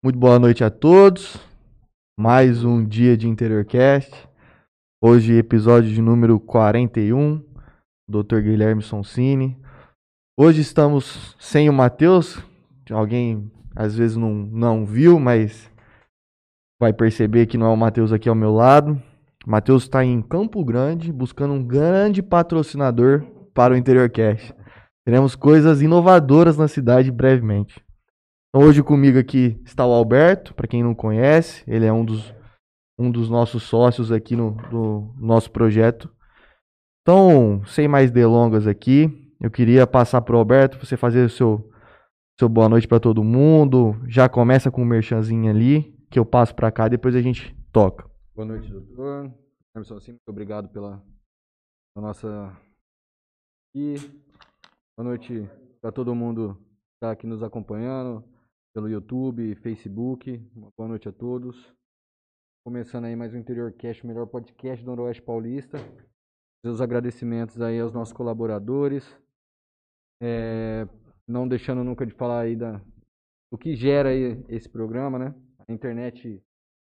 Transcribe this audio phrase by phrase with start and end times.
[0.00, 1.36] Muito boa noite a todos.
[2.16, 4.28] Mais um dia de Interiorcast.
[5.02, 7.42] Hoje, episódio de número 41,
[8.08, 8.38] Dr.
[8.42, 9.60] Guilherme Sonsini.
[10.38, 12.40] Hoje estamos sem o Matheus.
[12.88, 15.68] Alguém às vezes não, não viu, mas
[16.80, 19.02] vai perceber que não é o Matheus aqui ao meu lado.
[19.44, 24.54] Matheus está em Campo Grande buscando um grande patrocinador para o Interiorcast.
[25.04, 27.87] Teremos coisas inovadoras na cidade brevemente.
[28.48, 32.34] Então, hoje comigo aqui está o Alberto, para quem não conhece, ele é um dos,
[32.98, 36.10] um dos nossos sócios aqui no, no nosso projeto.
[37.02, 41.70] Então, sem mais delongas aqui, eu queria passar para o Alberto, você fazer o seu,
[42.38, 44.00] seu boa noite para todo mundo.
[44.08, 47.54] Já começa com o um merchanzinho ali, que eu passo para cá, depois a gente
[47.70, 48.08] toca.
[48.34, 49.30] Boa noite, doutor.
[49.76, 51.04] Emerson, assim, muito obrigado pela,
[51.94, 52.56] pela nossa.
[53.74, 53.96] E
[54.96, 55.46] boa noite
[55.82, 58.24] para todo mundo que está aqui nos acompanhando
[58.72, 60.42] pelo YouTube, Facebook.
[60.54, 61.74] Uma boa noite a todos.
[62.64, 65.78] Começando aí mais um Interior Cast, o melhor podcast do Noroeste Paulista.
[66.62, 69.04] Meus agradecimentos aí aos nossos colaboradores.
[70.22, 70.86] É,
[71.26, 72.80] não deixando nunca de falar aí da,
[73.50, 75.34] do que gera aí esse programa, né?
[75.66, 76.42] A internet,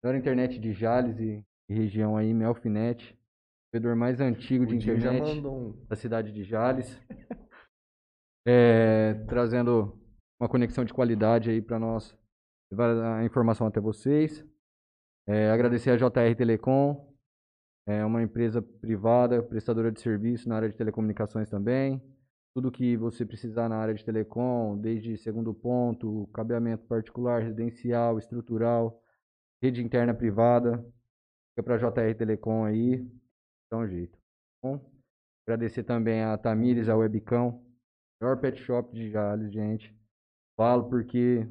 [0.03, 3.13] a melhor internet de Jales e, e região aí, Melfinet.
[3.13, 5.73] O provedor mais antigo de internet um...
[5.89, 7.01] da cidade de Jales.
[8.47, 9.99] É, trazendo
[10.45, 12.15] uma conexão de qualidade aí para nós
[12.71, 14.45] levar a informação até vocês.
[15.27, 17.15] É, agradecer a JR Telecom,
[17.87, 22.03] é uma empresa privada, prestadora de serviço na área de telecomunicações também.
[22.55, 29.03] Tudo que você precisar na área de telecom, desde segundo ponto, cabeamento particular, residencial, estrutural,
[29.63, 30.77] rede interna privada,
[31.51, 33.05] fica para JR Telecom aí,
[33.73, 34.13] dá um jeito.
[34.13, 34.93] Tá bom,
[35.47, 37.65] agradecer também a Tamires, a Webcão,
[38.21, 40.04] melhor pet shop de Jales, gente.
[40.57, 41.47] Falo porque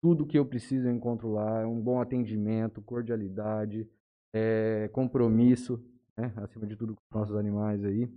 [0.00, 3.88] tudo que eu preciso eu encontro lá, é um bom atendimento, cordialidade,
[4.32, 5.78] é, compromisso,
[6.16, 8.08] né, acima de tudo com os nossos animais aí.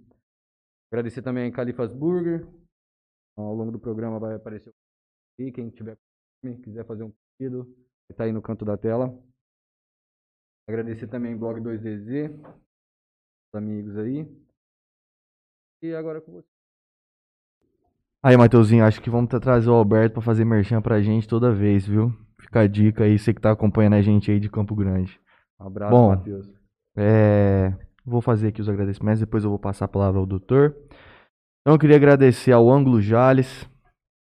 [0.92, 2.48] Agradecer também a Califas Burger,
[3.38, 4.72] ao longo do programa vai aparecer
[5.33, 5.98] aqui, quem tiver
[6.64, 7.76] quiser fazer um pedido,
[8.10, 9.08] está aí no canto da tela.
[10.67, 14.26] Agradecer também o Blog 2DZ, os amigos aí.
[15.84, 16.51] E agora com você.
[18.23, 21.87] Aí, Mateuzinho, acho que vamos trazer o Alberto para fazer merchan pra gente toda vez,
[21.87, 22.14] viu?
[22.39, 25.20] Fica a dica aí, você que tá acompanhando a gente aí de Campo Grande.
[25.59, 26.48] Um abraço, Bom, Matheus.
[26.95, 27.73] É,
[28.05, 30.76] vou fazer aqui os agradecimentos, depois eu vou passar a palavra ao doutor.
[31.61, 33.67] Então, eu queria agradecer ao Ângulo Jales,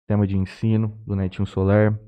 [0.07, 1.99] tema de ensino do Netinho Solar.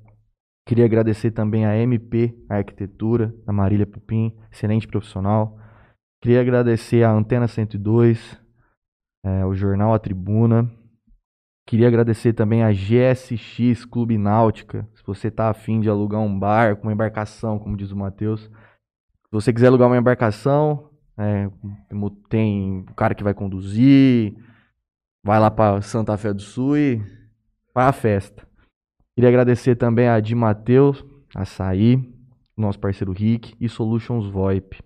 [0.69, 5.59] Queria agradecer também a MP Arquitetura, da Marília Pupim, excelente profissional.
[6.23, 8.41] Queria agradecer a Antena 102,
[9.25, 10.71] é, o Jornal A Tribuna,
[11.67, 14.87] Queria agradecer também a GSX Clube Náutica.
[14.95, 18.43] Se você está afim de alugar um barco, uma embarcação, como diz o Matheus.
[18.43, 21.51] Se você quiser alugar uma embarcação, é,
[22.29, 24.37] tem o cara que vai conduzir,
[25.23, 27.03] vai lá para Santa Fé do Sul e
[27.75, 28.47] vai à festa.
[29.15, 31.05] Queria agradecer também a Di Matheus,
[31.35, 32.13] Açaí,
[32.57, 34.83] nosso parceiro Rick e Solutions VoIP.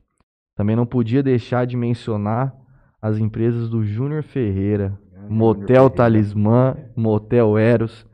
[0.54, 2.54] Também não podia deixar de mencionar
[3.00, 8.06] as empresas do Júnior Ferreira, Motel Talismã, Motel Eros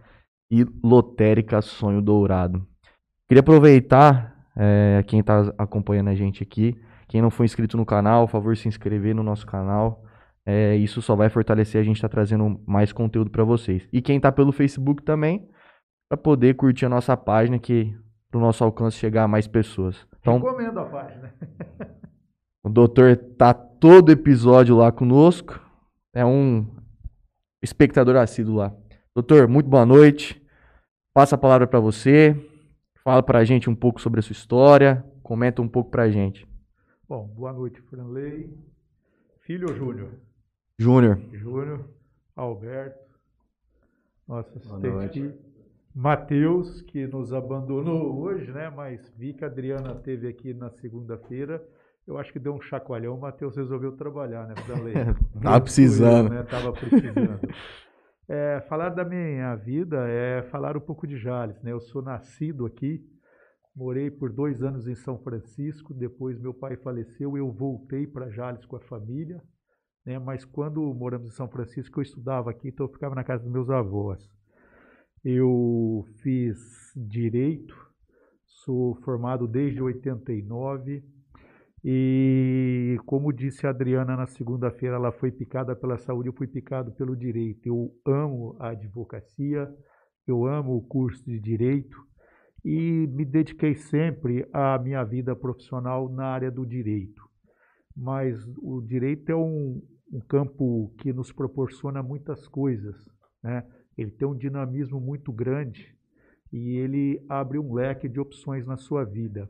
[0.50, 2.66] e Lotérica Sonho Dourado.
[3.28, 6.78] Queria aproveitar é, quem está acompanhando a gente aqui.
[7.08, 10.02] Quem não for inscrito no canal, por favor, se inscrever no nosso canal.
[10.47, 13.88] É, isso só vai fortalecer a gente estar tá trazendo mais conteúdo para vocês.
[13.92, 15.48] E quem está pelo Facebook também,
[16.08, 17.96] para poder curtir a nossa página, que
[18.31, 20.06] para o nosso alcance chegar a mais pessoas.
[20.20, 21.34] Então, Recomendo a página.
[22.64, 25.60] o doutor tá todo episódio lá conosco.
[26.12, 26.66] É um
[27.64, 28.76] espectador assíduo lá.
[29.14, 30.41] Doutor, muito boa noite.
[31.12, 32.36] Passa a palavra para você.
[33.02, 35.04] Fala para a gente um pouco sobre a sua história.
[35.22, 36.47] Comenta um pouco para a gente.
[37.08, 38.52] Bom, boa noite, Franley.
[39.41, 40.10] Filho ou Júnior?
[40.78, 41.20] Júnior.
[41.32, 41.88] Júnior,
[42.34, 42.98] Alberto,
[44.26, 45.32] nosso assistente.
[45.94, 48.69] Matheus, que nos abandonou hoje, né?
[48.69, 51.64] Mas vi que a Adriana teve aqui na segunda-feira
[52.06, 54.54] eu acho que deu um chacoalhão, o Matheus resolveu trabalhar, né?
[55.42, 56.30] Tava precisando.
[56.30, 56.42] né?
[56.42, 57.40] Tava precisando.
[58.28, 61.72] É, falar da minha vida é falar um pouco de Jales, né?
[61.72, 63.02] Eu sou nascido aqui,
[63.74, 68.64] morei por dois anos em São Francisco, depois meu pai faleceu, eu voltei para Jales
[68.66, 69.42] com a família,
[70.04, 70.18] né?
[70.18, 73.52] Mas quando moramos em São Francisco, eu estudava aqui, então eu ficava na casa dos
[73.52, 74.22] meus avós.
[75.24, 76.58] Eu fiz
[76.94, 77.74] direito,
[78.44, 81.02] sou formado desde 89,
[81.86, 86.90] e como disse a Adriana na segunda-feira, ela foi picada pela saúde, eu fui picado
[86.92, 87.66] pelo direito.
[87.66, 89.70] Eu amo a advocacia,
[90.26, 92.02] eu amo o curso de direito
[92.64, 97.22] e me dediquei sempre à minha vida profissional na área do direito.
[97.94, 102.96] Mas o direito é um, um campo que nos proporciona muitas coisas,
[103.42, 103.62] né?
[103.96, 105.94] Ele tem um dinamismo muito grande
[106.50, 109.48] e ele abre um leque de opções na sua vida.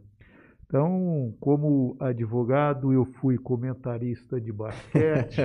[0.66, 5.37] Então, como advogado, eu fui comentarista de basquete,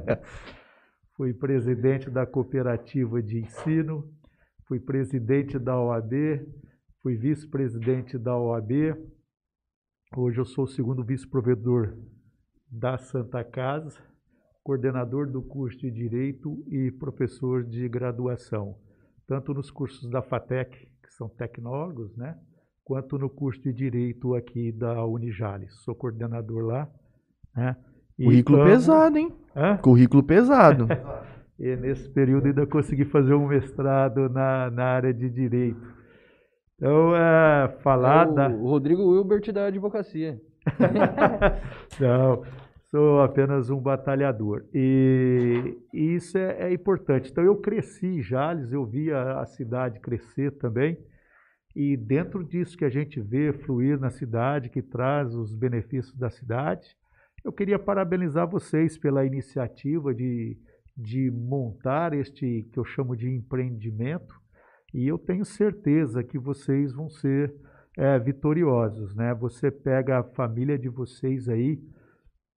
[1.14, 4.10] fui presidente da cooperativa de ensino,
[4.66, 6.12] fui presidente da OAB,
[7.02, 8.96] fui vice-presidente da OAB.
[10.16, 11.94] Hoje eu sou o segundo vice-provedor
[12.70, 14.00] da Santa Casa,
[14.64, 18.78] coordenador do curso de Direito e professor de graduação,
[19.26, 22.38] tanto nos cursos da FATEC, que são tecnólogos, né?
[22.88, 25.74] Quanto no curso de Direito aqui da Unijales.
[25.84, 26.88] Sou coordenador lá.
[27.54, 27.76] Né?
[28.16, 29.32] Currículo então, pesado, hein?
[29.54, 29.76] Hã?
[29.76, 30.88] Currículo pesado.
[31.60, 35.86] e nesse período ainda consegui fazer um mestrado na, na área de Direito.
[36.76, 38.48] Então, é, falar é o, da...
[38.48, 40.40] o Rodrigo Wilbert da advocacia.
[42.00, 42.42] Não,
[42.90, 44.64] sou apenas um batalhador.
[44.72, 47.30] E, e isso é, é, importante.
[47.30, 50.96] Então, eu cresci em Jales, eu vi a, a cidade crescer também.
[51.80, 56.28] E dentro disso que a gente vê fluir na cidade, que traz os benefícios da
[56.28, 56.88] cidade,
[57.44, 60.58] eu queria parabenizar vocês pela iniciativa de,
[60.96, 64.34] de montar este que eu chamo de empreendimento.
[64.92, 67.54] E eu tenho certeza que vocês vão ser
[67.96, 69.14] é, vitoriosos.
[69.14, 69.32] Né?
[69.34, 71.80] Você pega a família de vocês aí,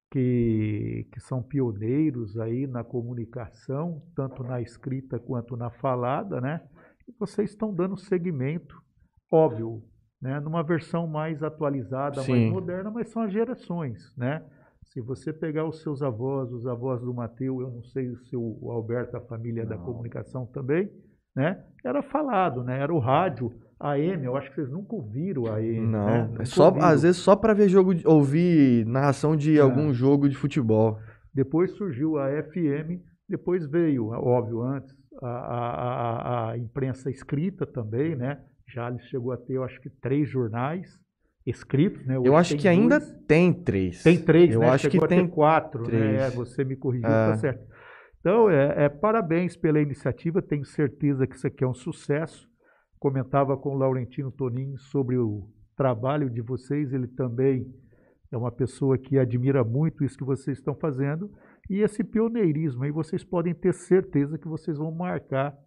[0.10, 6.60] que, que são pioneiros aí na comunicação, tanto na escrita quanto na falada, né?
[7.08, 8.82] E vocês estão dando segmento
[9.32, 9.82] óbvio,
[10.22, 12.32] né, numa versão mais atualizada, Sim.
[12.32, 14.44] mais moderna, mas são as gerações, né?
[14.84, 18.70] Se você pegar os seus avós, os avós do Mateus, eu não sei se o
[18.72, 19.70] Alberto, a família não.
[19.70, 20.92] da comunicação também,
[21.36, 21.64] né?
[21.84, 22.80] Era falado, né?
[22.80, 26.36] Era o rádio, a AM, eu acho que vocês nunca ouviram a AM, Não, né?
[26.40, 29.62] é só, às vezes só para ver jogo, de, ouvir narração de é.
[29.62, 31.00] algum jogo de futebol.
[31.34, 38.16] Depois surgiu a FM, depois veio, óbvio, antes, a, a, a, a imprensa escrita também,
[38.16, 38.40] né?
[38.72, 41.00] Jales chegou a ter, eu acho que, três jornais
[41.46, 42.20] escritos, né?
[42.20, 42.78] Hoje eu acho que dois.
[42.78, 44.04] ainda tem três.
[44.04, 44.70] Tem três, eu né?
[44.70, 46.02] acho chegou que tem quatro, três.
[46.02, 46.30] né?
[46.32, 47.32] Você me corrigiu, tá é.
[47.32, 47.72] tá certo.
[48.20, 52.48] Então, é, é, parabéns pela iniciativa, tenho certeza que isso aqui é um sucesso.
[53.00, 57.66] Comentava com o Laurentino Tonin sobre o trabalho de vocês, ele também
[58.32, 61.32] é uma pessoa que admira muito isso que vocês estão fazendo.
[61.70, 65.58] E esse pioneirismo aí, vocês podem ter certeza que vocês vão marcar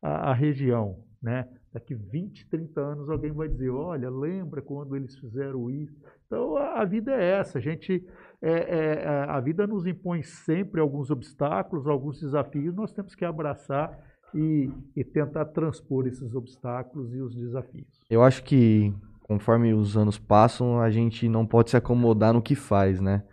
[0.00, 1.48] a, a região, né?
[1.74, 6.00] Daqui 20, 30 anos alguém vai dizer, olha, lembra quando eles fizeram isso?
[6.24, 8.06] Então a, a vida é essa, a gente,
[8.40, 13.24] é, é, é, a vida nos impõe sempre alguns obstáculos, alguns desafios, nós temos que
[13.24, 13.98] abraçar
[14.32, 17.88] e, e tentar transpor esses obstáculos e os desafios.
[18.08, 18.94] Eu acho que
[19.24, 23.24] conforme os anos passam, a gente não pode se acomodar no que faz, né?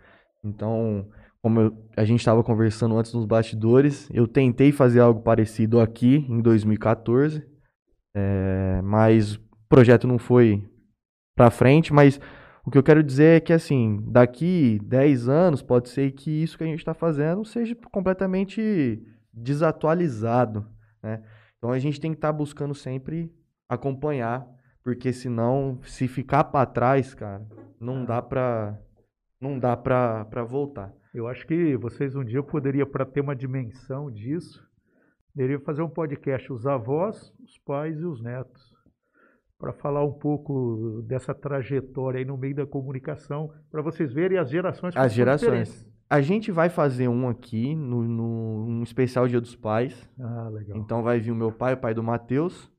[0.42, 1.06] Então,
[1.40, 6.26] como eu, a gente estava conversando antes nos bastidores, eu tentei fazer algo parecido aqui
[6.28, 7.51] em 2014,
[8.14, 10.62] é, mas o projeto não foi
[11.34, 12.20] para frente, mas
[12.64, 16.56] o que eu quero dizer é que, assim, daqui 10 anos, pode ser que isso
[16.56, 20.66] que a gente está fazendo seja completamente desatualizado,
[21.02, 21.22] né?
[21.58, 23.32] Então a gente tem que estar tá buscando sempre
[23.68, 24.46] acompanhar,
[24.82, 27.46] porque senão, se ficar para trás, cara,
[27.80, 28.78] não dá para
[29.40, 30.92] não dá para voltar.
[31.12, 34.64] Eu acho que vocês um dia poderiam, para ter uma dimensão disso,
[35.34, 38.74] Deveria fazer um podcast, os avós, os pais e os netos,
[39.58, 44.50] para falar um pouco dessa trajetória aí no meio da comunicação, para vocês verem as
[44.50, 44.94] gerações.
[44.96, 45.90] As gerações.
[46.10, 50.10] A gente vai fazer um aqui, no, no um especial Dia dos Pais.
[50.20, 50.76] Ah, legal.
[50.76, 52.70] Então vai vir o meu pai, o pai do Matheus.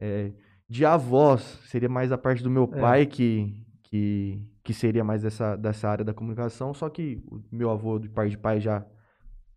[0.00, 0.32] É,
[0.68, 2.80] de avós, seria mais a parte do meu é.
[2.80, 7.70] pai que, que, que seria mais dessa, dessa área da comunicação, só que o meu
[7.70, 8.84] avô de pai de pai já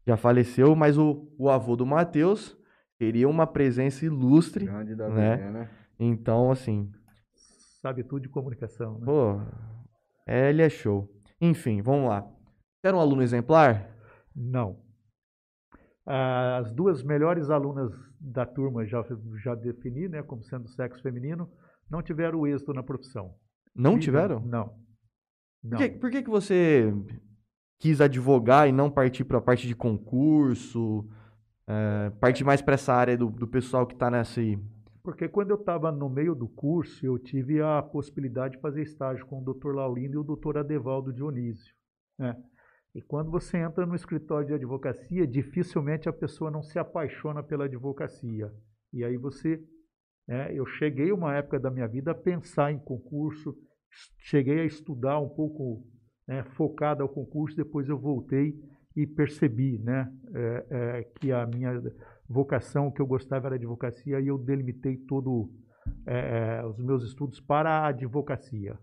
[0.07, 2.57] já faleceu, mas o, o avô do Matheus
[2.97, 4.65] teria uma presença ilustre.
[4.65, 5.35] Grande da né?
[5.35, 5.69] Vida, né?
[5.99, 6.89] Então, assim.
[7.81, 9.05] Sabe tudo de comunicação, né?
[9.05, 9.41] Pô,
[10.25, 11.11] é, ele é show.
[11.41, 12.25] Enfim, vamos lá.
[12.81, 13.93] Era um aluno exemplar?
[14.33, 14.81] Não.
[16.05, 19.03] As duas melhores alunas da turma, já,
[19.43, 21.51] já defini, né, como sendo sexo feminino,
[21.89, 23.35] não tiveram êxito na profissão.
[23.75, 24.39] Não tiveram?
[24.39, 24.73] Não.
[25.61, 25.77] não.
[25.77, 26.93] Por, que, por que, que você
[27.79, 31.07] quis advogar e não partir para a parte de concurso,
[31.67, 34.57] é, partir mais para essa área do, do pessoal que está nessa aí?
[35.03, 39.25] Porque quando eu estava no meio do curso, eu tive a possibilidade de fazer estágio
[39.25, 39.73] com o Dr.
[39.73, 40.57] Laurindo e o Dr.
[40.57, 41.73] Adevaldo Dionísio.
[42.19, 42.35] Né?
[42.93, 47.65] E quando você entra no escritório de advocacia, dificilmente a pessoa não se apaixona pela
[47.65, 48.51] advocacia.
[48.91, 49.63] E aí você
[50.27, 50.53] né?
[50.53, 53.55] eu cheguei uma época da minha vida a pensar em concurso,
[54.17, 55.87] cheguei a estudar um pouco
[56.27, 58.53] né, focado ao concurso, depois eu voltei
[58.95, 61.81] e percebi né, é, é, que a minha
[62.27, 65.49] vocação, que eu gostava era advocacia, e eu delimitei todo
[66.05, 68.77] é, é, os meus estudos para a advocacia.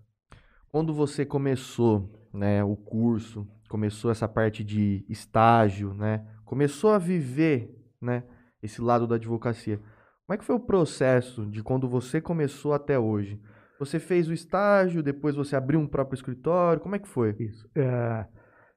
[0.70, 7.74] Quando você começou né, o curso, começou essa parte de estágio, né, começou a viver
[8.00, 8.24] né,
[8.62, 9.78] esse lado da advocacia,
[10.26, 13.38] como é que foi o processo de quando você começou até hoje?
[13.78, 17.34] Você fez o estágio, depois você abriu um próprio escritório, como é que foi?
[17.38, 17.68] Isso.
[17.74, 18.26] É,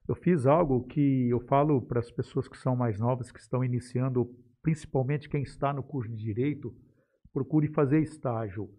[0.08, 3.64] eu fiz algo que eu falo para as pessoas que são mais novas, que estão
[3.64, 4.28] iniciando,
[4.62, 6.74] principalmente quem está no curso de Direito,
[7.32, 8.70] procure fazer estágio.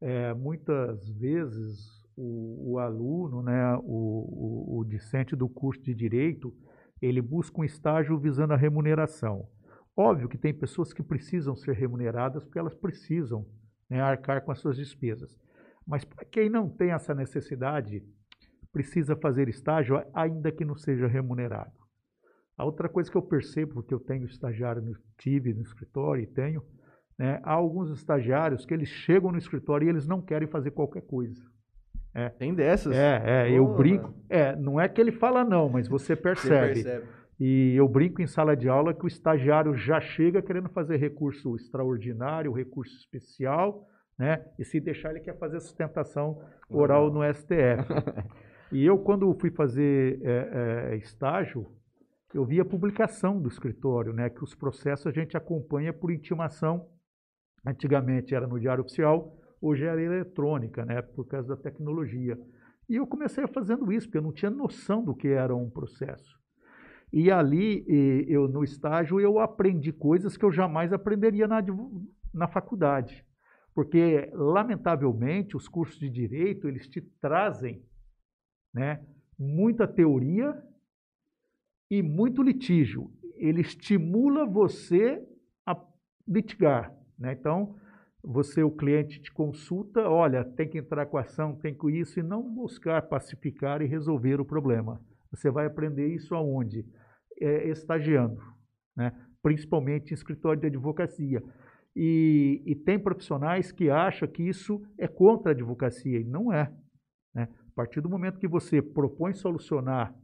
[0.00, 6.54] É, muitas vezes o, o aluno, né, o, o, o discente do curso de Direito,
[7.02, 9.48] ele busca um estágio visando a remuneração.
[9.96, 13.46] Óbvio que tem pessoas que precisam ser remuneradas porque elas precisam
[13.88, 15.36] né, arcar com as suas despesas.
[15.86, 18.02] Mas para quem não tem essa necessidade,
[18.72, 21.72] precisa fazer estágio, ainda que não seja remunerado.
[22.58, 26.26] A outra coisa que eu percebo, porque eu tenho estagiário, no, tive no escritório e
[26.26, 26.62] tenho,
[27.18, 31.02] né, há alguns estagiários que eles chegam no escritório e eles não querem fazer qualquer
[31.02, 31.40] coisa.
[32.14, 32.30] É.
[32.30, 32.96] Tem dessas?
[32.96, 34.14] É, é eu brinco.
[34.28, 36.76] É, não é que ele fala não, mas você percebe.
[36.76, 37.06] Você percebe.
[37.38, 41.54] E eu brinco em sala de aula que o estagiário já chega querendo fazer recurso
[41.54, 43.86] extraordinário, recurso especial,
[44.18, 44.44] né?
[44.58, 47.86] E se deixar, ele quer fazer sustentação oral no STF.
[48.72, 51.66] e eu, quando fui fazer é, é, estágio,
[52.32, 54.30] eu vi a publicação do escritório, né?
[54.30, 56.88] Que os processos a gente acompanha por intimação.
[57.66, 61.02] Antigamente era no Diário Oficial, hoje era eletrônica, né?
[61.02, 62.38] Por causa da tecnologia.
[62.88, 66.36] E eu comecei fazendo isso, porque eu não tinha noção do que era um processo.
[67.12, 67.84] E ali,
[68.28, 71.64] eu no estágio, eu aprendi coisas que eu jamais aprenderia na,
[72.32, 73.25] na faculdade.
[73.76, 77.84] Porque, lamentavelmente, os cursos de direito, eles te trazem
[78.72, 79.06] né,
[79.38, 80.56] muita teoria
[81.90, 83.12] e muito litígio.
[83.34, 85.22] Ele estimula você
[85.66, 85.78] a
[86.26, 86.90] litigar.
[87.18, 87.34] Né?
[87.34, 87.76] Então,
[88.24, 92.22] você, o cliente, te consulta, olha, tem que entrar com ação, tem que isso, e
[92.22, 94.98] não buscar pacificar e resolver o problema.
[95.30, 96.82] Você vai aprender isso aonde?
[97.38, 98.40] É, estagiando,
[98.96, 99.12] né?
[99.42, 101.42] principalmente em escritório de advocacia.
[101.98, 106.70] E, e, tem profissionais que acham que isso é contra a advocacia, e não é.
[107.34, 107.48] Né?
[107.68, 110.14] A partir do momento que você propõe solucionar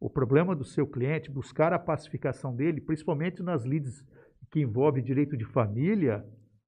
[0.00, 4.02] o problema do seu cliente, buscar a pacificação dele, principalmente nas lides
[4.50, 6.24] que envolvem direito de família,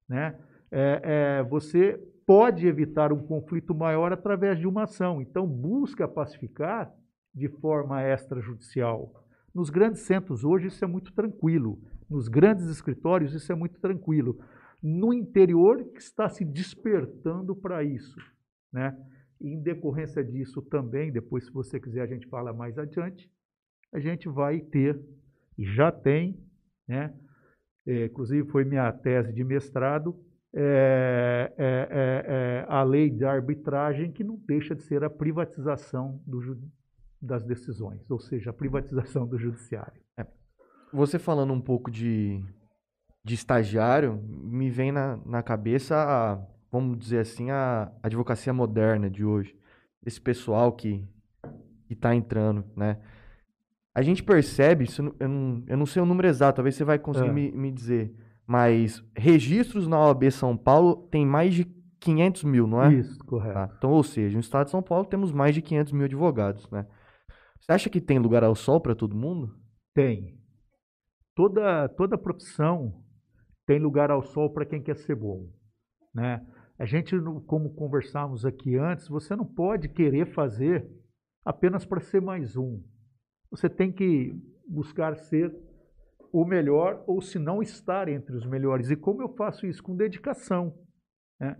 [0.07, 0.39] né?
[0.71, 5.21] É, é, você pode evitar um conflito maior através de uma ação.
[5.21, 6.91] Então, busca pacificar
[7.33, 9.11] de forma extrajudicial.
[9.53, 11.79] Nos grandes centros hoje isso é muito tranquilo.
[12.13, 14.37] Nos grandes escritórios isso é muito tranquilo.
[14.83, 18.19] No interior que está se despertando para isso,
[18.71, 18.95] né?
[19.41, 23.31] Em decorrência disso também, depois se você quiser a gente fala mais adiante,
[23.91, 25.01] a gente vai ter
[25.57, 26.39] e já tem,
[26.87, 27.11] né?
[27.87, 30.15] É, inclusive foi minha tese de mestrado,
[30.53, 36.21] é, é, é, é a lei de arbitragem que não deixa de ser a privatização
[36.27, 36.61] do,
[37.19, 40.03] das decisões, ou seja, a privatização do judiciário.
[40.93, 42.39] Você falando um pouco de,
[43.23, 46.39] de estagiário, me vem na, na cabeça, a,
[46.71, 49.55] vamos dizer assim, a advocacia moderna de hoje.
[50.05, 51.03] Esse pessoal que
[51.89, 52.99] está entrando, né?
[53.95, 56.97] A gente percebe, isso, eu, não, eu não sei o número exato, talvez você vai
[56.97, 57.33] conseguir é.
[57.33, 58.13] me, me dizer,
[58.45, 61.65] mas registros na OAB São Paulo tem mais de
[61.99, 62.93] 500 mil, não é?
[62.93, 63.53] Isso, correto.
[63.53, 63.73] Tá?
[63.77, 66.85] Então, ou seja, no estado de São Paulo temos mais de 500 mil advogados, né?
[67.59, 69.55] Você acha que tem lugar ao sol para todo mundo?
[69.93, 70.37] Tem.
[71.35, 73.03] Toda, toda profissão
[73.65, 75.49] tem lugar ao sol para quem quer ser bom.
[76.13, 76.45] Né?
[76.77, 77.15] A gente,
[77.47, 80.89] como conversamos aqui antes, você não pode querer fazer
[81.45, 82.83] apenas para ser mais um.
[83.49, 84.33] Você tem que
[84.67, 85.55] buscar ser
[86.31, 88.89] o melhor ou se não estar entre os melhores.
[88.89, 89.83] E como eu faço isso?
[89.83, 90.75] Com dedicação.
[91.39, 91.55] Né?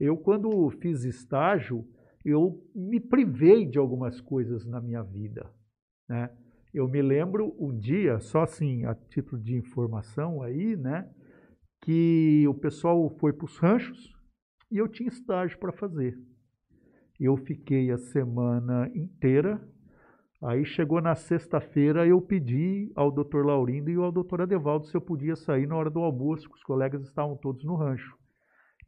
[0.00, 1.86] Eu, quando fiz estágio,
[2.24, 5.50] eu me privei de algumas coisas na minha vida.
[6.08, 6.30] Né?
[6.76, 11.08] Eu me lembro um dia, só assim, a título de informação aí, né,
[11.80, 14.14] que o pessoal foi para os ranchos
[14.70, 16.14] e eu tinha estágio para fazer.
[17.18, 19.58] Eu fiquei a semana inteira.
[20.42, 23.46] Aí chegou na sexta-feira, eu pedi ao Dr.
[23.46, 24.42] Laurindo e ao Dr.
[24.42, 27.74] Adevaldo se eu podia sair na hora do almoço, que os colegas estavam todos no
[27.74, 28.14] rancho.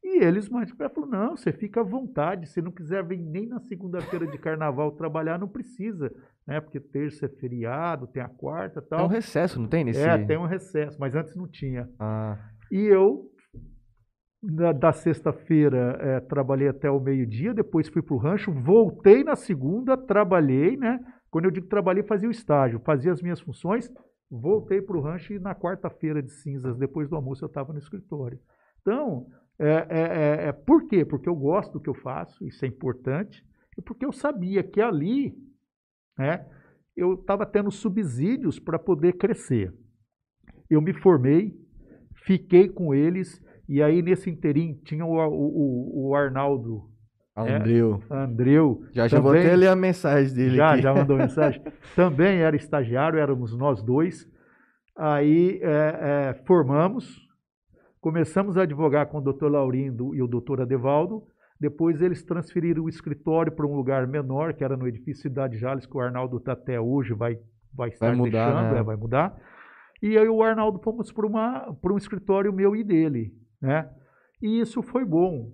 [0.04, 3.47] E eles mais para falou: não, você fica à vontade, se não quiser vir nem
[3.47, 6.14] na segunda-feira de carnaval trabalhar, não precisa,
[6.48, 6.62] né?
[6.62, 9.00] Porque terça é feriado, tem a quarta tal.
[9.00, 10.00] Tem um recesso, não tem nesse?
[10.00, 11.86] É, tem um recesso, mas antes não tinha.
[12.00, 12.38] Ah.
[12.72, 13.30] E eu
[14.42, 19.36] da, da sexta-feira é, trabalhei até o meio-dia, depois fui para o rancho, voltei na
[19.36, 20.98] segunda, trabalhei, né?
[21.30, 23.92] Quando eu digo trabalhei, fazia o estágio, fazia as minhas funções,
[24.30, 27.78] voltei para o rancho e na quarta-feira de cinzas, depois do almoço, eu estava no
[27.78, 28.40] escritório.
[28.80, 29.26] Então,
[29.58, 31.04] é, é, é, é, por quê?
[31.04, 33.44] Porque eu gosto do que eu faço, isso é importante,
[33.76, 35.36] e porque eu sabia que ali
[36.18, 36.44] né,
[36.96, 39.72] eu estava tendo subsídios para poder crescer.
[40.68, 41.54] Eu me formei,
[42.25, 46.90] fiquei com eles, e aí nesse interim tinha o, o, o Arnaldo.
[47.37, 48.02] Andreu.
[48.10, 48.82] É, Andreu.
[48.92, 50.82] Já, já vou até ler a mensagem dele já, aqui.
[50.82, 51.62] Já mandou mensagem.
[51.94, 54.28] também era estagiário, éramos nós dois.
[54.96, 57.16] Aí é, é, formamos,
[58.00, 61.22] começamos a advogar com o doutor Laurindo e o doutor Adevaldo.
[61.60, 65.86] Depois eles transferiram o escritório para um lugar menor, que era no edifício Cidade Jales,
[65.86, 67.38] que o Arnaldo está até hoje, vai,
[67.74, 68.78] vai estar vai mudar, deixando, né?
[68.78, 69.36] é, vai mudar.
[70.00, 73.34] E aí o Arnaldo fomos para um escritório meu e dele.
[73.60, 73.90] Né?
[74.40, 75.52] E isso foi bom,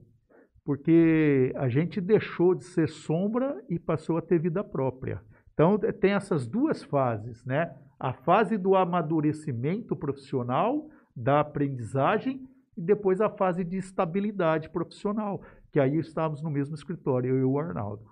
[0.63, 5.23] porque a gente deixou de ser sombra e passou a ter vida própria.
[5.55, 7.75] Então tem essas duas fases, né?
[7.99, 12.47] A fase do amadurecimento profissional, da aprendizagem
[12.77, 15.41] e depois a fase de estabilidade profissional,
[15.75, 18.05] que aí estávamos no mesmo escritório, eu e o Arnaldo.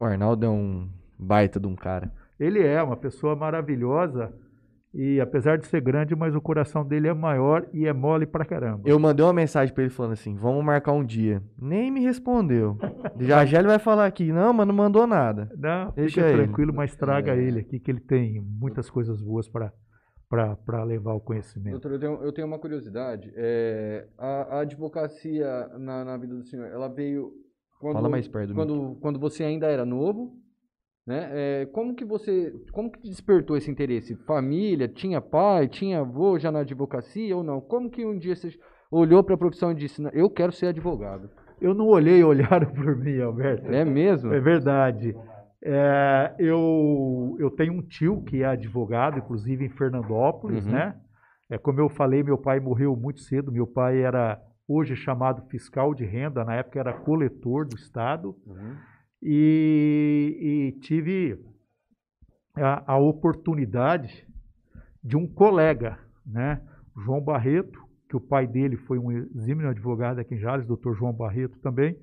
[0.00, 2.12] O Arnaldo é um baita de um cara.
[2.38, 4.34] Ele é uma pessoa maravilhosa
[4.92, 8.44] e apesar de ser grande, mas o coração dele é maior e é mole pra
[8.44, 8.82] caramba.
[8.84, 11.40] Eu mandei uma mensagem pra ele falando assim: vamos marcar um dia.
[11.56, 12.76] Nem me respondeu.
[13.20, 15.48] já já ele vai falar aqui: não, mas não mandou nada.
[15.56, 16.42] Não, Deixa fica ele.
[16.42, 17.38] tranquilo, mas traga É.
[17.40, 19.72] ele aqui, que ele tem muitas coisas boas para
[20.28, 21.72] para levar o conhecimento.
[21.72, 23.32] Doutor, eu tenho, eu tenho uma curiosidade.
[23.36, 27.32] É, a, a advocacia na, na vida do senhor, ela veio
[27.78, 30.34] quando, Fala mais perto do quando, quando você ainda era novo,
[31.06, 31.28] né?
[31.32, 34.16] É, como que você, como que despertou esse interesse?
[34.26, 37.60] Família, tinha pai, tinha avô já na advocacia ou não?
[37.60, 38.50] Como que um dia você
[38.90, 41.30] olhou para a profissão e disse, "Não, eu quero ser advogado?
[41.60, 43.70] Eu não olhei, olharam por mim, Alberto.
[43.70, 44.32] É mesmo?
[44.32, 45.14] É verdade.
[45.68, 50.72] É, eu, eu tenho um tio que é advogado, inclusive em Fernandópolis, Uhum.
[50.72, 50.94] né?
[51.50, 53.50] É, como eu falei, meu pai morreu muito cedo.
[53.50, 58.36] Meu pai era hoje chamado fiscal de renda, na época era coletor do Estado.
[58.46, 58.76] Uhum.
[59.22, 61.38] E, e tive
[62.54, 64.24] a, a oportunidade
[65.02, 66.60] de um colega, né?
[67.04, 71.12] João Barreto, que o pai dele foi um exímio advogado aqui em Jales, doutor João
[71.12, 71.96] Barreto também.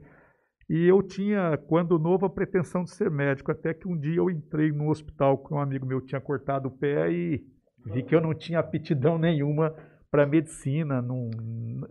[0.69, 4.29] E eu tinha, quando novo, a pretensão de ser médico, até que um dia eu
[4.29, 7.43] entrei no hospital com um amigo meu tinha cortado o pé e
[7.85, 9.75] vi que eu não tinha aptidão nenhuma
[10.09, 11.01] para medicina.
[11.01, 11.29] Não,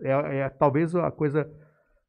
[0.01, 1.49] é, é talvez a coisa,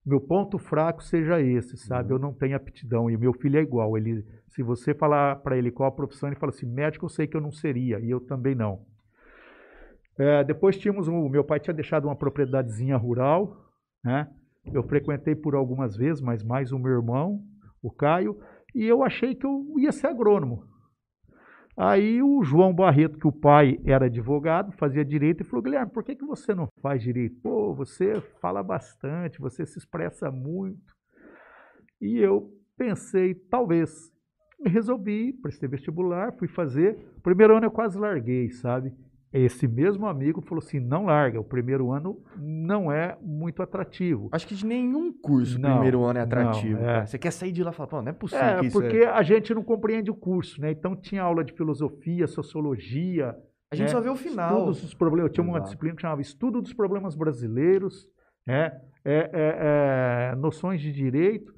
[0.04, 2.12] meu ponto fraco seja esse, sabe?
[2.12, 3.96] Eu não tenho aptidão e meu filho é igual.
[3.96, 7.26] Ele, se você falar para ele qual a profissão, ele fala assim: médico eu sei
[7.26, 8.86] que eu não seria e eu também não.
[10.16, 13.56] É, depois tínhamos um, meu pai tinha deixado uma propriedadezinha rural,
[14.02, 14.28] né?
[14.72, 17.42] Eu frequentei por algumas vezes, mas mais o meu irmão,
[17.82, 18.38] o Caio,
[18.74, 20.64] e eu achei que eu ia ser agrônomo.
[21.76, 26.04] Aí o João Barreto, que o pai era advogado, fazia direito, e falou: Guilherme, por
[26.04, 27.40] que, que você não faz direito?
[27.42, 30.94] Pô, você fala bastante, você se expressa muito.
[32.00, 34.12] E eu pensei, talvez.
[34.66, 36.96] Resolvi, prestei vestibular, fui fazer.
[37.22, 38.94] Primeiro ano eu quase larguei, sabe?
[39.34, 44.28] Esse mesmo amigo falou assim: não larga, o primeiro ano não é muito atrativo.
[44.30, 46.78] Acho que de nenhum curso o Não, primeiro ano é não, atrativo.
[46.80, 46.84] é.
[46.84, 47.06] cara.
[47.06, 48.98] Você quer sair de lá e falar, pô, não é possível É, que isso porque
[48.98, 49.08] é...
[49.08, 50.70] a gente não compreende o curso, né?
[50.70, 53.36] Então tinha aula de filosofia, sociologia.
[53.72, 53.92] A gente né?
[53.92, 54.72] só vê o final.
[54.96, 55.28] Problemas.
[55.28, 55.64] Eu tinha uma Exato.
[55.64, 58.06] disciplina que chamava Estudo dos Problemas Brasileiros,
[58.46, 58.80] né?
[59.04, 61.52] É, é, é, noções de direito.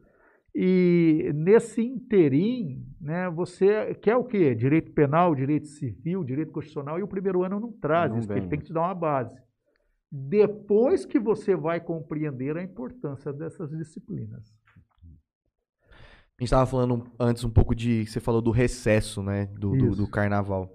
[0.59, 4.55] E nesse interim, né, você quer o quê?
[4.55, 8.40] Direito penal, direito civil, direito constitucional, e o primeiro ano não traz Não isso, porque
[8.40, 9.37] ele tem que te dar uma base.
[10.11, 14.57] Depois que você vai compreender a importância dessas disciplinas.
[16.38, 18.07] A gente tava falando antes um pouco de.
[18.07, 19.47] Você falou do recesso, né?
[19.59, 20.71] Do, do, do carnaval.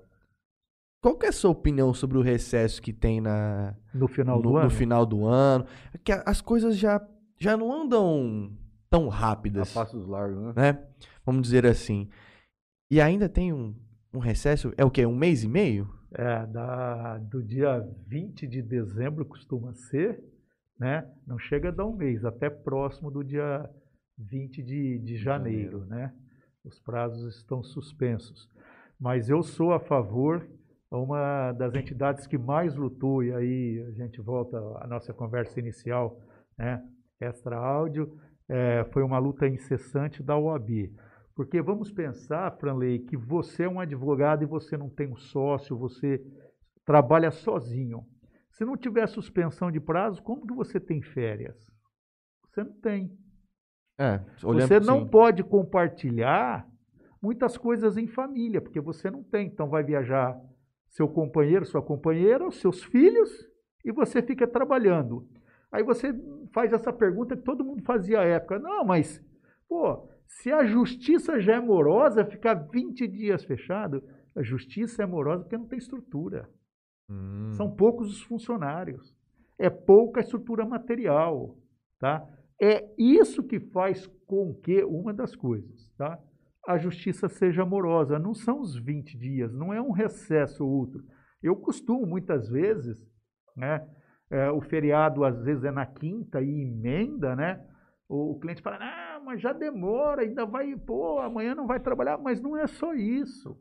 [1.01, 4.41] Qual que é a sua opinião sobre o recesso que tem na, No final no,
[4.43, 4.69] do no ano.
[4.69, 5.65] final do ano?
[6.03, 7.01] Que a- as coisas já,
[7.39, 8.51] já não andam
[8.91, 10.53] tão A rápidas, passos largos, né?
[10.73, 10.87] né?
[11.25, 12.09] Vamos dizer assim.
[12.91, 13.73] E ainda tem um,
[14.13, 15.05] um recesso, é o quê?
[15.05, 15.89] Um mês e meio?
[16.13, 20.21] É, da, do dia 20 de dezembro costuma ser,
[20.77, 21.09] né?
[21.25, 23.67] Não chega a dar um mês, até próximo do dia
[24.17, 26.13] 20 de, de janeiro, né?
[26.65, 28.49] Os prazos estão suspensos.
[28.99, 30.45] Mas eu sou a favor,
[30.91, 36.19] uma das entidades que mais lutou, e aí a gente volta à nossa conversa inicial,
[36.57, 36.85] né?
[37.21, 38.19] Extra áudio,
[38.51, 40.91] é, foi uma luta incessante da OAB.
[41.33, 45.77] Porque vamos pensar, Franley, que você é um advogado e você não tem um sócio,
[45.77, 46.21] você
[46.85, 48.05] trabalha sozinho.
[48.51, 51.55] Se não tiver suspensão de prazo, como que você tem férias?
[52.49, 53.17] Você não tem.
[53.97, 55.07] É, olhando Você não sim.
[55.07, 56.67] pode compartilhar
[57.21, 59.47] muitas coisas em família, porque você não tem.
[59.47, 60.37] Então vai viajar
[60.89, 63.29] seu companheiro, sua companheira, os seus filhos,
[63.85, 65.25] e você fica trabalhando.
[65.71, 66.13] Aí você
[66.53, 68.59] faz essa pergunta que todo mundo fazia à época.
[68.59, 69.23] Não, mas,
[69.67, 74.03] pô, se a justiça já é morosa, ficar 20 dias fechado,
[74.35, 76.49] a justiça é morosa porque não tem estrutura.
[77.09, 77.51] Hum.
[77.53, 79.15] São poucos os funcionários.
[79.57, 81.57] É pouca estrutura material,
[81.99, 82.27] tá?
[82.59, 86.19] É isso que faz com que uma das coisas, tá?
[86.67, 88.19] A justiça seja amorosa.
[88.19, 91.03] Não são os 20 dias, não é um recesso ou outro.
[91.41, 93.05] Eu costumo muitas vezes,
[93.55, 93.87] né?
[94.31, 97.63] É, o feriado às vezes é na quinta e emenda, né?
[98.07, 102.17] O, o cliente fala, ah, mas já demora, ainda vai, pô, amanhã não vai trabalhar,
[102.17, 103.59] mas não é só isso.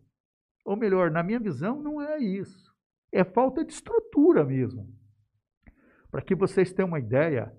[0.64, 2.72] Ou melhor, na minha visão, não é isso.
[3.12, 4.88] É falta de estrutura mesmo.
[6.10, 7.52] Para que vocês tenham uma ideia,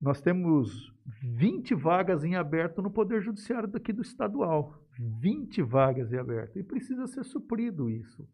[0.00, 4.84] nós temos 20 vagas em aberto no Poder Judiciário daqui do estadual.
[4.98, 6.58] 20 vagas em aberto.
[6.58, 8.28] E precisa ser suprido isso.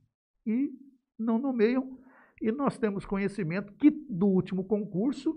[0.46, 0.70] E
[1.18, 1.98] não nomeiam.
[2.40, 5.34] E nós temos conhecimento que do último concurso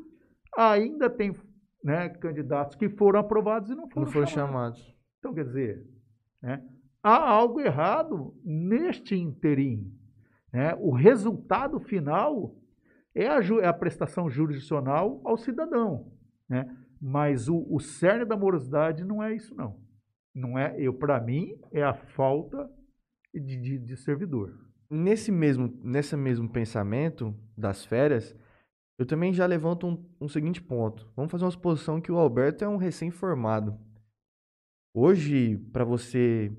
[0.56, 1.36] ainda tem
[1.84, 4.78] né, candidatos que foram aprovados e não foram, Não foram chamados.
[4.80, 4.98] chamados.
[5.20, 5.86] Então, quer dizer,
[6.42, 6.64] né,
[7.02, 9.92] há algo errado neste interim.
[10.52, 10.74] né?
[10.80, 12.56] O resultado final
[13.14, 16.12] é a, é a prestação jurisdicional ao cidadão.
[16.48, 16.66] Né?
[17.02, 19.82] Mas o, o cerne da morosidade não é isso, não.
[20.34, 22.70] Não é, eu para mim, é a falta
[23.34, 24.58] de, de, de servidor.
[24.96, 28.36] Nesse mesmo, nesse mesmo pensamento das férias,
[29.00, 31.12] eu também já levanto um, um seguinte ponto.
[31.16, 33.76] Vamos fazer uma suposição que o Alberto é um recém-formado.
[34.94, 36.56] Hoje, para você,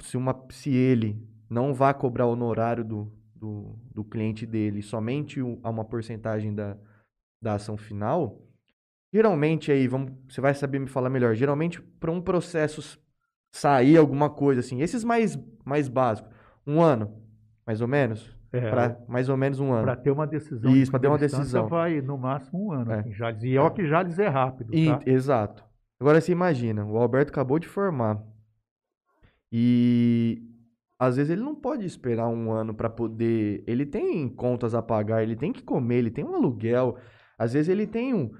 [0.00, 5.38] se, uma, se ele não vai cobrar o honorário do, do, do cliente dele somente
[5.62, 6.76] a uma porcentagem da,
[7.40, 8.42] da ação final,
[9.14, 12.98] geralmente aí, vamos, você vai saber me falar melhor, geralmente para um processo
[13.54, 16.28] sair alguma coisa assim, esses mais, mais básicos,
[16.66, 17.27] um ano,
[17.68, 19.84] mais ou menos, É, Pra mais ou menos um ano.
[19.84, 20.72] Para ter uma decisão.
[20.72, 21.68] de Isso, pra ter uma decisão.
[21.68, 23.00] Vai no máximo um ano É.
[23.00, 23.42] aqui em Jales.
[23.44, 24.74] E ó que Jales é rápido.
[24.74, 25.00] E- Tá?
[25.04, 25.62] Exato.
[26.00, 28.24] Agora você imagina, o Alberto acabou de formar.
[29.52, 30.42] E
[30.98, 33.62] às vezes ele não pode esperar um ano para poder.
[33.66, 36.96] Ele tem contas a pagar, ele tem que comer, ele tem um aluguel.
[37.38, 38.30] Às vezes ele tem um.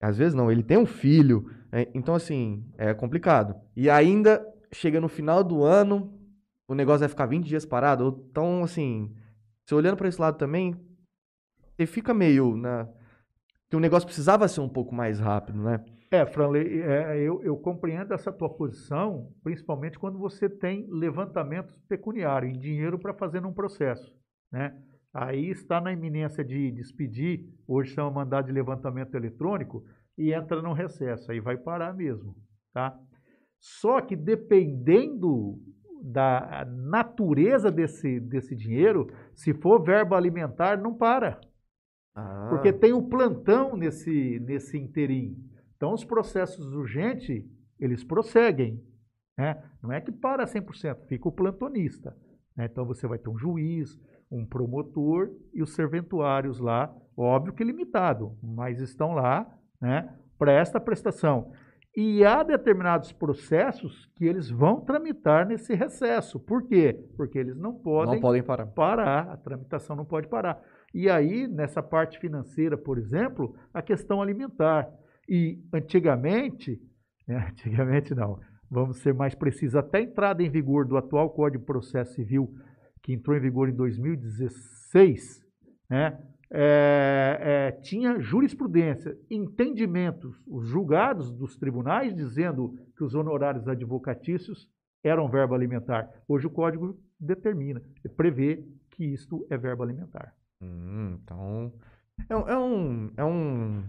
[0.00, 1.46] Às vezes não, ele tem um filho.
[1.72, 1.86] né?
[1.94, 3.54] Então, assim, é complicado.
[3.76, 4.40] E ainda
[4.72, 6.12] chega no final do ano,
[6.68, 8.24] o negócio vai ficar 20 dias parado.
[8.30, 9.14] Então, assim,
[9.64, 10.74] você olhando para esse lado também,
[11.76, 12.88] você fica meio na.
[13.68, 15.82] Que o negócio precisava ser um pouco mais rápido, né?
[16.10, 22.54] É, Franley, é, eu, eu compreendo essa tua posição, principalmente quando você tem levantamentos pecuniários,
[22.54, 24.14] em dinheiro para fazer num processo.
[24.52, 24.78] Né?
[25.14, 29.86] Aí está na iminência de despedir, hoje chama mandado de levantamento eletrônico,
[30.18, 32.36] e entra no recesso, aí vai parar mesmo.
[32.74, 32.94] Tá?
[33.58, 35.58] Só que dependendo
[36.02, 41.40] da natureza desse, desse dinheiro, se for verba alimentar, não para.
[42.14, 45.36] Ah, Porque tem o plantão nesse, nesse interim.
[45.76, 47.44] Então, os processos urgentes,
[47.78, 48.82] eles prosseguem.
[49.38, 49.62] Né?
[49.82, 52.16] Não é que para 100%, fica o plantonista.
[52.56, 52.68] né?
[52.70, 53.98] Então, você vai ter um juiz,
[54.30, 59.46] um promotor e os serventuários lá, óbvio que limitado, mas estão lá
[59.80, 61.52] né, para esta prestação.
[61.94, 66.40] E há determinados processos que eles vão tramitar nesse recesso.
[66.40, 66.98] Por quê?
[67.16, 68.66] Porque eles não podem não podem parar.
[68.66, 70.62] parar, a tramitação não pode parar.
[70.94, 74.90] E aí, nessa parte financeira, por exemplo, a questão alimentar.
[75.28, 76.80] E antigamente,
[77.28, 81.60] né, antigamente não, vamos ser mais precisos, até a entrada em vigor do atual Código
[81.60, 82.54] de Processo Civil,
[83.02, 85.42] que entrou em vigor em 2016,
[85.90, 86.18] né,
[86.54, 94.68] é, é, tinha jurisprudência, entendimentos, os julgados dos tribunais dizendo que os honorários advocatícios
[95.02, 96.08] eram verba alimentar.
[96.28, 97.80] Hoje o Código determina,
[98.16, 100.34] prevê que isto é verba alimentar.
[100.62, 101.72] Hum, então.
[102.28, 103.10] É, um- é um.
[103.16, 103.84] É um.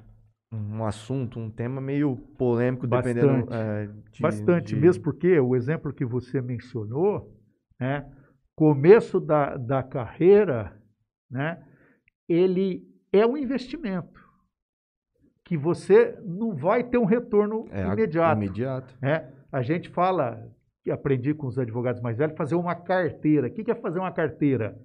[0.56, 3.47] Um assunto, um tema meio polêmico, dependendo.
[3.47, 3.54] Bastante.
[3.54, 7.36] é, de- Bastante, de- mesmo porque o exemplo que você mencionou,
[7.80, 8.08] né,
[8.56, 10.80] começo da, da carreira,
[11.30, 11.60] né,
[12.34, 14.22] ele é um investimento
[15.46, 18.41] que você não vai ter um retorno É, imediato.
[18.41, 18.98] Imediato.
[19.02, 19.32] né?
[19.52, 20.50] A gente fala,
[20.84, 23.48] que aprendi com os advogados mais velhos, fazer uma carteira.
[23.48, 24.78] O que é fazer uma carteira?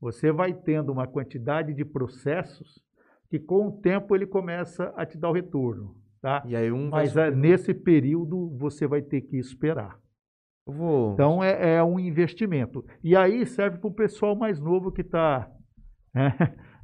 [0.00, 2.82] Você vai tendo uma quantidade de processos
[3.28, 5.96] que com o tempo ele começa a te dar o retorno.
[6.20, 6.42] Tá?
[6.46, 9.98] E aí um vai Mas é, nesse período você vai ter que esperar.
[10.64, 11.14] Vou.
[11.14, 12.84] Então é, é um investimento.
[13.02, 15.50] E aí serve para o pessoal mais novo que está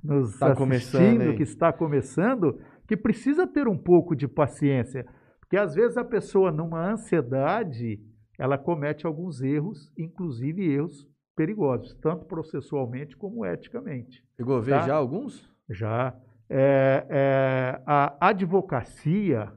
[0.02, 5.06] nos tá assistindo, que está começando, que precisa ter um pouco de paciência.
[5.40, 8.00] Porque às vezes a pessoa, numa ansiedade,
[8.38, 14.24] ela comete alguns erros, inclusive erros perigosos, tanto processualmente como eticamente.
[14.36, 14.86] Chegou a ver tá?
[14.86, 15.48] já alguns?
[15.70, 16.16] Já.
[16.50, 19.52] É, é, a advocacia,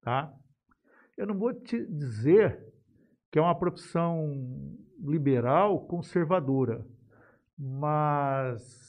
[0.00, 0.32] tá?
[1.18, 2.64] eu não vou te dizer
[3.30, 4.32] que é uma profissão
[5.00, 6.86] liberal, conservadora,
[7.58, 8.87] mas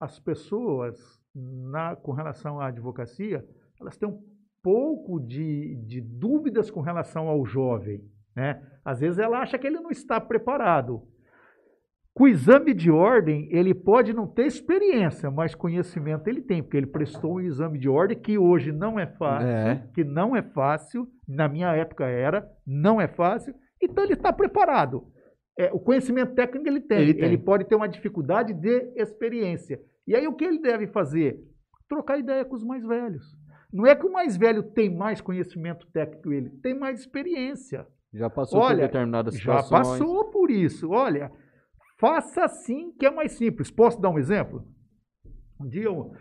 [0.00, 0.98] as pessoas,
[1.34, 3.44] na, com relação à advocacia,
[3.80, 4.22] elas têm um
[4.62, 8.02] pouco de, de dúvidas com relação ao jovem.
[8.34, 8.62] Né?
[8.84, 11.02] Às vezes ela acha que ele não está preparado.
[12.12, 16.78] Com o exame de ordem, ele pode não ter experiência, mas conhecimento ele tem, porque
[16.78, 19.86] ele prestou um exame de ordem que hoje não é fácil, é.
[19.94, 25.06] que não é fácil, na minha época era, não é fácil, então ele está preparado.
[25.58, 27.00] É, o conhecimento técnico ele tem.
[27.00, 29.80] ele tem, ele pode ter uma dificuldade de experiência.
[30.06, 31.42] E aí o que ele deve fazer?
[31.88, 33.24] Trocar ideia com os mais velhos.
[33.72, 37.86] Não é que o mais velho tem mais conhecimento técnico ele, tem mais experiência.
[38.12, 39.70] Já passou Olha, por determinadas situações.
[39.70, 40.90] Já passou por isso.
[40.90, 41.30] Olha,
[41.98, 43.70] Faça assim que é mais simples.
[43.70, 44.64] Posso dar um exemplo?
[45.58, 46.12] Um dia, um,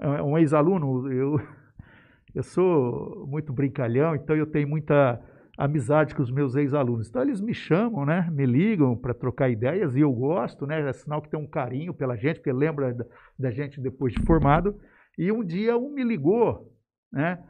[0.00, 1.40] um ex-aluno, eu,
[2.34, 5.20] eu sou muito brincalhão, então eu tenho muita
[5.56, 7.08] amizade com os meus ex-alunos.
[7.08, 8.28] Então eles me chamam, né?
[8.30, 10.88] Me ligam para trocar ideias e eu gosto, né?
[10.88, 13.04] É sinal que tem um carinho pela gente, porque lembra da,
[13.38, 14.78] da gente depois de formado.
[15.18, 16.72] E um dia um me ligou,
[17.12, 17.42] né?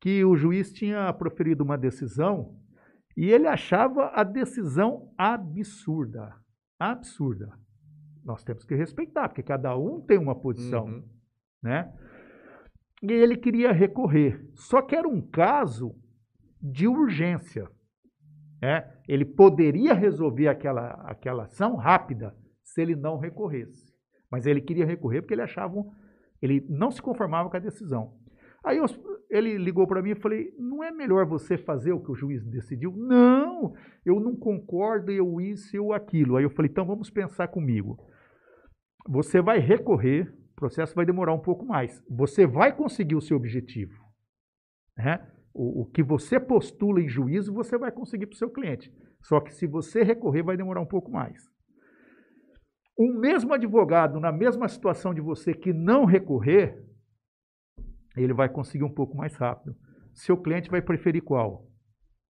[0.00, 2.56] Que o juiz tinha proferido uma decisão
[3.16, 6.42] e ele achava a decisão absurda
[6.90, 7.52] absurda.
[8.24, 11.04] Nós temos que respeitar, porque cada um tem uma posição, uhum.
[11.62, 11.92] né?
[13.02, 14.48] E ele queria recorrer.
[14.54, 15.94] Só que era um caso
[16.62, 17.68] de urgência.
[18.60, 18.88] Né?
[19.08, 23.92] Ele poderia resolver aquela, aquela ação rápida se ele não recorresse.
[24.30, 25.74] Mas ele queria recorrer porque ele achava,
[26.40, 28.14] ele não se conformava com a decisão.
[28.64, 28.86] Aí eu,
[29.28, 32.44] ele ligou para mim e falei: não é melhor você fazer o que o juiz
[32.44, 32.92] decidiu?
[32.96, 33.74] Não,
[34.06, 36.36] eu não concordo, eu isso, eu aquilo.
[36.36, 37.98] Aí eu falei: então vamos pensar comigo.
[39.08, 42.00] Você vai recorrer, o processo vai demorar um pouco mais.
[42.08, 44.00] Você vai conseguir o seu objetivo.
[44.96, 45.18] Né?
[45.54, 48.92] O, o que você postula em juízo, você vai conseguir para o seu cliente.
[49.22, 51.50] Só que se você recorrer, vai demorar um pouco mais.
[52.98, 56.82] Um mesmo advogado, na mesma situação de você que não recorrer,
[58.16, 59.74] ele vai conseguir um pouco mais rápido.
[60.14, 61.66] Seu cliente vai preferir qual?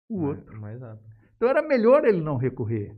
[0.09, 0.59] O outro.
[0.59, 1.09] Mais rápido.
[1.35, 2.95] Então era melhor ele não recorrer.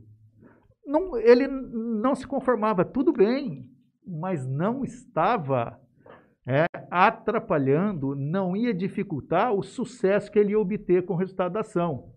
[0.86, 3.66] Não, ele não se conformava, tudo bem,
[4.06, 5.80] mas não estava
[6.46, 11.60] é, atrapalhando, não ia dificultar o sucesso que ele ia obter com o resultado da
[11.60, 12.12] ação.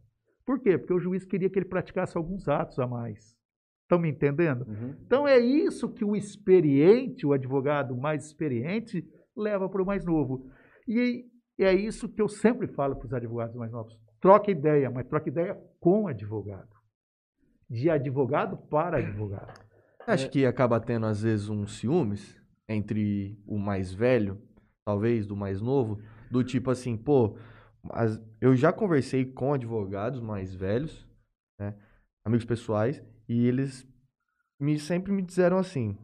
[0.45, 0.77] Por quê?
[0.77, 3.35] Porque o juiz queria que ele praticasse alguns atos a mais.
[3.83, 4.65] Estão me entendendo?
[4.67, 4.95] Uhum.
[5.05, 10.49] Então é isso que o experiente, o advogado mais experiente, leva para o mais novo.
[10.85, 11.25] E
[11.57, 13.97] é isso que eu sempre falo para os advogados mais novos.
[14.19, 16.75] Troca ideia, mas troca ideia com advogado.
[17.69, 19.53] De advogado para advogado.
[20.05, 20.29] Acho é.
[20.29, 22.37] que acaba tendo, às vezes, um ciúmes
[22.67, 24.41] entre o mais velho,
[24.85, 27.37] talvez, do mais novo, do tipo assim, pô,
[27.89, 31.07] as, eu já conversei com advogados mais velhos,
[31.59, 31.75] né,
[32.25, 33.87] amigos pessoais, e eles
[34.59, 35.97] me, sempre me disseram assim,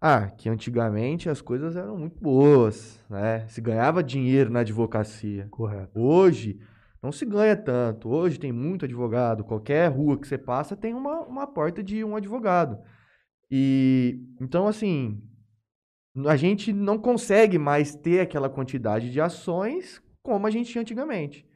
[0.00, 3.46] ah, que antigamente as coisas eram muito boas, né?
[3.48, 5.46] Se ganhava dinheiro na advocacia.
[5.50, 6.00] Correto.
[6.00, 6.58] Hoje
[7.02, 8.08] não se ganha tanto.
[8.08, 9.44] Hoje tem muito advogado.
[9.44, 12.78] Qualquer rua que você passa tem uma, uma porta de um advogado.
[13.50, 15.22] E então assim,
[16.26, 21.46] a gente não consegue mais ter aquela quantidade de ações como a gente tinha antigamente.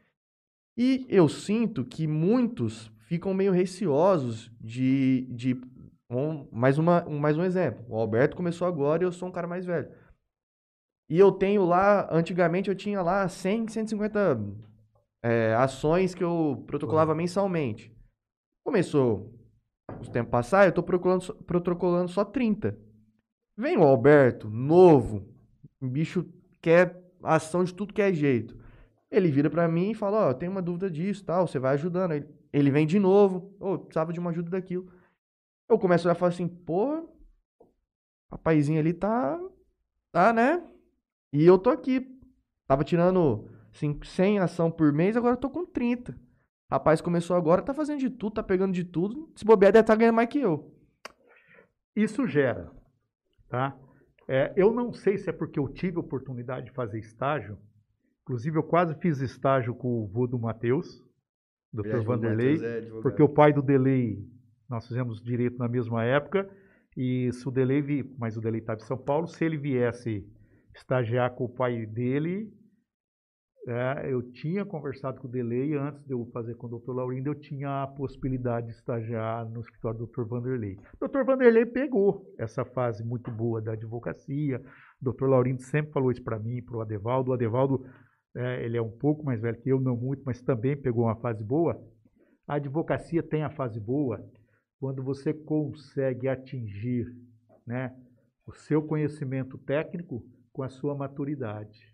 [0.76, 5.60] E eu sinto que muitos ficam meio receosos de, de
[6.10, 7.84] um, mais, uma, um, mais um exemplo.
[7.88, 9.90] O Alberto começou agora e eu sou um cara mais velho.
[11.08, 14.40] E eu tenho lá, antigamente eu tinha lá 100, 150
[15.22, 17.18] é, ações que eu protocolava uhum.
[17.18, 17.94] mensalmente.
[18.64, 19.32] Começou
[20.00, 22.78] o tempo passar, eu estou protocolando, protocolando só 30.
[23.56, 25.28] Vem o Alberto, novo,
[25.80, 26.26] bicho
[26.60, 28.56] quer ação de tudo que é jeito.
[29.10, 31.74] Ele vira para mim e fala, ó, oh, tem uma dúvida disso, tal, você vai
[31.74, 32.26] ajudando.
[32.52, 34.90] Ele, vem de novo, ô, oh, precisava de uma ajuda daquilo.
[35.68, 37.08] Eu começo a falar assim, pô,
[38.30, 39.40] rapazinho ali tá,
[40.10, 40.62] tá, né?
[41.32, 42.10] E eu tô aqui.
[42.66, 46.18] Tava tirando assim, 100 ação por mês, agora eu tô com 30.
[46.70, 49.30] Rapaz começou agora, tá fazendo de tudo, tá pegando de tudo.
[49.36, 50.74] Se bobear, deve estar tá ganhando mais que eu.
[51.94, 52.72] Isso gera,
[53.54, 53.78] tá?
[54.26, 57.56] É, eu não sei se é porque eu tive oportunidade de fazer estágio.
[58.22, 61.02] Inclusive, eu quase fiz estágio com o vô do Matheus,
[61.72, 62.00] Dr.
[62.00, 64.18] Vanderlei, é porque o pai do Delay
[64.68, 66.48] nós fizemos direito na mesma época,
[66.96, 70.24] E se o Delei, mas o Delei estava em São Paulo, se ele viesse
[70.74, 72.52] estagiar com o pai dele,
[73.66, 76.92] é, eu tinha conversado com o Delei antes de eu fazer com o Dr.
[76.92, 80.24] Laurindo, eu tinha a possibilidade de estagiar no escritório do Dr.
[80.24, 80.78] Vanderlei.
[81.00, 81.24] O Dr.
[81.24, 84.60] Vanderlei pegou essa fase muito boa da advocacia.
[85.00, 85.28] O Dr.
[85.28, 87.30] Laurindo sempre falou isso para mim, para o Adevaldo.
[87.30, 87.86] O Adevaldo,
[88.36, 91.16] é, ele é um pouco mais velho que eu, não muito, mas também pegou uma
[91.16, 91.82] fase boa.
[92.46, 94.22] A advocacia tem a fase boa
[94.78, 97.06] quando você consegue atingir
[97.66, 97.96] né,
[98.46, 100.22] o seu conhecimento técnico
[100.52, 101.93] com a sua maturidade.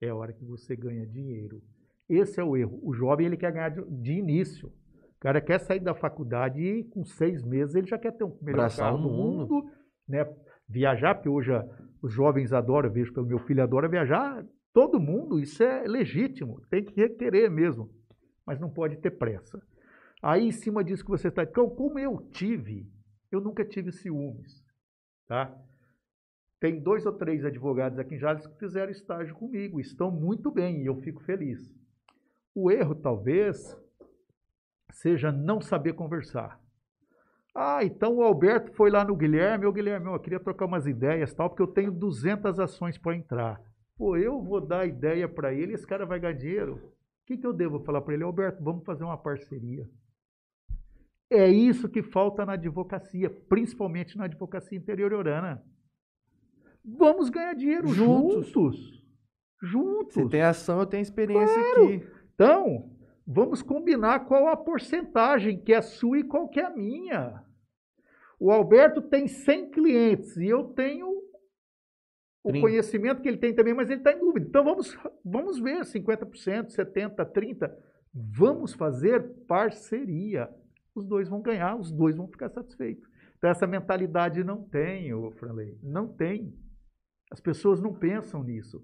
[0.00, 1.62] É a hora que você ganha dinheiro.
[2.08, 2.78] Esse é o erro.
[2.82, 4.68] O jovem ele quer ganhar de, início.
[4.68, 8.36] O cara quer sair da faculdade e com seis meses ele já quer ter um
[8.42, 9.54] melhor Abraçar carro do mundo.
[9.54, 9.70] mundo,
[10.06, 10.26] né?
[10.68, 11.66] Viajar, porque hoje a-
[12.02, 14.44] os jovens adoram, vejo pelo meu filho adora viajar.
[14.72, 17.88] Todo mundo, isso é legítimo, tem que requerer mesmo,
[18.46, 19.62] mas não pode ter pressa.
[20.22, 22.86] Aí, em cima disso que você está, então, como eu tive,
[23.30, 24.62] eu nunca tive ciúmes,
[25.28, 25.54] tá?
[26.64, 30.80] Tem dois ou três advogados aqui em Jales que fizeram estágio comigo, estão muito bem
[30.80, 31.70] e eu fico feliz.
[32.54, 33.78] O erro, talvez,
[34.90, 36.58] seja não saber conversar.
[37.54, 41.34] Ah, então o Alberto foi lá no Guilherme, ô Guilherme, eu queria trocar umas ideias
[41.34, 43.60] tal, porque eu tenho 200 ações para entrar.
[43.94, 46.76] Pô, eu vou dar ideia para ele esse cara vai ganhar dinheiro.
[46.76, 48.24] O que, que eu devo falar para ele?
[48.24, 49.86] Alberto, vamos fazer uma parceria.
[51.28, 55.62] É isso que falta na advocacia, principalmente na advocacia interiorana.
[56.84, 58.46] Vamos ganhar dinheiro Juntos.
[58.48, 59.04] juntos.
[59.62, 60.14] Juntos.
[60.14, 61.84] Você tem ação, eu tenho experiência Claro.
[61.84, 62.06] aqui.
[62.34, 62.90] Então,
[63.26, 67.42] vamos combinar qual a porcentagem que é sua e qual que é a minha.
[68.38, 71.08] O Alberto tem 100 clientes e eu tenho
[72.42, 72.60] o 30.
[72.60, 74.46] conhecimento que ele tem também, mas ele está em dúvida.
[74.46, 74.94] Então vamos,
[75.24, 77.72] vamos ver 50%, 70%, 30%.
[78.12, 80.50] Vamos fazer parceria.
[80.94, 83.08] Os dois vão ganhar, os dois vão ficar satisfeitos.
[83.38, 86.54] Então essa mentalidade não tem, Franley, não tem.
[87.34, 88.80] As pessoas não pensam nisso.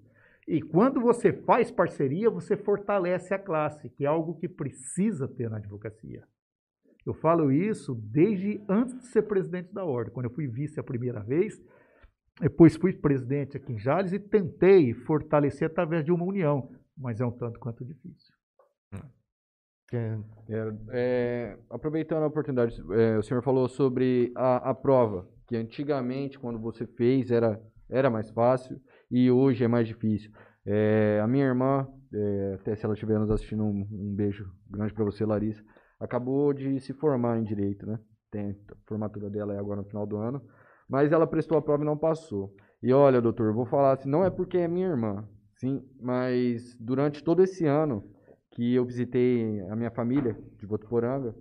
[0.49, 5.49] E quando você faz parceria, você fortalece a classe, que é algo que precisa ter
[5.49, 6.25] na advocacia.
[7.07, 10.13] Eu falo isso desde antes de ser presidente da ordem.
[10.13, 11.63] Quando eu fui vice a primeira vez,
[12.41, 17.25] depois fui presidente aqui em Jales e tentei fortalecer através de uma união, mas é
[17.25, 18.35] um tanto quanto difícil.
[18.93, 25.57] É, É, é, aproveitando a oportunidade, é, o senhor falou sobre a, a prova, que
[25.57, 27.61] antigamente, quando você fez, era,
[27.91, 30.31] era mais fácil e hoje é mais difícil.
[30.65, 34.93] É, a minha irmã, é, até se ela estiver nos assistindo, um, um beijo grande
[34.93, 35.63] para você, Larissa,
[35.99, 37.99] acabou de se formar em Direito, né?
[38.31, 40.41] Tem, a formatura dela é agora no final do ano,
[40.89, 42.55] mas ela prestou a prova e não passou.
[42.83, 47.23] E olha, doutor, vou falar assim, não é porque é minha irmã, sim, mas durante
[47.23, 48.05] todo esse ano,
[48.51, 51.35] que eu visitei a minha família de Votuporanga.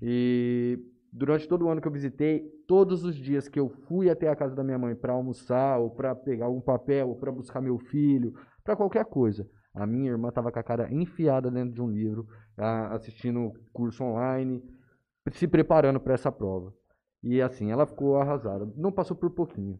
[0.00, 0.78] E
[1.12, 4.36] durante todo o ano que eu visitei, todos os dias que eu fui até a
[4.36, 7.78] casa da minha mãe para almoçar, ou para pegar algum papel, ou para buscar meu
[7.78, 11.90] filho, para qualquer coisa, a minha irmã estava com a cara enfiada dentro de um
[11.90, 12.28] livro,
[12.90, 14.62] assistindo curso online,
[15.32, 16.74] se preparando para essa prova.
[17.22, 18.70] E assim, ela ficou arrasada.
[18.76, 19.78] Não passou por pouquinho,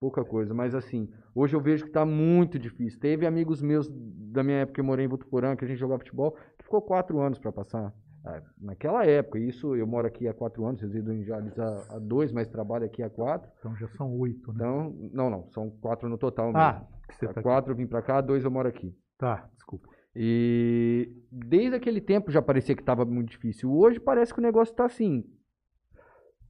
[0.00, 2.98] pouca coisa, mas assim, hoje eu vejo que está muito difícil.
[2.98, 5.98] Teve amigos meus da minha época que eu morei em Votuporanga, que a gente jogava
[5.98, 7.92] futebol, que ficou quatro anos para passar.
[8.24, 11.98] Ah, Naquela época, isso eu moro aqui há quatro anos, resido em Jales há, há
[11.98, 13.50] dois, mas trabalho aqui há quatro.
[13.58, 14.56] Então já são oito, né?
[14.58, 16.58] Então, não, não, são quatro no total mesmo.
[16.60, 18.94] ah, que você Há tá, quatro eu vim para cá, dois eu moro aqui.
[19.18, 19.88] tá, desculpa.
[20.14, 23.72] E desde aquele tempo já parecia que estava muito difícil.
[23.72, 25.24] Hoje parece que o negócio está assim.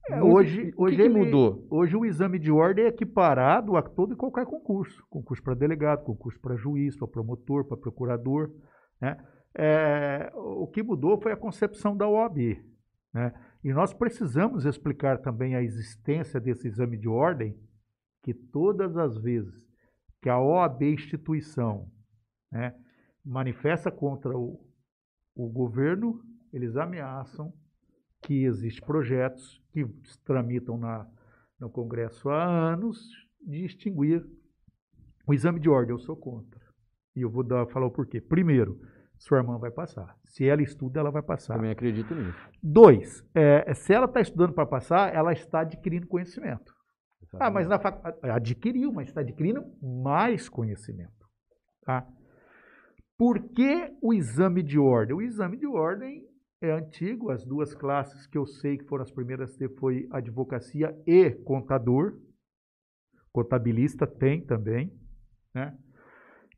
[0.09, 1.67] É, hoje, hoje que ele- mudou?
[1.69, 5.05] Hoje o exame de ordem é equiparado a todo e qualquer concurso.
[5.09, 8.49] Concurso para delegado, concurso para juiz, para promotor, para procurador.
[8.99, 9.15] Né?
[9.53, 12.63] É, o que mudou foi a concepção da OAB.
[13.13, 13.33] Né?
[13.63, 17.57] E nós precisamos explicar também a existência desse exame de ordem,
[18.23, 19.67] que todas as vezes
[20.21, 21.91] que a OAB instituição
[22.51, 22.75] né,
[23.25, 24.63] manifesta contra o,
[25.35, 27.53] o governo, eles ameaçam
[28.21, 29.85] que existem projetos que
[30.23, 31.07] tramitam na,
[31.59, 33.09] no Congresso há anos
[33.41, 34.23] de extinguir
[35.25, 35.91] o exame de ordem.
[35.91, 36.61] Eu sou contra.
[37.15, 38.21] E eu vou dar, falar o porquê.
[38.21, 38.79] Primeiro,
[39.21, 40.17] sua irmã vai passar.
[40.25, 41.53] Se ela estuda, ela vai passar.
[41.53, 42.49] Também acredito nisso.
[42.61, 46.73] Dois, é, se ela está estudando para passar, ela está adquirindo conhecimento.
[47.39, 48.01] Ah, mas na fac...
[48.23, 51.29] adquiriu, mas está adquirindo mais conhecimento.
[51.83, 52.05] Tá?
[53.15, 55.15] Por que o exame de ordem?
[55.15, 56.27] O exame de ordem
[56.59, 60.07] é antigo, as duas classes que eu sei que foram as primeiras a ter foi
[60.11, 62.19] advocacia e contador.
[63.31, 64.91] Contabilista tem também,
[65.53, 65.77] né?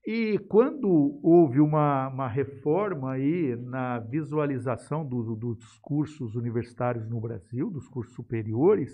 [0.05, 7.69] E quando houve uma, uma reforma aí na visualização do- dos cursos universitários no Brasil,
[7.69, 8.91] dos cursos superiores,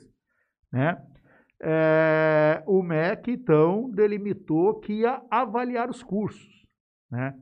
[0.72, 1.02] né?
[1.62, 6.66] É, o MEC, então, delimitou que ia avaliar os cursos,
[7.12, 7.34] né?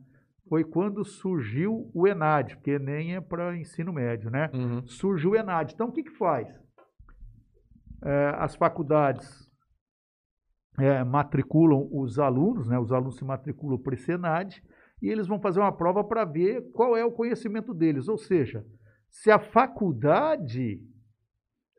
[0.50, 4.50] Foi quando surgiu o ENAD, porque nem é para ensino médio, né?
[4.54, 4.88] Uhum.
[4.88, 5.74] Surgiu o ENAD.
[5.74, 6.48] Então, o que, que faz?
[8.04, 9.47] É, as faculdades
[10.80, 12.78] é, matriculam os alunos, né?
[12.78, 14.64] Os alunos se matriculam para esse ENAD
[15.02, 18.08] e eles vão fazer uma prova para ver qual é o conhecimento deles.
[18.08, 18.66] Ou seja,
[19.10, 20.82] se a faculdade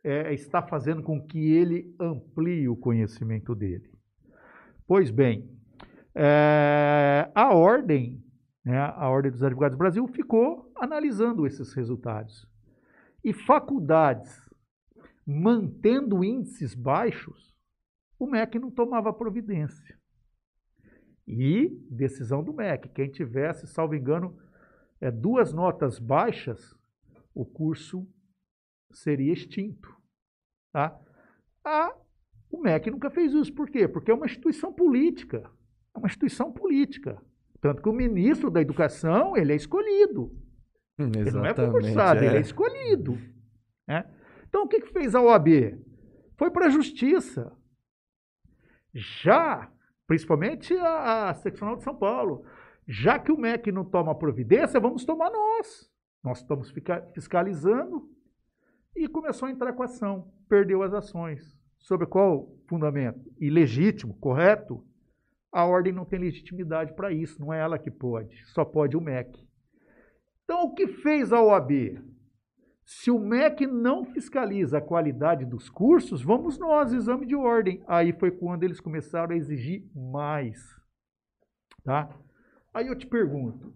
[0.03, 3.91] é, está fazendo com que ele amplie o conhecimento dele.
[4.87, 5.51] Pois bem,
[6.15, 8.23] é, a ordem,
[8.65, 12.47] né, a Ordem dos Advogados do Brasil, ficou analisando esses resultados.
[13.23, 14.49] E faculdades
[15.27, 17.55] mantendo índices baixos,
[18.19, 19.97] o MEC não tomava providência.
[21.27, 24.37] E decisão do MEC, quem tivesse, salvo engano,
[25.01, 26.75] é, duas notas baixas,
[27.35, 28.07] o curso
[28.91, 29.95] seria extinto.
[30.73, 30.99] Tá?
[32.51, 33.55] O MEC nunca fez isso.
[33.55, 33.87] Por quê?
[33.87, 35.51] Porque é uma instituição política.
[35.95, 37.23] É uma instituição política.
[37.61, 40.35] Tanto que o ministro da Educação, ele é escolhido.
[40.99, 42.27] Ele não é concursado, é.
[42.27, 43.19] ele é escolhido.
[43.87, 44.05] Né?
[44.49, 45.79] Então, o que, que fez a OAB?
[46.37, 47.53] Foi para a justiça.
[48.95, 49.71] Já,
[50.07, 52.45] principalmente a, a seccional de São Paulo,
[52.87, 55.91] já que o MEC não toma providência, vamos tomar nós.
[56.23, 56.73] Nós estamos
[57.15, 58.11] fiscalizando
[58.97, 60.33] e começou a entrar com a ação.
[60.49, 61.57] Perdeu as ações.
[61.79, 63.21] Sobre qual fundamento?
[63.39, 64.85] Ilegítimo, correto?
[65.53, 69.01] A ordem não tem legitimidade para isso, não é ela que pode, só pode o
[69.01, 69.49] MEC.
[70.45, 71.99] Então, o que fez a OAB?
[72.91, 77.85] Se o MEC não fiscaliza a qualidade dos cursos, vamos nós, exame de ordem.
[77.87, 80.59] Aí foi quando eles começaram a exigir mais.
[81.85, 82.09] Tá?
[82.73, 83.75] Aí eu te pergunto,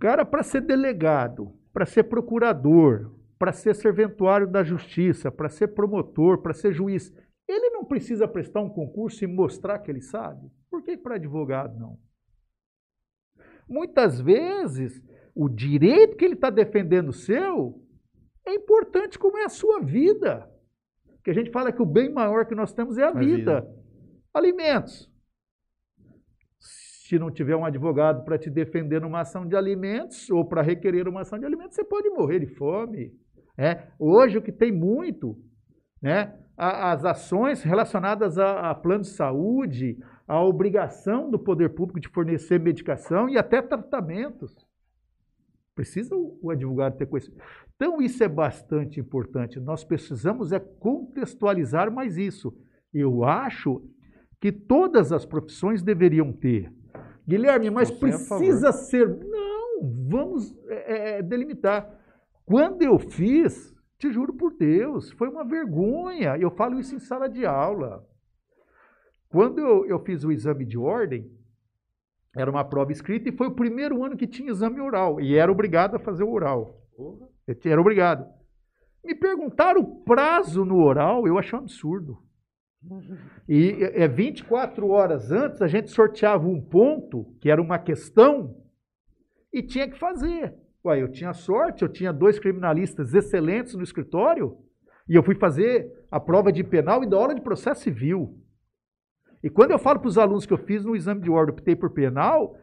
[0.00, 6.42] cara, para ser delegado, para ser procurador, para ser serventuário da justiça, para ser promotor,
[6.42, 7.14] para ser juiz,
[7.46, 10.50] ele não precisa prestar um concurso e mostrar que ele sabe?
[10.68, 11.96] Por que para advogado não?
[13.68, 15.00] Muitas vezes
[15.34, 17.80] o direito que ele está defendendo seu
[18.46, 20.48] é importante como é a sua vida.
[21.24, 23.60] Que a gente fala que o bem maior que nós temos é a, a vida.
[23.60, 23.76] vida.
[24.34, 25.10] Alimentos.
[26.58, 31.06] Se não tiver um advogado para te defender numa ação de alimentos ou para requerer
[31.06, 33.12] uma ação de alimentos, você pode morrer de fome.
[33.56, 35.36] É, hoje o que tem muito,
[36.00, 42.08] né, as ações relacionadas a, a plano de saúde, a obrigação do poder público de
[42.08, 44.54] fornecer medicação e até tratamentos.
[45.74, 47.42] Precisa o advogado ter conhecimento.
[47.74, 49.58] Então, isso é bastante importante.
[49.58, 52.54] Nós precisamos é contextualizar mais isso.
[52.92, 53.82] Eu acho
[54.40, 56.72] que todas as profissões deveriam ter.
[57.26, 59.08] Guilherme, mas Você precisa ser.
[59.08, 61.88] Não, vamos é, é, delimitar.
[62.44, 66.36] Quando eu fiz, te juro por Deus, foi uma vergonha.
[66.36, 68.06] Eu falo isso em sala de aula.
[69.28, 71.30] Quando eu, eu fiz o exame de ordem,
[72.34, 75.20] era uma prova escrita e foi o primeiro ano que tinha exame oral.
[75.20, 76.80] E era obrigado a fazer o oral.
[77.64, 78.26] Era obrigado.
[79.04, 82.18] Me perguntaram o prazo no oral, eu achei um absurdo.
[83.48, 88.56] E é 24 horas antes a gente sorteava um ponto, que era uma questão,
[89.52, 90.54] e tinha que fazer.
[90.84, 94.56] Ué, eu tinha sorte, eu tinha dois criminalistas excelentes no escritório,
[95.08, 98.41] e eu fui fazer a prova de penal e da hora de processo civil.
[99.42, 101.74] E quando eu falo para os alunos que eu fiz no exame de ordem, optei
[101.74, 102.56] por penal,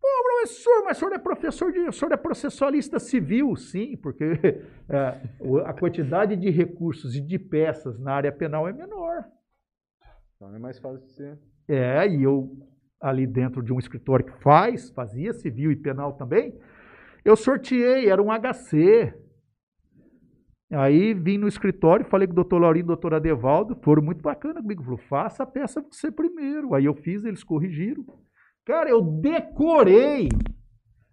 [0.00, 0.08] pô,
[0.46, 1.80] professor, mas o senhor é professor de.
[1.80, 4.24] O senhor é processualista civil, sim, porque
[4.88, 5.20] é,
[5.66, 9.24] a quantidade de recursos e de peças na área penal é menor.
[10.36, 11.38] Então é mais fácil de ser.
[11.68, 12.50] É, e eu,
[13.00, 16.58] ali dentro de um escritório que faz, fazia civil e penal também,
[17.24, 19.12] eu sorteei, era um HC.
[20.70, 24.20] Aí vim no escritório, falei com o doutor Laurinho e o doutor Adevaldo, foram muito
[24.20, 24.82] bacana comigo.
[24.82, 26.74] Falou, faça a peça você primeiro.
[26.74, 28.04] Aí eu fiz, eles corrigiram.
[28.64, 30.28] Cara, eu decorei.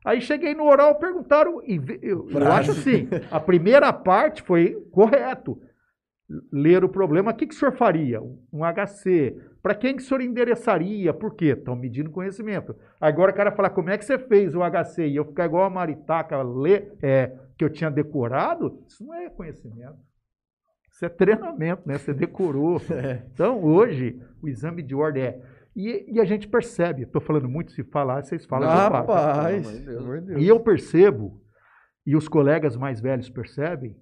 [0.04, 1.62] Aí cheguei no oral, perguntaram,
[2.02, 5.62] eu, eu acho assim, a primeira parte foi correto.
[6.52, 8.22] Ler o problema, o que, que o senhor faria?
[8.52, 9.38] Um HC.
[9.62, 11.14] Para quem que o senhor endereçaria?
[11.14, 11.48] Por quê?
[11.58, 12.76] Estão medindo conhecimento.
[13.00, 15.08] Agora o cara falar, como é que você fez o HC?
[15.08, 19.30] E eu ficar igual a Maritaca, ler, é, que eu tinha decorado, isso não é
[19.30, 19.98] conhecimento.
[20.92, 21.98] Isso é treinamento, né?
[21.98, 22.80] Você decorou.
[22.92, 23.24] É.
[23.34, 25.42] Então, hoje, o exame de ordem é.
[25.76, 28.70] E, e a gente percebe, estou falando muito, se falar, vocês falam.
[28.70, 29.68] Rapaz,
[30.38, 31.42] e eu percebo,
[32.06, 33.98] e os colegas mais velhos percebem,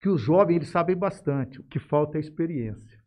[0.00, 2.98] que os jovens eles sabem bastante, o que falta é experiência.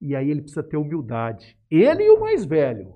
[0.00, 1.56] E aí ele precisa ter humildade.
[1.70, 2.94] Ele e o mais velho.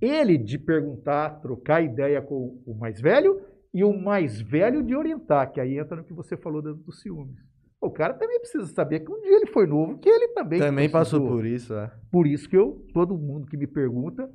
[0.00, 3.40] Ele de perguntar, trocar ideia com o mais velho,
[3.76, 6.92] e o mais velho de orientar, que aí entra no que você falou dos do
[6.92, 7.36] ciúmes.
[7.78, 10.88] O cara também precisa saber que um dia ele foi novo, que ele também Também
[10.88, 11.92] passou por isso, é.
[12.10, 14.28] Por isso que eu, todo mundo que me pergunta,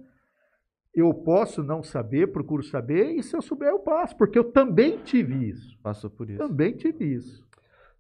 [0.94, 5.00] eu posso não saber, procuro saber, e se eu souber eu passo, porque eu também
[5.04, 5.76] tive isso.
[5.82, 6.38] Passou por isso.
[6.38, 7.44] Também tive isso.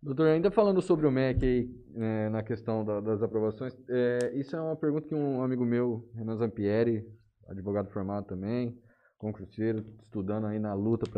[0.04, 4.56] Doutor, ainda falando sobre o MEC aí, é, na questão da- das aprovações, é, isso
[4.56, 7.04] é uma pergunta que um amigo meu, Renan Zampieri,
[7.48, 8.78] advogado formado também,
[9.22, 11.10] concurseiro, estudando aí na luta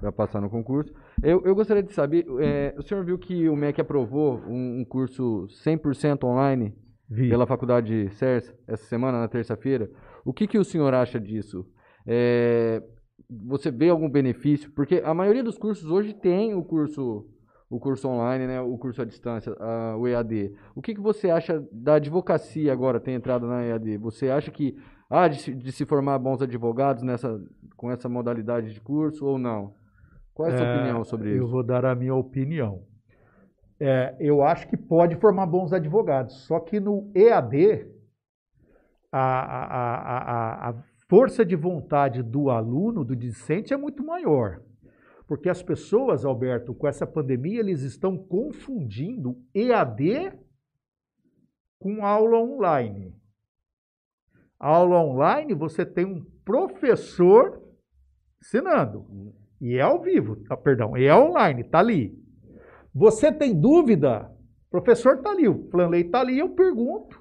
[0.00, 0.92] para passar no concurso.
[1.22, 4.84] Eu, eu gostaria de saber, é, o senhor viu que o MEC aprovou um, um
[4.84, 6.72] curso 100% online
[7.10, 7.28] Vi.
[7.28, 9.90] pela faculdade CERS essa semana, na terça-feira.
[10.24, 11.66] O que, que o senhor acha disso?
[12.06, 12.82] É,
[13.28, 14.70] você vê algum benefício?
[14.72, 17.26] Porque a maioria dos cursos hoje tem o curso,
[17.68, 18.60] o curso online, né?
[18.60, 20.54] o curso à distância, a- o EAD.
[20.74, 23.98] O que, que você acha da advocacia agora ter entrado na EAD?
[23.98, 24.76] Você acha que
[25.14, 27.40] há de, se- de se formar bons advogados nessa,
[27.76, 29.74] com essa modalidade de curso ou não?
[30.34, 31.48] Qual é a sua É, opinião sobre Eu isso?
[31.48, 32.84] vou dar a minha opinião.
[33.78, 37.86] É, eu acho que pode formar bons advogados, só que no EAD,
[39.10, 44.62] a, a- a- a- a força de vontade do aluno, do discente, é muito maior.
[45.26, 50.32] Porque as pessoas, Alberto, com essa pandemia, eles estão confundindo EAD
[51.78, 53.14] com aula online.
[54.62, 57.60] Aula online, você tem um professor
[58.40, 59.04] ensinando.
[59.60, 62.16] E é ao vivo, tá, perdão, é online, tá ali.
[62.94, 64.30] Você tem dúvida?
[64.68, 67.20] O professor tá ali, o Flanley tá ali, eu pergunto,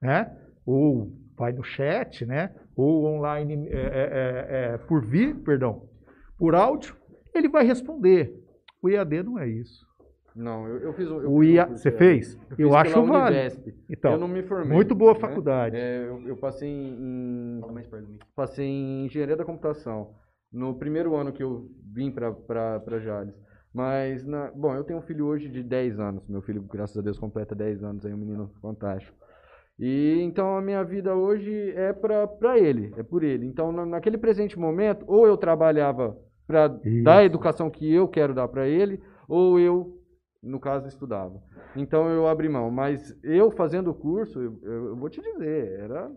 [0.00, 0.32] né?
[0.64, 2.54] Ou vai no chat, né?
[2.76, 5.88] Ou online é, é, é, é, por vídeo, perdão,
[6.38, 6.96] por áudio,
[7.34, 8.32] ele vai responder.
[8.80, 9.83] O IAD não é isso.
[10.34, 12.36] Não, eu, eu fiz eu O IA, você fez?
[12.58, 13.38] Eu, Eu acho válido.
[13.38, 13.74] Univesp.
[13.88, 14.72] Então, eu não me formei.
[14.72, 15.20] muito boa né?
[15.20, 15.76] faculdade.
[15.76, 17.60] É, eu, eu passei em,
[18.34, 20.14] passei em engenharia da computação
[20.52, 23.34] no primeiro ano que eu vim para Jales.
[23.72, 26.26] Mas, na- bom, eu tenho um filho hoje de 10 anos.
[26.28, 28.06] Meu filho, graças a Deus, completa 10 anos.
[28.06, 29.16] Aí um menino fantástico.
[29.78, 33.46] E então a minha vida hoje é para ele, é por ele.
[33.46, 36.16] Então, na- naquele presente momento, ou eu trabalhava
[36.46, 36.68] para
[37.02, 39.98] dar a educação que eu quero dar para ele, ou eu,
[40.44, 41.42] no caso, estudava.
[41.76, 42.70] Então eu abri mão.
[42.70, 46.10] Mas eu fazendo o curso, eu, eu- vou te dizer, era,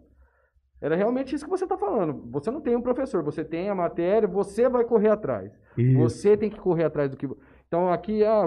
[0.81, 2.29] era realmente isso que você está falando.
[2.31, 5.51] Você não tem um professor, você tem a matéria, você vai correr atrás.
[5.77, 5.97] Isso.
[5.99, 7.27] Você tem que correr atrás do que.
[7.67, 8.43] Então aqui, ah,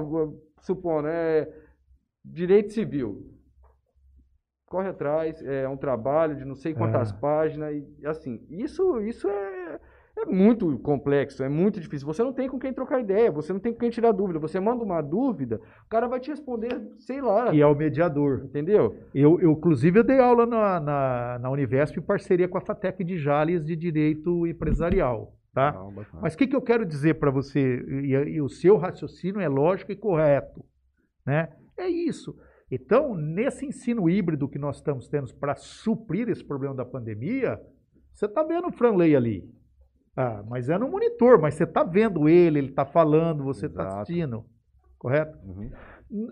[0.61, 1.53] supondo, é
[2.24, 3.26] direito civil.
[4.66, 7.16] Corre atrás, é um trabalho de não sei quantas É.
[7.16, 9.60] páginas, e assim, isso, isso é,
[10.23, 12.07] é muito complexo, é muito difícil.
[12.07, 14.39] Você não tem com quem trocar ideia, você não tem com quem tirar dúvida.
[14.39, 17.55] Você manda uma dúvida, o cara vai te responder, sei lá.
[17.55, 18.43] E é o mediador.
[18.45, 18.97] Entendeu?
[19.14, 23.05] Eu, eu, inclusive, eu dei aula na, na, na Univesp em parceria com a FATEC
[23.05, 25.35] de Jales de Direito Empresarial.
[25.53, 25.73] Tá?
[25.73, 25.93] Não.
[26.21, 27.85] Mas o que, que eu quero dizer para você?
[28.05, 30.64] E, e o seu raciocínio é lógico e correto.
[31.27, 31.49] Né?
[31.77, 32.37] É isso.
[32.71, 37.61] Então, nesse ensino híbrido que nós estamos tendo para suprir esse problema da pandemia,
[38.12, 39.51] você está vendo o Franley ali.
[40.17, 43.87] Ah, mas é no monitor, mas você está vendo ele, ele está falando, você está
[44.01, 44.45] assistindo.
[44.99, 45.39] Correto?
[45.45, 45.71] Uhum.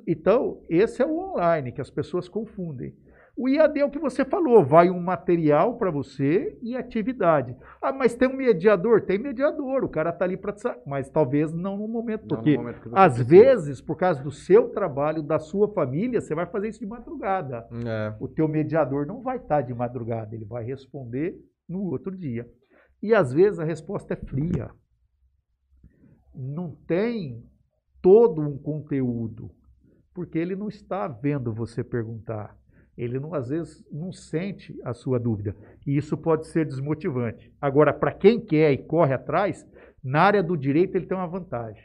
[0.06, 2.94] Então, esse é o online que as pessoas confundem.
[3.40, 7.56] O IAD é o que você falou, vai um material para você e atividade.
[7.80, 9.02] Ah, mas tem um mediador?
[9.02, 10.52] Tem mediador, o cara está ali para...
[10.84, 13.24] Mas talvez não no momento, Não no porque momento às precisa.
[13.24, 17.64] vezes, por causa do seu trabalho, da sua família, você vai fazer isso de madrugada.
[17.86, 18.12] É.
[18.18, 21.36] O teu mediador não vai estar de madrugada, ele vai responder
[21.68, 22.44] no outro dia.
[23.02, 24.70] E às vezes a resposta é fria.
[26.34, 27.44] Não tem
[28.02, 29.50] todo um conteúdo,
[30.14, 32.56] porque ele não está vendo você perguntar.
[32.96, 35.54] Ele não, às vezes não sente a sua dúvida.
[35.86, 37.52] E isso pode ser desmotivante.
[37.60, 39.64] Agora, para quem quer e corre atrás,
[40.02, 41.84] na área do direito ele tem uma vantagem.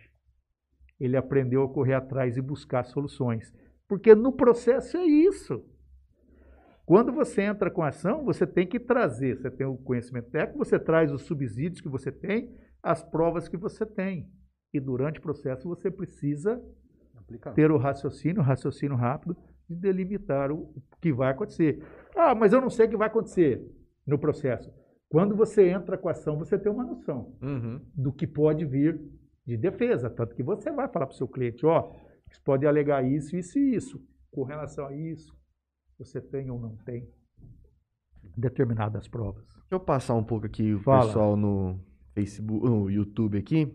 [0.99, 3.53] Ele aprendeu a correr atrás e buscar soluções.
[3.87, 5.63] Porque no processo é isso.
[6.85, 10.63] Quando você entra com a ação, você tem que trazer, você tem o conhecimento técnico,
[10.63, 14.29] você traz os subsídios que você tem, as provas que você tem.
[14.73, 16.61] E durante o processo você precisa
[17.55, 19.35] ter o raciocínio, o raciocínio rápido
[19.69, 21.81] e delimitar o que vai acontecer.
[22.15, 23.65] Ah, mas eu não sei o que vai acontecer
[24.05, 24.71] no processo.
[25.07, 27.79] Quando você entra com a ação, você tem uma noção Uhum.
[27.95, 28.99] do que pode vir
[29.45, 30.09] de defesa.
[30.09, 31.93] Tanto que você vai falar para o seu cliente, ó,
[32.29, 34.01] você pode alegar isso, isso e isso.
[34.31, 35.33] Com relação a isso,
[35.97, 37.07] você tem ou não tem
[38.35, 39.45] determinadas provas.
[39.45, 41.05] Deixa eu passar um pouco aqui o Fala.
[41.05, 41.79] pessoal no
[42.13, 43.65] Facebook, no YouTube aqui.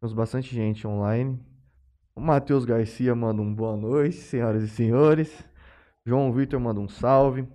[0.00, 1.38] Temos bastante gente online.
[2.14, 5.46] O Matheus Garcia manda um boa noite, senhoras e senhores.
[6.04, 7.46] João Vitor manda um salve.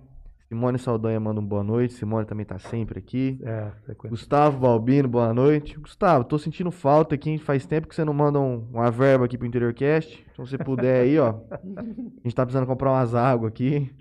[0.48, 1.94] Simone Saldanha manda um boa noite.
[1.94, 3.38] Simone também tá sempre aqui.
[3.42, 4.10] É, frequente.
[4.10, 5.76] Gustavo Balbino, boa noite.
[5.78, 7.36] Gustavo, tô sentindo falta aqui.
[7.36, 10.24] Faz tempo que você não manda um- uma verba aqui pro InteriorCast.
[10.32, 11.40] Então, se você puder aí, ó.
[11.76, 11.82] A
[12.22, 13.92] gente tá precisando comprar umas águas aqui.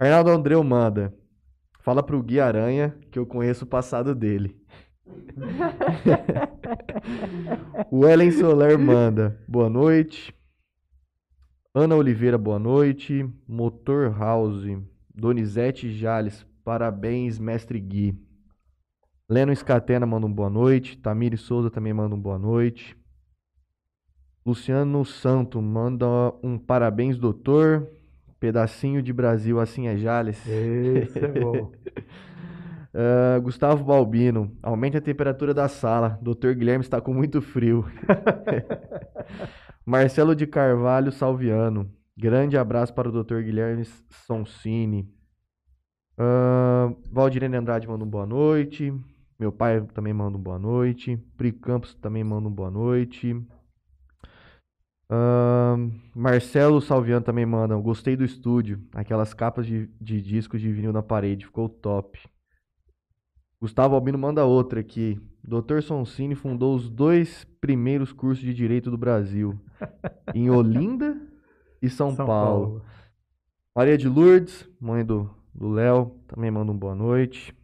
[0.00, 1.14] Arnaldo Andreu manda.
[1.80, 4.56] Fala pro Gui Aranha que eu conheço o passado dele.
[7.90, 9.38] o Ellen Soler manda.
[9.46, 10.34] Boa noite.
[11.74, 13.28] Ana Oliveira, boa noite.
[13.46, 14.64] Motor House.
[15.14, 18.18] Donizete Jales, parabéns, mestre Gui.
[19.28, 20.98] Leno Scatena manda um boa noite.
[20.98, 22.96] Tamiri Souza também manda um boa noite.
[24.44, 26.06] Luciano Santo manda
[26.42, 27.88] um parabéns, doutor.
[28.40, 30.44] Pedacinho de Brasil, assim é Jales.
[30.46, 31.72] Esse é bom.
[32.94, 36.18] Ah, Gustavo Balbino, aumente a temperatura da sala.
[36.20, 37.86] Doutor Guilherme está com muito frio.
[39.84, 41.90] Marcelo de Carvalho Salviano.
[42.16, 43.40] Grande abraço para o Dr.
[43.42, 45.08] Guilherme Sonsini.
[46.18, 48.92] Uh, Valdirene Andrade manda um boa noite.
[49.38, 51.16] Meu pai também manda um boa noite.
[51.36, 53.34] Pri Campos também manda um boa noite.
[55.08, 57.74] Ahn, Marcelo Salviano também manda.
[57.76, 58.80] Gostei do estúdio.
[58.94, 61.46] Aquelas capas de, de discos de vinil na parede.
[61.46, 62.20] Ficou top.
[63.58, 65.18] Gustavo Albino manda outra aqui.
[65.42, 65.80] Dr.
[65.80, 69.58] Sonsini fundou os dois primeiros cursos de direito do Brasil.
[70.34, 71.31] em Olinda
[71.82, 72.82] e São, Paulo.
[73.74, 77.54] Maria de Lourdes, mãe do do Léo, também manda um boa noite.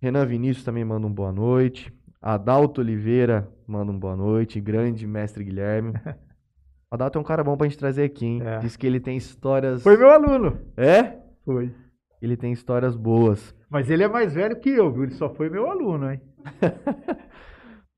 [0.00, 1.92] Renan Vinícius também manda um boa noite.
[2.20, 4.60] Adalto Oliveira manda um boa noite.
[4.60, 5.94] Grande mestre Guilherme.
[6.90, 8.42] Adalto é um cara bom pra gente trazer aqui, hein?
[8.42, 8.58] É.
[8.58, 9.82] Diz que ele tem histórias.
[9.82, 10.58] Foi meu aluno.
[10.76, 11.18] É?
[11.44, 11.74] Foi.
[12.20, 13.54] Ele tem histórias boas.
[13.70, 15.04] Mas ele é mais velho que eu, viu?
[15.04, 16.20] Ele só foi meu aluno, hein?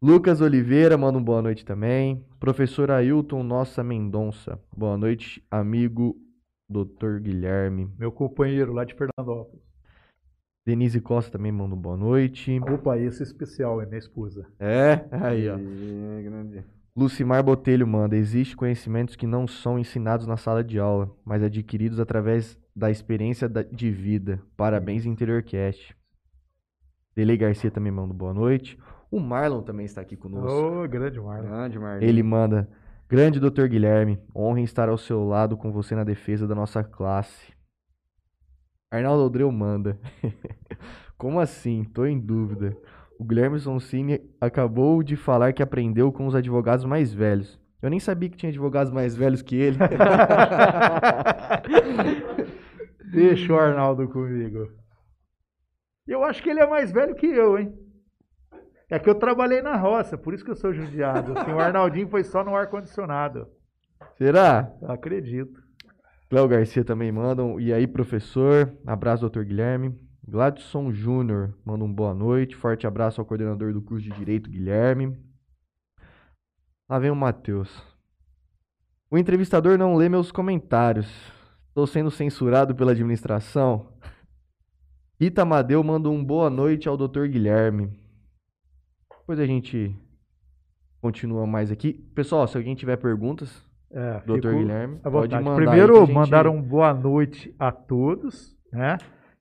[0.05, 2.23] Lucas Oliveira manda um boa noite também.
[2.39, 4.61] Professor Ailton Nossa Mendonça.
[4.77, 6.15] Boa noite, amigo
[6.69, 7.21] Dr.
[7.23, 7.91] Guilherme.
[7.99, 9.65] Meu companheiro lá de Fernandópolis.
[10.67, 12.61] Denise Costa também manda um boa noite.
[12.61, 14.47] Opa, esse é especial, é minha esposa.
[14.61, 15.57] É, aí, ó.
[15.57, 16.63] E, grande.
[16.95, 21.99] Lucimar Botelho manda: Existem conhecimentos que não são ensinados na sala de aula, mas adquiridos
[21.99, 24.39] através da experiência de vida.
[24.55, 25.97] Parabéns, InteriorCast.
[27.17, 28.77] Dele Garcia também manda boa noite.
[29.11, 30.51] O Marlon também está aqui conosco.
[30.51, 31.49] Ô, grande Marlon.
[31.49, 32.03] Grande, Marlon.
[32.03, 32.69] Ele manda:
[33.09, 33.67] Grande Dr.
[33.69, 37.53] Guilherme, honra em estar ao seu lado com você na defesa da nossa classe.
[38.91, 39.99] Arnaldo Aldreu manda:
[41.19, 41.85] Como assim?
[41.85, 42.77] Tô em dúvida.
[43.19, 47.61] O Guilherme Sonsini acabou de falar que aprendeu com os advogados mais velhos.
[47.81, 49.79] Eu nem sabia que tinha advogados mais velhos que ele.
[53.13, 54.73] Deixa o Arnaldo comigo.
[56.07, 57.73] Eu acho que ele é mais velho que eu, hein?
[58.91, 61.37] É que eu trabalhei na roça, por isso que eu sou judiado.
[61.39, 63.49] Assim, o Arnaldinho foi só no ar-condicionado.
[64.19, 64.73] Será?
[64.87, 65.63] Acredito.
[66.29, 67.43] Cléo Garcia também manda.
[67.43, 68.73] um, E aí, professor?
[68.87, 69.99] Abraço, doutor Guilherme.
[70.27, 72.57] Gladson Júnior manda um boa noite.
[72.57, 75.19] Forte abraço ao coordenador do curso de Direito, Guilherme.
[76.89, 77.83] Lá vem o Matheus.
[79.11, 81.07] O entrevistador não lê meus comentários.
[81.69, 83.93] Estou sendo censurado pela administração.
[85.21, 88.04] Rita Amadeu manda um boa noite ao doutor Guilherme.
[89.25, 89.97] Depois a gente
[91.01, 91.95] continua mais aqui.
[92.15, 95.57] Pessoal, se alguém tiver perguntas, É, doutor Guilherme, pode mandar.
[95.57, 98.99] Primeiro, gente- mandar um boa noite a todos, né?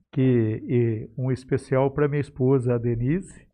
[0.09, 3.45] Que, e um especial para minha esposa, a Denise,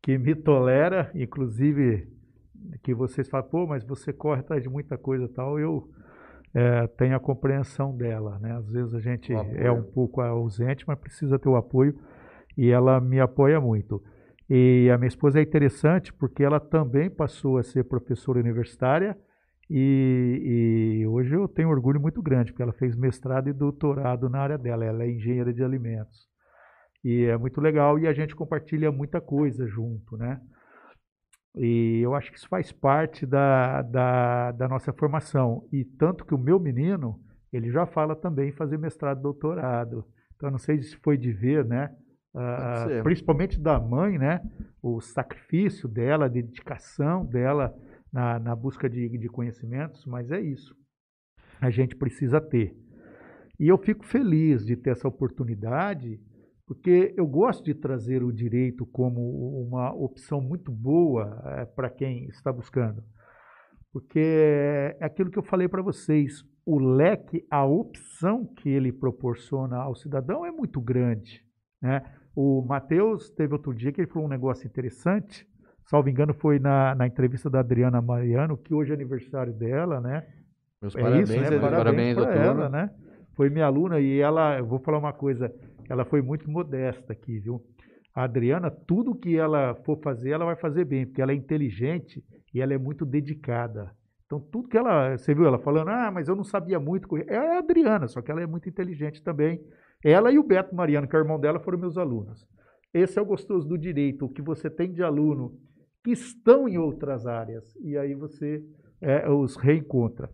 [0.00, 2.06] que me tolera, inclusive
[2.84, 5.88] que vocês falam, pô, mas você corre atrás de muita coisa e tal, eu
[6.54, 8.52] é, tenho a compreensão dela, né?
[8.56, 11.98] Às vezes a gente é um pouco ausente, mas precisa ter o apoio
[12.56, 14.00] e ela me apoia muito.
[14.48, 19.16] E a minha esposa é interessante porque ela também passou a ser professora universitária
[19.70, 24.40] e, e hoje eu tenho orgulho muito grande, porque ela fez mestrado e doutorado na
[24.40, 26.28] área dela, ela é engenheira de alimentos.
[27.04, 30.40] E é muito legal e a gente compartilha muita coisa junto, né?
[31.56, 35.66] E eu acho que isso faz parte da, da, da nossa formação.
[35.72, 37.20] E tanto que o meu menino,
[37.52, 40.04] ele já fala também em fazer mestrado e doutorado.
[40.34, 41.94] Então, eu não sei se foi de ver, né?
[42.34, 43.02] Ser.
[43.02, 44.40] principalmente da mãe, né?
[44.82, 47.74] O sacrifício dela, a dedicação dela
[48.12, 50.74] na, na busca de, de conhecimentos, mas é isso.
[51.60, 52.74] A gente precisa ter.
[53.60, 56.20] E eu fico feliz de ter essa oportunidade,
[56.66, 59.20] porque eu gosto de trazer o direito como
[59.62, 63.04] uma opção muito boa para quem está buscando.
[63.92, 64.18] Porque
[64.98, 69.94] é aquilo que eu falei para vocês, o leque, a opção que ele proporciona ao
[69.94, 71.44] cidadão é muito grande.
[71.80, 72.02] Né?
[72.34, 75.46] O Matheus teve outro dia que ele falou um negócio interessante,
[75.84, 80.26] salvo engano foi na, na entrevista da Adriana Mariano, que hoje é aniversário dela, né?
[80.80, 81.58] Meus É parabéns, isso, né?
[81.58, 82.90] Parabéns, Parabéns, ela, né?
[83.34, 85.52] foi minha aluna e ela, eu vou falar uma coisa,
[85.88, 87.62] ela foi muito modesta aqui, viu?
[88.14, 92.22] A Adriana, tudo que ela for fazer, ela vai fazer bem, porque ela é inteligente
[92.52, 93.90] e ela é muito dedicada.
[94.26, 95.16] Então, tudo que ela.
[95.16, 97.06] Você viu ela falando, ah, mas eu não sabia muito.
[97.26, 99.60] É a Adriana, só que ela é muito inteligente também.
[100.04, 102.46] Ela e o Beto Mariano, que é o irmão dela, foram meus alunos.
[102.92, 105.58] Esse é o gostoso do direito, o que você tem de aluno
[106.04, 107.74] que estão em outras áreas.
[107.76, 108.62] E aí você
[109.00, 110.30] é, os reencontra.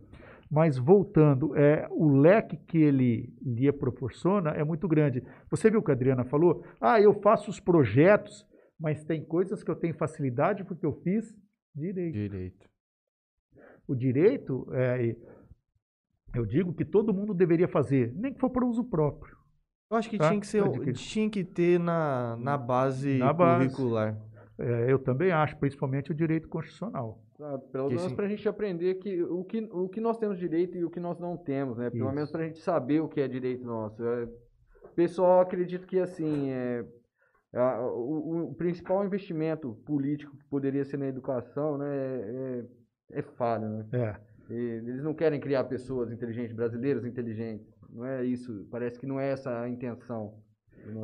[0.49, 5.23] Mas voltando, é, o leque que ele lhe proporciona é muito grande.
[5.49, 6.63] Você viu o que a Adriana falou?
[6.81, 8.47] Ah, eu faço os projetos,
[8.79, 11.35] mas tem coisas que eu tenho facilidade porque eu fiz
[11.75, 12.13] direito.
[12.13, 12.69] Direito.
[13.87, 15.15] O direito, é,
[16.33, 19.38] eu digo que todo mundo deveria fazer, nem que for para uso próprio.
[19.89, 20.29] Eu acho que tá?
[20.29, 24.13] tinha que ser, tinha que ter na, na base na curricular.
[24.13, 24.29] Base.
[24.59, 27.23] É, eu também acho, principalmente o direito constitucional.
[27.41, 30.77] Ah, pelo menos para a gente aprender que o, que o que nós temos direito
[30.77, 31.89] e o que nós não temos, né?
[31.89, 32.15] Pelo Isso.
[32.15, 34.03] menos para a gente saber o que é direito nosso.
[34.05, 34.27] É,
[34.99, 36.85] pessoal acredita que assim é,
[37.53, 42.65] a, o, o, principal investimento político que poderia ser na educação, né, é,
[43.13, 43.85] é, é falha, né?
[43.93, 44.29] É.
[44.53, 47.65] E eles não querem criar pessoas inteligentes, brasileiros inteligentes.
[47.91, 48.67] Não é isso.
[48.71, 50.33] Parece que não é essa a intenção.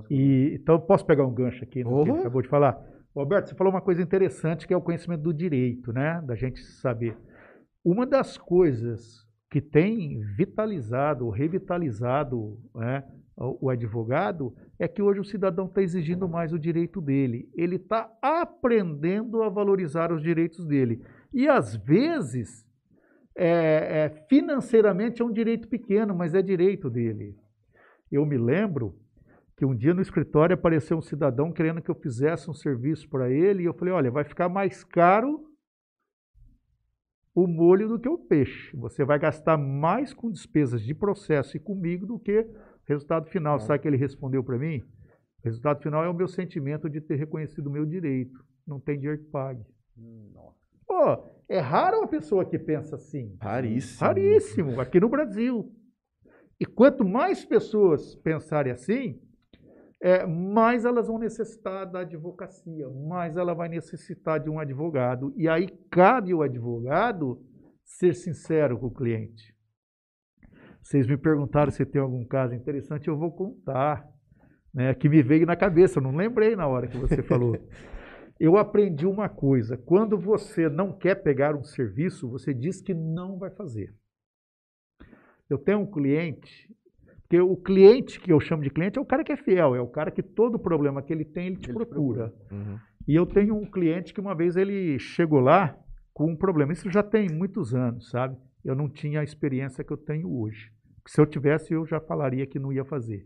[0.09, 2.03] E, então, posso pegar um gancho aqui no uhum.
[2.05, 2.81] que acabou de falar?
[3.13, 6.21] Roberto, você falou uma coisa interessante que é o conhecimento do direito, né?
[6.25, 7.17] Da gente saber.
[7.83, 13.03] Uma das coisas que tem vitalizado, revitalizado né,
[13.37, 17.49] o advogado é que hoje o cidadão está exigindo mais o direito dele.
[17.53, 21.01] Ele está aprendendo a valorizar os direitos dele.
[21.33, 22.64] E às vezes,
[23.35, 27.35] é, é, financeiramente é um direito pequeno, mas é direito dele.
[28.11, 28.97] Eu me lembro
[29.57, 33.29] que um dia no escritório apareceu um cidadão querendo que eu fizesse um serviço para
[33.29, 35.45] ele e eu falei, olha, vai ficar mais caro
[37.33, 38.75] o molho do que o peixe.
[38.77, 42.47] Você vai gastar mais com despesas de processo e comigo do que
[42.85, 43.57] resultado final.
[43.57, 43.59] É.
[43.59, 44.79] Sabe o que ele respondeu para mim?
[44.79, 48.43] O resultado final é o meu sentimento de ter reconhecido o meu direito.
[48.65, 49.63] Não tem dinheiro que pague.
[50.33, 50.64] Nossa.
[50.87, 53.35] Pô, é raro uma pessoa que pensa assim.
[53.41, 53.99] Raríssimo.
[53.99, 55.71] Raríssimo, aqui no Brasil.
[56.59, 59.19] E quanto mais pessoas pensarem assim,
[60.01, 65.33] é, mais elas vão necessitar da advocacia, mais ela vai necessitar de um advogado.
[65.35, 67.41] E aí cabe ao advogado
[67.83, 69.55] ser sincero com o cliente.
[70.81, 74.07] Vocês me perguntaram se tem algum caso interessante, eu vou contar.
[74.73, 77.57] Né, que me veio na cabeça, eu não lembrei na hora que você falou.
[78.39, 83.37] eu aprendi uma coisa: quando você não quer pegar um serviço, você diz que não
[83.37, 83.93] vai fazer.
[85.49, 86.67] Eu tenho um cliente
[87.35, 89.81] porque o cliente, que eu chamo de cliente, é o cara que é fiel, é
[89.81, 92.29] o cara que todo problema que ele tem, ele te ele procura.
[92.29, 92.33] procura.
[92.51, 92.79] Uhum.
[93.07, 95.77] E eu tenho um cliente que uma vez ele chegou lá
[96.13, 96.71] com um problema.
[96.71, 98.37] Isso já tem muitos anos, sabe?
[98.63, 100.71] Eu não tinha a experiência que eu tenho hoje.
[101.07, 103.25] Se eu tivesse, eu já falaria que não ia fazer.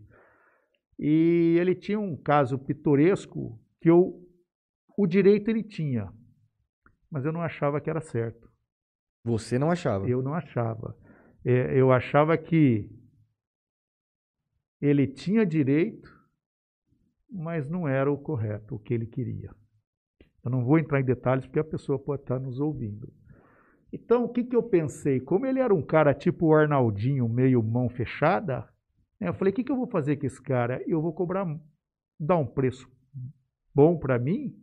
[0.98, 4.20] E ele tinha um caso pitoresco que eu,
[5.02, 6.12] o direito ele tinha,
[7.10, 8.52] mas eu não achava que era certo.
[9.24, 10.06] Você não achava?
[10.10, 10.94] Eu não achava.
[11.46, 12.92] É, eu achava que
[14.82, 16.14] ele tinha direito,
[17.32, 19.56] mas não era o correto, o que ele queria.
[20.44, 23.10] Eu não vou entrar em detalhes porque a pessoa pode estar nos ouvindo.
[23.94, 25.22] Então, o que, que eu pensei?
[25.22, 28.68] Como ele era um cara tipo o Arnaldinho, meio mão fechada,
[29.18, 30.84] né, eu falei: o que, que eu vou fazer com esse cara?
[30.86, 31.48] Eu vou cobrar,
[32.20, 32.86] dar um preço
[33.74, 34.54] bom para mim,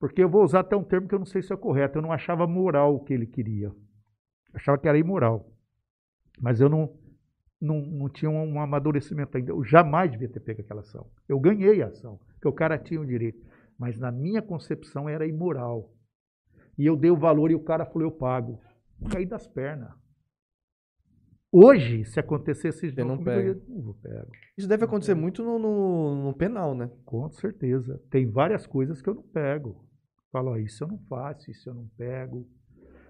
[0.00, 1.98] porque eu vou usar até um termo que eu não sei se é correto.
[1.98, 3.66] Eu não achava moral o que ele queria.
[3.66, 3.76] Eu
[4.54, 5.52] achava que era imoral.
[6.40, 6.98] Mas eu não,
[7.60, 9.52] não, não tinha um amadurecimento ainda.
[9.52, 11.06] Eu jamais devia ter pego aquela ação.
[11.28, 13.46] Eu ganhei a ação, porque o cara tinha o direito.
[13.78, 15.92] Mas na minha concepção era imoral.
[16.78, 18.58] E eu dei o valor e o cara falou, eu pago.
[19.10, 19.92] Caí das pernas.
[21.52, 23.50] Hoje, se acontecesse isso, não, pega.
[23.50, 24.30] Eu não pego.
[24.56, 26.90] Isso deve acontecer muito no, no, no, penal, né?
[27.04, 28.00] Com certeza.
[28.08, 29.89] Tem várias coisas que eu não pego.
[30.32, 32.46] Falo, isso eu não faço, isso eu não pego.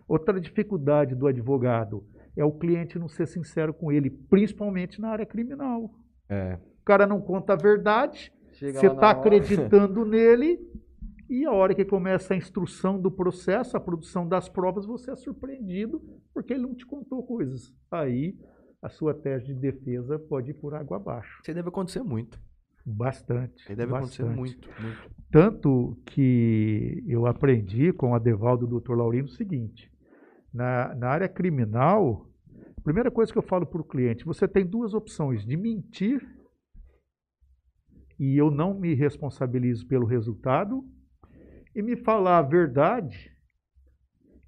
[0.09, 2.05] Outra dificuldade do advogado
[2.37, 5.91] é o cliente não ser sincero com ele, principalmente na área criminal.
[6.29, 6.59] É.
[6.81, 10.59] O cara não conta a verdade, Chega você está acreditando nele,
[11.29, 15.17] e a hora que começa a instrução do processo, a produção das provas, você é
[15.17, 16.03] surpreendido
[16.35, 17.73] porque ele não te contou coisas.
[17.89, 18.37] Aí
[18.83, 21.41] a sua tese de defesa pode ir por água abaixo.
[21.43, 22.41] Isso deve acontecer muito.
[22.85, 23.61] Bastante.
[23.61, 24.23] Isso deve bastante.
[24.23, 25.11] acontecer muito, muito.
[25.31, 28.95] Tanto que eu aprendi com a Devaldo do Dr.
[28.95, 29.91] Laurino o seguinte:
[30.53, 32.27] na, na área criminal,
[32.77, 36.21] a primeira coisa que eu falo para o cliente, você tem duas opções, de mentir
[38.21, 40.85] e eu não me responsabilizo pelo resultado,
[41.75, 43.35] e me falar a verdade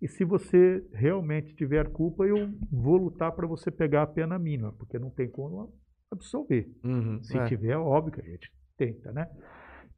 [0.00, 4.72] E se você realmente tiver culpa, eu vou lutar para você pegar a pena mínima,
[4.72, 5.72] porque não tem como
[6.12, 6.70] absolver.
[6.84, 7.44] Uhum, Se é.
[7.46, 9.28] tiver, óbvio que a gente tenta, né?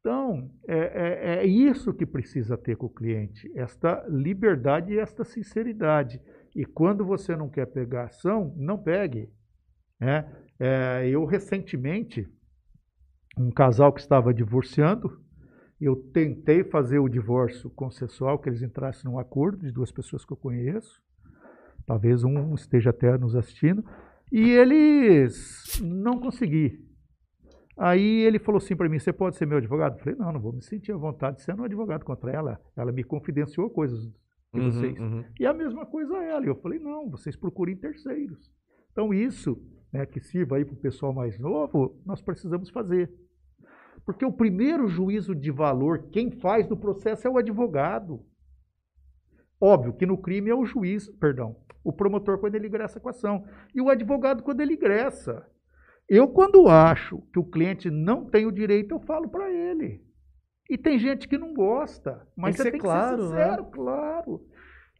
[0.00, 5.24] Então, é, é- é isso que precisa ter com o cliente, esta liberdade e esta
[5.24, 6.20] sinceridade.
[6.54, 9.30] E quando você não quer pegar ação, não pegue.
[10.00, 10.30] né?
[10.60, 12.28] É, eu, recentemente,
[13.38, 15.20] um casal que estava divorciando,
[15.80, 20.32] eu tentei fazer o divórcio consensual, que eles entrassem num acordo de duas pessoas que
[20.32, 21.02] eu conheço.
[21.86, 23.84] Talvez um esteja até nos assistindo.
[24.32, 26.82] E eles não consegui.
[27.76, 29.94] Aí ele falou assim para mim: Você pode ser meu advogado?
[29.94, 32.60] Eu falei: Não, não vou me sentir à vontade sendo um advogado contra ela.
[32.76, 34.14] Ela me confidenciou coisas de
[34.60, 34.98] Uhum, vocês.
[35.00, 35.24] uhum.
[35.40, 36.46] E a mesma coisa ela.
[36.46, 38.52] Eu falei: Não, vocês procurem terceiros.
[38.92, 39.60] Então, isso
[39.92, 43.12] né, que sirva aí para o pessoal mais novo, nós precisamos fazer.
[44.06, 48.20] Porque o primeiro juízo de valor, quem faz no processo é o advogado.
[49.64, 53.12] Óbvio que no crime é o juiz, perdão, o promotor quando ele ingressa com a
[53.12, 55.46] ação e o advogado quando ele ingressa.
[56.06, 60.04] Eu, quando acho que o cliente não tem o direito, eu falo para ele.
[60.68, 63.42] E tem gente que não gosta, mas que você tem claro, que ser né?
[63.44, 64.46] sincero, claro.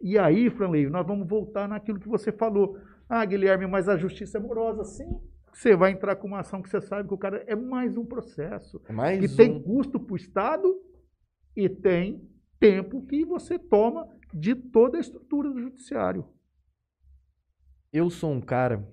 [0.00, 2.78] E aí, Franley, nós vamos voltar naquilo que você falou.
[3.06, 4.82] Ah, Guilherme, mas a justiça é morosa.
[4.84, 5.20] Sim,
[5.52, 8.06] você vai entrar com uma ação que você sabe que o cara é mais um
[8.06, 9.36] processo É mais que um.
[9.36, 10.74] tem custo para o Estado
[11.54, 12.26] e tem
[12.58, 16.24] tempo que você toma de toda a estrutura do judiciário.
[17.92, 18.84] Eu sou um cara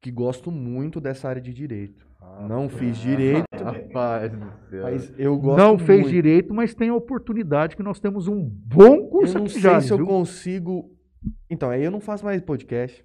[0.00, 2.06] que gosto muito dessa área de direito.
[2.20, 4.82] Ah, Não fiz direito, Rapaz do céu.
[4.82, 6.12] mas eu gosto Não fez muito.
[6.12, 9.62] direito, mas tem a oportunidade que nós temos um bom curso Eu não aqui sei
[9.62, 10.06] já, se eu viu?
[10.06, 10.90] consigo.
[11.48, 13.02] Então, aí eu não faço mais podcast.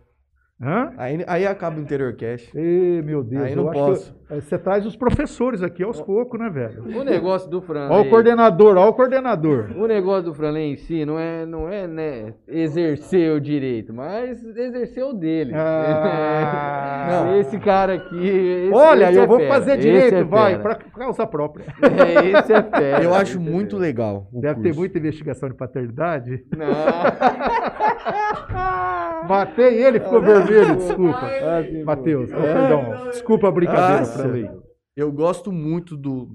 [0.62, 0.92] Hã?
[0.98, 2.52] Aí, aí acaba o interiorcast.
[2.54, 4.14] Ê, meu Deus, Aí eu não acho posso.
[4.28, 6.84] que eh, você traz os professores aqui aos poucos, né, velho?
[7.00, 7.88] O negócio do Fran.
[7.90, 9.70] Olha o coordenador, olha o coordenador.
[9.78, 14.44] O negócio do Franley em si não é, não é né, exercer o direito, mas
[14.44, 15.54] exercer o dele.
[15.56, 17.08] Ah.
[17.10, 17.40] Não.
[17.40, 18.18] Esse cara aqui.
[18.28, 21.66] esse- Olha, esse eu é vou fera, fazer direito, é vai, para causa própria.
[21.82, 23.02] É, esse é fera.
[23.04, 24.28] Eu acho é muito legal.
[24.34, 24.80] O Deve ter curso.
[24.80, 26.44] muita investigação de paternidade.
[26.56, 26.68] Não.
[29.28, 31.20] Matei ele, ficou vermelho, desculpa.
[31.26, 31.86] Ah, pô.
[31.86, 33.10] Matheus, oh, perdão.
[33.10, 34.06] Desculpa a brincadeira.
[34.06, 34.50] Franley.
[34.96, 36.30] Eu gosto muito do.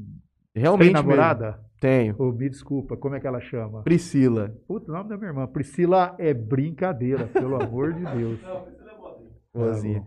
[0.55, 0.87] Realmente.
[0.87, 1.47] Tem namorada?
[1.53, 1.65] mesmo.
[1.81, 2.15] Tenho.
[2.19, 3.83] Ô, me desculpa, como é que ela chama?
[3.83, 4.55] Priscila.
[4.67, 5.47] Puta, o nome da minha irmã.
[5.47, 8.41] Priscila é brincadeira, pelo amor de Deus.
[9.53, 10.01] Vozinha.
[10.01, 10.07] bom.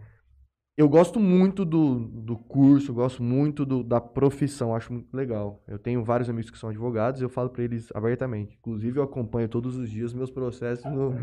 [0.76, 5.64] Eu gosto muito do, do curso, gosto muito do- da profissão, acho muito legal.
[5.68, 8.56] Eu tenho vários amigos que são advogados e eu falo pra eles abertamente.
[8.60, 11.16] Inclusive, eu acompanho todos os dias meus processos no,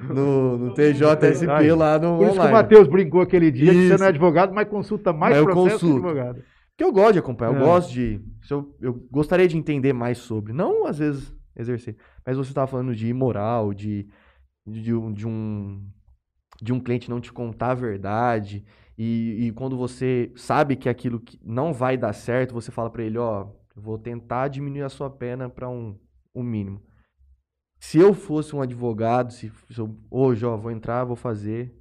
[0.00, 2.52] no, no TJSP Ai, lá no Por isso que o online.
[2.52, 3.98] Matheus brincou aquele dia que você Isso.
[3.98, 6.06] não é advogado, mas consulta mais Mas processo que consulto.
[6.08, 6.42] advogado.
[6.76, 7.64] Que eu gosto de acompanhar, eu É.
[7.64, 8.20] gosto de.
[8.50, 10.52] Eu, eu gostaria de entender mais sobre.
[10.52, 11.96] Não, às vezes, exercer.
[12.26, 14.08] Mas você estava falando de imoral, de,
[14.66, 15.80] de, um- de um.
[16.60, 18.64] De um cliente não te contar a verdade.
[18.98, 23.02] E, e quando você sabe que aquilo que não vai dar certo, você fala pra
[23.02, 25.96] ele, ó, vou tentar diminuir a sua pena pra um,
[26.34, 26.80] um mínimo.
[27.86, 31.78] Se eu fosse um advogado, se, se eu, hoje, ó, vou entrar, vou fazer,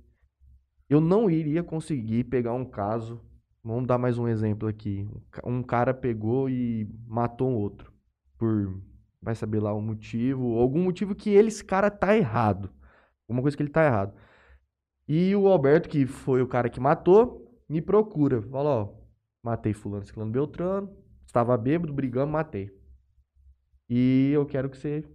[0.90, 3.22] eu não iria conseguir pegar um caso.
[3.64, 5.08] Vamos dar mais um exemplo aqui.
[5.10, 7.92] Um ca- Um cara pegou e matou um outro.
[8.38, 8.82] Por
[9.22, 12.70] vai saber lá o motivo, ou algum motivo que ele, esse cara tá errado.
[13.26, 14.14] Alguma coisa que ele tá errado.
[15.08, 18.42] E o Alberto, que foi o cara que matou, me procura.
[18.42, 18.94] Fala, ó,
[19.42, 20.94] matei fulano, ciclano, beltrano,
[21.26, 22.70] estava bêbado, brigamos, matei.
[23.90, 25.06] E eu quero que você?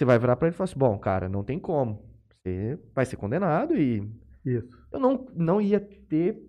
[0.00, 2.02] Você vai virar pra ele e falar assim, bom, cara, não tem como.
[2.30, 4.10] Você vai ser condenado e
[4.42, 4.66] Isso.
[4.90, 6.40] eu não, não ia ter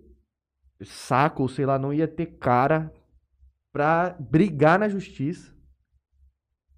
[0.82, 2.90] saco, sei lá, não ia ter cara
[3.70, 5.54] pra brigar na justiça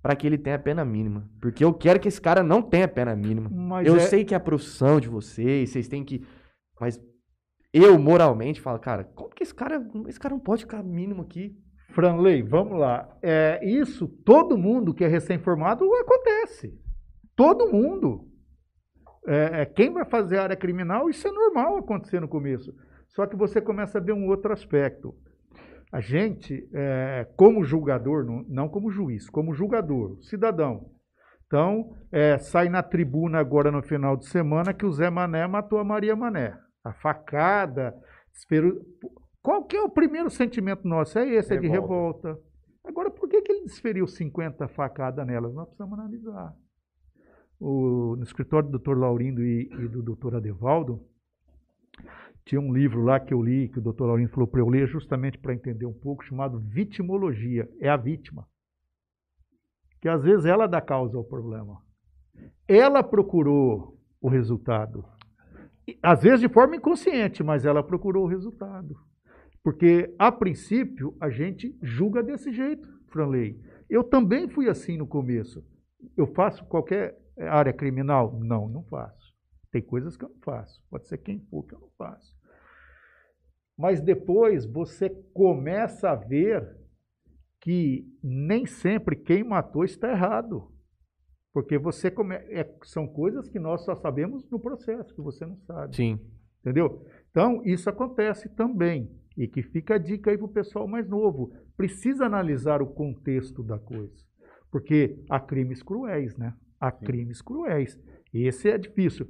[0.03, 1.31] pra que ele tenha pena mínima.
[1.41, 3.49] Porque eu quero que esse cara não tenha pena mínima.
[3.51, 6.27] Mas eu é- sei que é a profissão de vocês, vocês têm que.
[6.81, 7.01] Mas
[7.73, 9.81] eu, moralmente, falo, cara, como que esse cara.
[10.09, 11.57] Esse cara não pode ficar mínimo aqui?
[11.95, 13.09] Franley, vamos lá.
[13.23, 16.75] É, isso, todo mundo que é recém-formado acontece.
[17.37, 18.29] Todo mundo.
[19.27, 22.75] É, é, quem vai fazer área criminal, isso é normal acontecer no começo.
[23.09, 25.15] Só que você começa a ver um outro aspecto.
[25.93, 30.91] A gente, é, como julgador, não, não como juiz, como julgador, cidadão.
[31.47, 35.79] Então, é, sai na tribuna agora no final de semana que o Zé Mané matou
[35.79, 36.59] a Maria Mané.
[36.83, 37.95] A facada,
[38.33, 38.81] desfero...
[39.45, 41.19] Qual que é o primeiro sentimento nosso?
[41.19, 42.29] É esse, é de Revolta.
[42.31, 42.43] revolta.
[42.83, 45.53] Agora, por que, que ele desferiu 50 facadas nelas?
[45.53, 46.57] Nós precisamos analisar.
[47.61, 48.97] O- no escritório do Dr.
[48.97, 50.37] Laurindo e, e do Dr.
[50.37, 50.99] Adevaldo,
[52.47, 54.05] tinha um livro lá que eu li, que o Dr.
[54.05, 57.69] Laurindo falou para eu ler, justamente para entender um pouco, chamado Vitimologia.
[57.81, 58.49] É a vítima.
[60.01, 61.83] Que às vezes ela dá causa ao problema.
[62.67, 65.05] ela procurou o resultado.
[66.03, 68.97] Às vezes de forma inconsciente, mas ela procurou o resultado.
[69.65, 73.59] Porque, a princípio, a gente julga desse jeito, Franley.
[73.89, 75.65] Eu também fui assim no começo.
[76.15, 78.39] Eu faço qualquer área criminal?
[78.39, 79.35] Não, não faço.
[79.73, 80.85] Tem coisas que eu não faço.
[80.91, 82.37] Pode ser quem for que eu não faço.
[83.77, 86.77] Mas depois você começa a ver
[87.59, 90.71] que nem sempre quem matou está errado.
[91.55, 92.35] Porque você come...
[92.35, 95.97] É, são coisas que nós só sabemos no processo, que você não sabe.
[95.97, 96.21] Sim.
[96.61, 97.03] Entendeu?
[97.31, 99.11] Então, isso acontece também.
[99.37, 101.53] E que fica a dica aí para o pessoal mais novo.
[101.77, 104.15] Precisa analisar o contexto da coisa.
[104.71, 106.55] Porque há crimes cruéis, né?
[106.81, 107.05] Há Sim.
[107.05, 107.99] crimes cruéis.
[108.33, 109.27] Esse é difícil.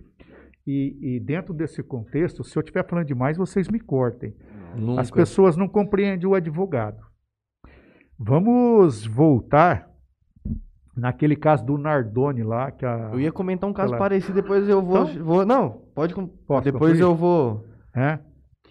[0.66, 4.34] E, e, dentro desse contexto, se eu estiver falando demais, vocês me cortem.
[4.74, 5.02] Nunca.
[5.02, 7.04] As pessoas não compreendem o advogado.
[8.18, 9.90] Vamos voltar
[10.96, 12.70] naquele caso do Nardoni lá.
[12.70, 15.10] Que a, eu ia comentar um caso parecido, depois eu vou.
[15.10, 16.14] Então, vou não, pode.
[16.14, 17.00] Posso depois concluir?
[17.00, 17.66] eu vou.
[17.94, 18.18] É,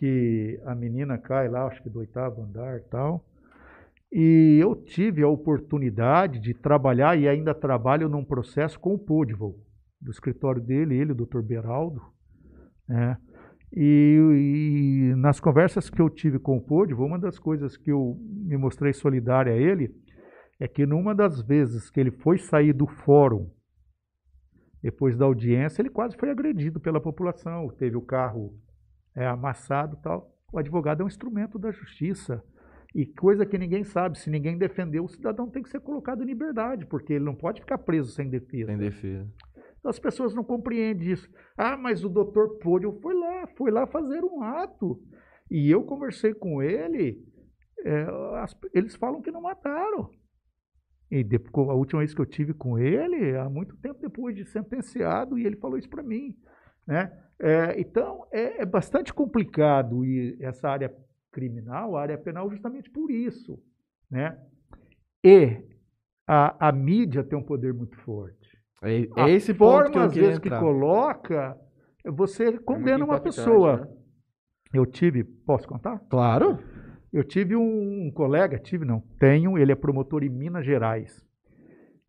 [0.03, 3.25] que a menina cai lá, acho que do oitavo andar e tal.
[4.11, 9.55] E eu tive a oportunidade de trabalhar e ainda trabalho num processo com o Podival
[10.01, 12.01] do escritório dele, ele, o doutor Beraldo.
[12.85, 13.17] Né?
[13.71, 18.17] E, e, nas conversas que eu tive com o Podivo, uma das coisas que eu
[18.19, 19.95] me mostrei solidária a ele
[20.59, 23.49] é que numa das vezes que ele foi sair do fórum,
[24.81, 27.69] depois da audiência, ele quase foi agredido pela população.
[27.79, 28.53] Teve o carro
[29.15, 30.31] é, amassado tal.
[30.51, 32.43] O advogado é um instrumento da justiça.
[32.93, 36.27] E coisa que ninguém sabe, se ninguém defendeu, o cidadão tem que ser colocado em
[36.27, 38.67] liberdade, porque ele não pode ficar preso sem defesa.
[38.67, 39.27] Sem defesa.
[39.83, 41.27] As pessoas não compreendem isso.
[41.57, 45.01] Ah, mas o doutor Pôdio foi lá, foi lá fazer um ato.
[45.49, 47.21] E eu conversei com ele,
[47.83, 48.05] é,
[48.41, 50.09] as, eles falam que não mataram.
[51.11, 54.45] E depois, a última vez que eu tive com ele, há muito tempo depois de
[54.45, 56.35] sentenciado, e ele falou isso para mim.
[56.87, 57.11] Né?
[57.39, 60.93] É, então, é, é, bastante complicado e essa área
[61.31, 63.59] criminal, a área penal, justamente por isso.
[64.09, 64.37] Né?
[65.23, 65.61] E
[66.27, 68.57] a, a mídia tem um poder muito forte.
[68.81, 70.59] É, é esse forma, que eu às vezes, entrar.
[70.59, 71.57] que coloca,
[72.05, 73.77] você é condena uma pessoa.
[73.77, 73.87] Né?
[74.73, 75.99] Eu tive, posso contar?
[76.09, 76.59] Claro.
[77.11, 81.23] Eu tive um, um, colega, tive não, tenho, ele é promotor em Minas Gerais.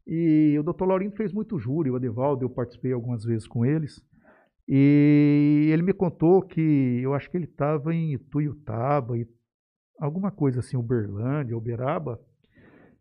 [0.06, 4.02] E o doutor Laurindo fez muito júri, o Adevaldo, eu participei algumas vezes com eles.
[4.66, 9.14] E ele me contou que eu acho que ele estava em Ituiutaba,
[9.98, 12.20] alguma coisa assim, Uberlândia, Uberaba,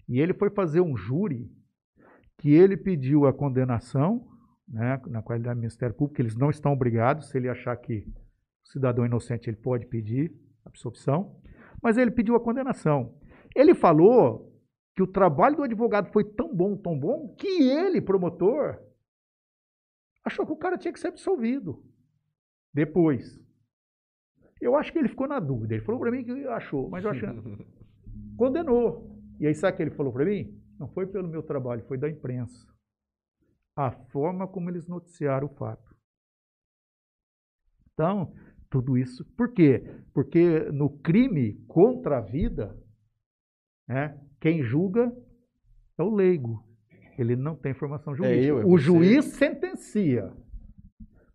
[0.08, 1.50] e ele foi fazer um júri
[2.38, 4.28] que ele pediu a condenação,
[4.68, 8.06] né, na qualidade do Ministério Público, eles não estão obrigados, se ele achar que
[8.66, 10.34] o cidadão inocente, ele pode pedir
[10.66, 11.40] absolvição,
[11.82, 13.16] mas ele pediu a condenação.
[13.56, 14.52] Ele falou
[14.96, 18.80] que o trabalho do advogado foi tão bom, tão bom, que ele, promotor,
[20.24, 21.84] achou que o cara tinha que ser absolvido.
[22.74, 23.40] Depois.
[24.60, 25.76] Eu acho que ele ficou na dúvida.
[25.76, 27.66] Ele falou para mim que achou, mas eu achando.
[28.38, 29.20] Condenou.
[29.40, 30.60] E aí sabe o que ele falou para mim?
[30.80, 32.66] Não foi pelo meu trabalho, foi da imprensa.
[33.76, 35.94] A forma como eles noticiaram o fato.
[37.94, 38.34] Então,
[38.70, 39.24] tudo isso.
[39.36, 39.84] Por quê?
[40.14, 42.76] Porque no crime contra a vida,
[43.88, 45.16] né, quem julga
[45.98, 46.66] é o leigo.
[47.18, 48.42] Ele não tem informação jurídica.
[48.42, 50.32] É eu, é o juiz sentencia.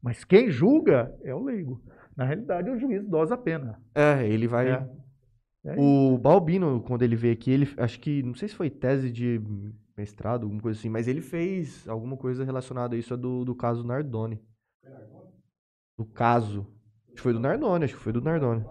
[0.03, 1.83] Mas quem julga é o leigo.
[2.17, 3.81] Na realidade, o juiz dosa a pena.
[3.95, 4.71] É, ele vai.
[4.71, 4.89] É.
[5.65, 9.11] É o Balbino, quando ele veio aqui, ele acho que, não sei se foi tese
[9.11, 9.41] de
[9.97, 13.85] mestrado, alguma coisa assim, mas ele fez alguma coisa relacionada a isso, do, do caso
[13.85, 14.41] Nardoni.
[15.99, 16.67] Do caso.
[17.07, 18.65] Acho que foi do Nardoni, acho que foi do Nardoni.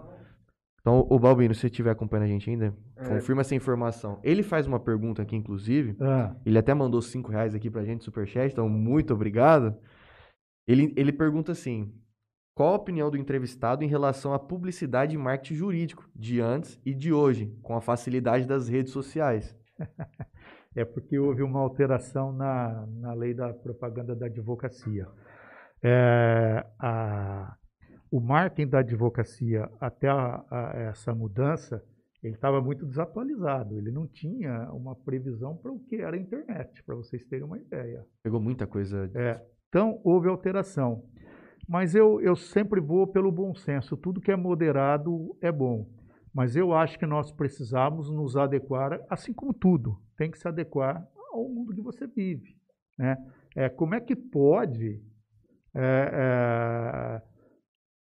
[0.88, 3.10] Então, o Balbino, se você estiver acompanhando a gente ainda, é.
[3.10, 4.22] confirma essa informação.
[4.24, 5.98] Ele faz uma pergunta aqui, inclusive.
[6.00, 6.34] Ah.
[6.46, 9.78] Ele até mandou 5 reais aqui pra gente, superchat, então muito obrigado.
[10.66, 11.94] Ele, ele pergunta assim:
[12.56, 16.94] qual a opinião do entrevistado em relação à publicidade e marketing jurídico de antes e
[16.94, 19.54] de hoje, com a facilidade das redes sociais?
[20.76, 25.08] É porque houve uma alteração na, na lei da propaganda da advocacia.
[25.82, 27.58] É, a,
[28.12, 31.84] o marketing da advocacia, até a, a, essa mudança,
[32.24, 33.78] ele estava muito desatualizado.
[33.78, 37.58] Ele não tinha uma previsão para o que era a internet, para vocês terem uma
[37.58, 38.06] ideia.
[38.24, 39.10] Pegou muita coisa.
[39.16, 41.04] É, então, houve alteração.
[41.68, 43.98] Mas eu, eu sempre vou pelo bom senso.
[43.98, 45.88] Tudo que é moderado é bom.
[46.34, 51.06] Mas eu acho que nós precisamos nos adequar, assim como tudo, tem que se adequar
[51.32, 52.56] ao mundo que você vive.
[52.98, 53.18] Né?
[53.56, 55.02] É, como é que pode
[55.76, 57.22] é, é,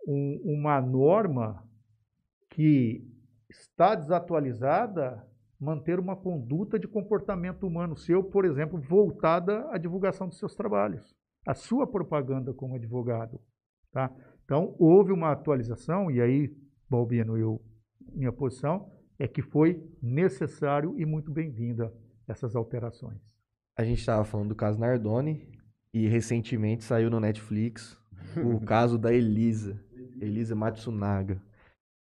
[0.08, 1.64] um, uma norma
[2.50, 3.08] que
[3.50, 5.26] está desatualizada
[5.60, 11.16] manter uma conduta de comportamento humano seu, por exemplo, voltada à divulgação dos seus trabalhos?
[11.46, 13.40] a sua propaganda como advogado.
[13.92, 14.12] Tá?
[14.44, 16.54] Então, houve uma atualização, e aí,
[16.90, 17.62] Balbino, eu,
[18.14, 21.94] minha posição é que foi necessário e muito bem-vinda
[22.28, 23.22] essas alterações.
[23.78, 25.50] A gente estava falando do caso Nardoni
[25.94, 27.98] e recentemente saiu no Netflix
[28.44, 29.82] o caso da Elisa,
[30.20, 31.42] Elisa Matsunaga.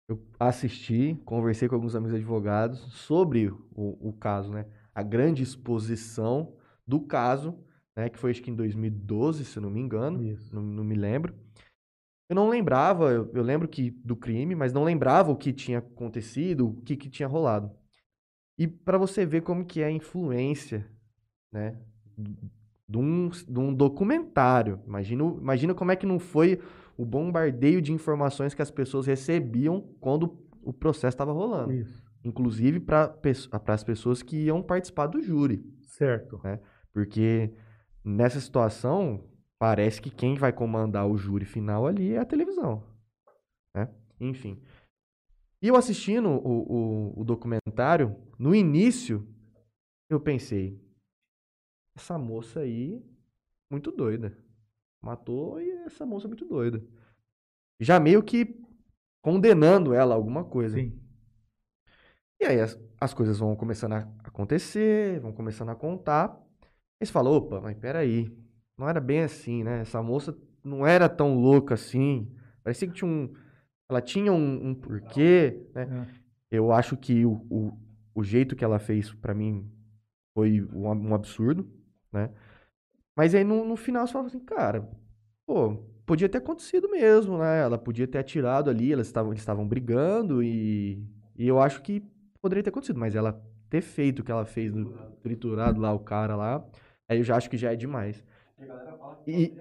[0.07, 4.66] Eu assisti, conversei com alguns amigos advogados sobre o, o caso, né?
[4.93, 6.53] A grande exposição
[6.86, 7.57] do caso,
[7.95, 8.09] né?
[8.09, 10.20] Que foi acho que em 2012, se não me engano,
[10.51, 11.34] não, não, me lembro.
[12.30, 15.80] Eu não lembrava, eu, eu, lembro que do crime, mas não lembrava o que tinha
[15.80, 17.72] acontecido, o que, que tinha rolado.
[18.57, 20.86] E para você ver como que é a influência,
[21.51, 21.78] né?
[22.88, 24.82] De um, de um documentário.
[24.86, 26.59] Imagina, imagina como é que não foi
[26.98, 31.74] o bombardeio de informações que as pessoas recebiam quando o processo estava rolando.
[31.74, 32.04] Isso.
[32.24, 33.18] Inclusive para
[33.68, 35.66] as pessoas que iam participar do júri.
[35.84, 36.39] Certo.
[36.44, 36.60] Né?
[36.94, 37.54] Porque
[38.04, 39.28] nessa situação,
[39.60, 42.84] parece que quem vai comandar o júri final ali é a televisão.
[43.76, 43.89] Né?
[44.20, 44.62] Enfim.
[45.62, 49.28] E eu assistindo o, o, o documentário, no início,
[50.10, 50.82] eu pensei,
[51.96, 53.04] essa moça aí,
[53.72, 54.36] muito doida.
[55.02, 56.84] Matou e essa moça é muito doida.
[57.80, 58.60] Já meio que
[59.22, 60.78] condenando ela a alguma coisa.
[60.78, 60.99] Sim.
[62.39, 66.38] E aí as, as coisas vão começando a acontecer, vão começando a contar.
[66.99, 68.36] Aí você fala, opa, mas peraí,
[68.78, 69.82] não era bem assim, né?
[69.82, 72.32] Essa moça não era tão louca assim.
[72.64, 73.34] Parecia que tinha um.
[73.89, 76.08] Ela tinha um, um porquê, né?
[76.08, 76.22] É.
[76.49, 77.78] Eu acho que o, o,
[78.14, 79.70] o, jeito que ela fez para mim
[80.34, 81.70] foi um, um absurdo,
[82.12, 82.30] né?
[83.16, 84.89] Mas aí no, no final você fala assim, cara,
[85.45, 87.62] pô, podia ter acontecido mesmo, né?
[87.62, 91.03] Ela podia ter atirado ali, elas estavam, eles estavam brigando e,
[91.36, 92.01] e eu acho que
[92.41, 95.99] poderia ter acontecido, mas ela ter feito o que ela fez, no, triturado lá o
[95.99, 96.66] cara lá,
[97.07, 98.24] aí eu já acho que já é demais.
[99.28, 99.53] E,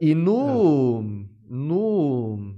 [0.00, 1.02] e no,
[1.48, 2.54] no,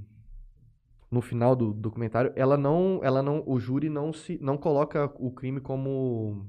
[1.10, 5.30] no final do documentário, ela não, ela não, o júri não se, não coloca o
[5.30, 6.46] crime como,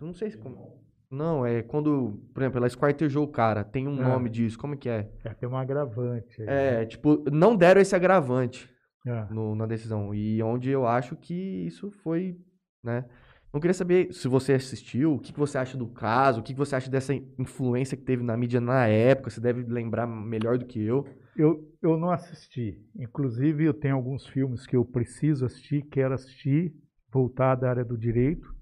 [0.00, 4.00] não sei se como, não, é quando, por exemplo, ela esquartejou o cara, tem um
[4.00, 4.08] é.
[4.08, 5.10] nome disso, como que é?
[5.24, 6.40] É, tem um agravante.
[6.42, 6.86] Aí, é, né?
[6.86, 8.70] tipo, não deram esse agravante
[9.06, 9.26] é.
[9.30, 10.14] no, na decisão.
[10.14, 12.38] E onde eu acho que isso foi,
[12.84, 13.04] né?
[13.52, 16.52] Não queria saber se você assistiu, o que, que você acha do caso, o que,
[16.52, 20.56] que você acha dessa influência que teve na mídia na época, você deve lembrar melhor
[20.56, 21.04] do que eu.
[21.36, 22.80] Eu, eu não assisti.
[22.96, 26.72] Inclusive, eu tenho alguns filmes que eu preciso assistir, quero assistir,
[27.12, 28.54] voltar da área do direito.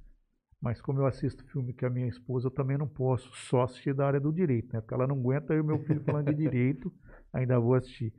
[0.61, 3.95] Mas como eu assisto filme que a minha esposa, eu também não posso só assistir
[3.95, 4.81] da área do direito, né?
[4.81, 6.93] Porque ela não aguenta eu e meu filho falando de direito,
[7.33, 8.13] ainda vou assistir.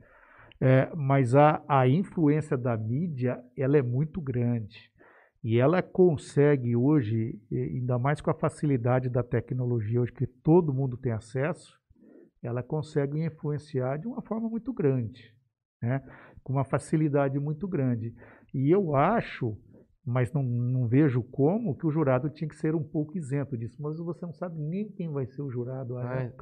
[0.60, 4.90] É, mas a, a influência da mídia, ela é muito grande.
[5.42, 10.98] E ela consegue hoje, ainda mais com a facilidade da tecnologia hoje que todo mundo
[10.98, 11.78] tem acesso,
[12.42, 15.34] ela consegue influenciar de uma forma muito grande,
[15.82, 16.02] né?
[16.42, 18.14] com uma facilidade muito grande.
[18.52, 19.56] E eu acho
[20.04, 23.80] mas não, não, vejo como que o jurado tinha que ser um pouco isento disso.
[23.80, 26.32] Mas você não sabe nem quem vai ser o jurado, ah, é,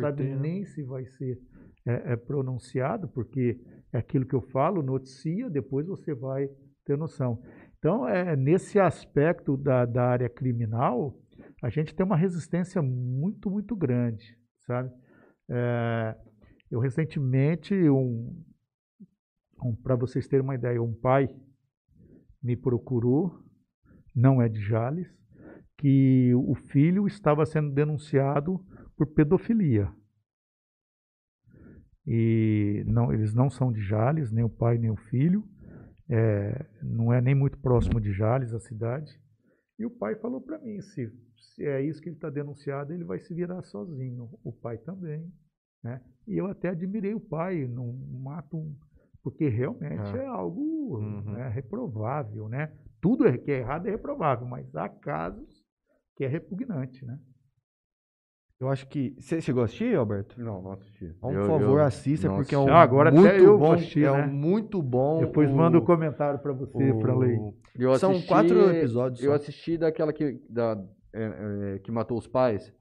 [0.00, 0.36] sabe né?
[0.36, 1.38] nem se vai ser
[1.86, 3.60] é, é, pronunciado, porque
[3.92, 6.48] é aquilo que eu falo, noticia, depois você vai
[6.84, 7.40] ter noção.
[7.78, 11.16] Então, é, nesse aspecto da, da área criminal,
[11.62, 14.36] a gente tem uma resistência muito, muito grande,
[14.66, 14.90] sabe?
[15.50, 16.16] É,
[16.70, 18.34] eu recentemente, um,
[19.62, 21.28] um para vocês terem uma ideia, um pai
[22.44, 23.42] me procurou,
[24.14, 25.08] não é de Jales,
[25.78, 28.60] que o filho estava sendo denunciado
[28.96, 29.90] por pedofilia.
[32.06, 35.42] E não, eles não são de Jales, nem o pai nem o filho.
[36.08, 39.10] É, não é nem muito próximo de Jales, a cidade.
[39.78, 41.10] E o pai falou para mim: se,
[41.54, 44.28] se, é isso que ele está denunciado, ele vai se virar sozinho.
[44.44, 45.32] O pai também.
[45.82, 46.00] Né?
[46.28, 47.90] E eu até admirei o pai, não
[48.22, 48.76] mato um,
[49.24, 51.22] porque realmente é, é algo uhum.
[51.32, 52.70] né, reprovável, né?
[53.00, 55.64] Tudo é, que é errado é reprovável, mas há casos
[56.14, 57.18] que é repugnante, né?
[58.60, 59.16] Eu acho que.
[59.18, 60.40] Você chegou a assistir, Alberto?
[60.40, 61.06] Não, não assisti.
[61.20, 63.72] Por eu, favor, eu assista, porque é um ah, agora muito bom.
[63.72, 64.26] Assistir, é né?
[64.26, 65.20] um muito bom.
[65.20, 67.38] Depois o, manda o um comentário para você, o, para ler.
[67.98, 69.22] São assisti, quatro episódios.
[69.22, 69.36] Eu só.
[69.36, 70.80] assisti daquela que, da,
[71.12, 72.72] é, é, que matou os pais.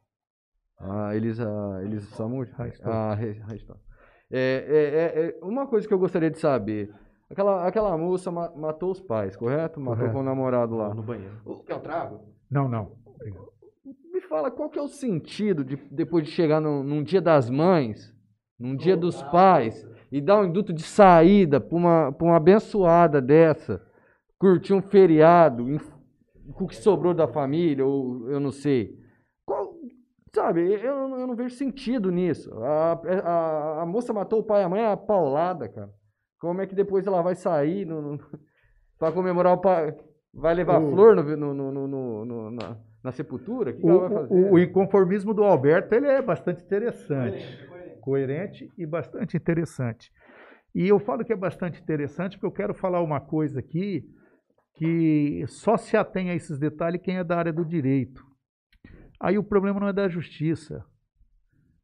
[0.77, 1.49] A Elisa,
[1.83, 2.49] Elisa Samuel.
[2.83, 3.15] A, a,
[4.31, 6.93] é, é, é, é, uma coisa que eu gostaria de saber.
[7.29, 9.79] Aquela, aquela moça ma matou os pais, correto?
[9.79, 10.13] Matou correto.
[10.13, 10.93] com o namorado lá.
[10.93, 11.41] No banheiro.
[11.45, 12.21] O, quer um trago?
[12.49, 12.91] Não, não.
[14.13, 17.49] Me fala, qual que é o sentido de depois de chegar no, num dia das
[17.49, 18.15] mães,
[18.59, 23.19] num dia dos pais, e dar um induto de saída para uma, pra uma abençoada
[23.19, 23.81] dessa,
[24.37, 25.65] curtir um feriado,
[26.53, 28.99] com o que sobrou da família, ou eu não sei.
[29.45, 29.73] Qual,
[30.35, 32.51] sabe, eu, eu não vejo sentido nisso.
[32.63, 32.93] A,
[33.23, 35.89] a, a, moça matou o pai e a mãe a paulada, cara.
[36.39, 38.19] Como é que depois ela vai sair no, no,
[38.97, 39.95] pra comemorar o pai?
[40.33, 40.91] Vai levar o...
[40.91, 43.71] flor no, no, no, no na, na, sepultura?
[43.71, 44.33] O que, o, ela vai fazer?
[44.33, 47.37] O, o, inconformismo do Alberto ele é bastante interessante.
[47.37, 47.99] Coerente, coerente.
[48.01, 50.11] coerente e bastante interessante.
[50.73, 54.03] E eu falo que é bastante interessante porque eu quero falar uma coisa aqui
[54.73, 58.32] que só se atém a esses detalhes quem é da área do direito.
[59.23, 60.85] Aí o problema não é da justiça,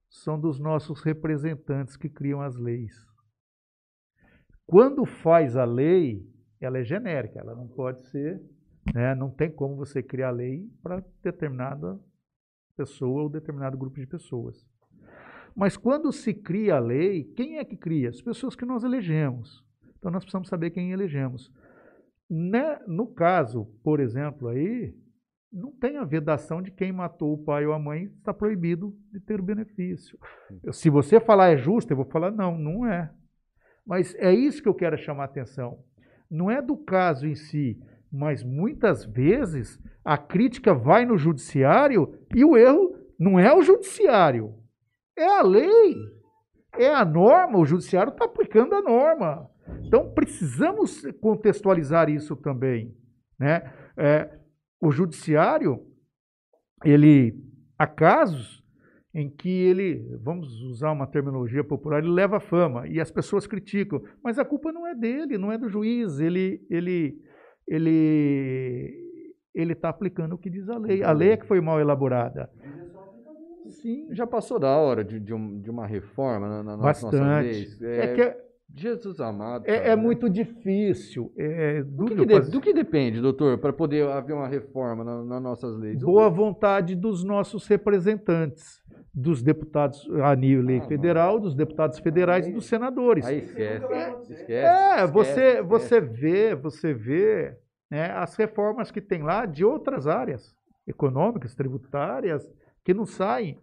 [0.09, 3.07] são dos nossos representantes que criam as leis.
[4.67, 6.29] Quando faz a lei,
[6.59, 8.41] ela é genérica, ela não pode ser,
[8.93, 11.97] né, não tem como você criar lei para determinada
[12.75, 14.67] pessoa ou determinado grupo de pessoas.
[15.55, 18.09] Mas quando se cria a lei, quem é que cria?
[18.09, 19.63] As pessoas que nós elegemos.
[19.97, 21.49] Então nós precisamos saber quem elegemos.
[22.29, 22.79] Né?
[22.85, 24.93] No caso, por exemplo, aí,
[25.51, 29.19] não tem a vedação de quem matou o pai ou a mãe está proibido de
[29.19, 30.17] ter o benefício.
[30.71, 33.11] Se você falar é justo, eu vou falar não, não é.
[33.85, 35.79] Mas é isso que eu quero chamar a atenção.
[36.29, 37.81] Não é do caso em si,
[38.11, 44.53] mas muitas vezes a crítica vai no judiciário e o erro não é o judiciário,
[45.17, 45.95] é a lei,
[46.77, 47.57] é a norma.
[47.57, 49.49] O judiciário está aplicando a norma.
[49.83, 52.95] Então, precisamos contextualizar isso também.
[53.37, 53.71] Né?
[53.97, 54.38] É,
[54.81, 55.85] o judiciário,
[56.83, 57.35] ele,
[57.77, 58.63] há casos
[59.13, 64.01] em que ele, vamos usar uma terminologia popular, ele leva fama e as pessoas criticam,
[64.23, 67.19] mas a culpa não é dele, não é do juiz, ele ele
[67.67, 69.07] ele
[69.53, 71.03] ele está aplicando o que diz a lei.
[71.03, 72.49] A lei é que foi mal elaborada.
[73.69, 74.07] Sim.
[74.11, 77.17] Já passou da hora de, de, um, de uma reforma na, na Bastante.
[77.17, 77.85] nossa?
[77.85, 79.65] É, é que Jesus amado.
[79.67, 81.33] É, é, muito difícil.
[81.37, 85.25] É, do, que, que de, do, que depende, doutor, para poder haver uma reforma nas
[85.25, 86.01] na nossas leis?
[86.01, 88.81] Boa vontade dos nossos representantes,
[89.13, 91.41] dos deputados a nível ah, federal, não.
[91.41, 93.25] dos deputados federais aí, e dos senadores.
[93.25, 93.85] Aí esquece.
[93.85, 95.61] É, esquece, é esquece, você, esquece.
[95.63, 97.57] você vê, você vê
[97.89, 100.55] né, as reformas que tem lá de outras áreas
[100.87, 102.49] econômicas, tributárias,
[102.83, 103.59] que não saem.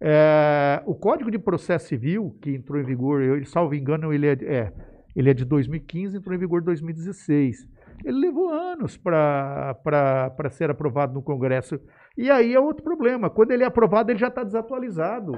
[0.00, 4.32] É, o Código de Processo Civil, que entrou em vigor, eu, salvo engano, ele é,
[4.44, 4.72] é,
[5.14, 7.66] ele é de 2015, entrou em vigor em 2016.
[8.04, 11.80] Ele levou anos para ser aprovado no Congresso.
[12.16, 13.28] E aí é outro problema.
[13.28, 15.32] Quando ele é aprovado, ele já está desatualizado.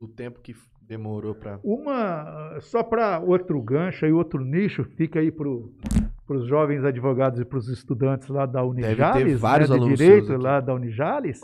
[0.00, 1.58] O tempo que demorou para.
[1.64, 2.58] Uma.
[2.60, 7.58] Só para outro gancho e outro nicho, fica aí para os jovens advogados e para
[7.58, 11.40] os estudantes lá da Unijales, Deve ter vários né, de direito lá da Unijales,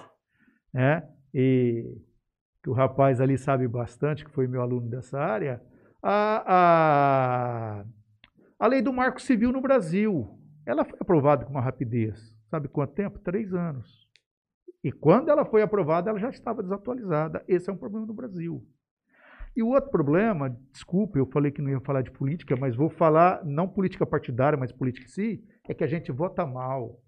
[0.72, 1.02] né?
[1.34, 1.84] E
[2.68, 5.62] que o rapaz ali sabe bastante, que foi meu aluno dessa área,
[6.02, 7.84] a, a,
[8.58, 12.36] a lei do marco civil no Brasil, ela foi aprovada com uma rapidez.
[12.50, 13.18] Sabe quanto tempo?
[13.20, 14.06] Três anos.
[14.84, 17.42] E quando ela foi aprovada, ela já estava desatualizada.
[17.48, 18.62] Esse é um problema no Brasil.
[19.56, 22.90] E o outro problema, desculpe, eu falei que não ia falar de política, mas vou
[22.90, 27.00] falar, não política partidária, mas política em si, é que a gente vota mal.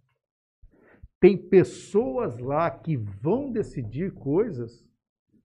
[1.21, 4.89] Tem pessoas lá que vão decidir coisas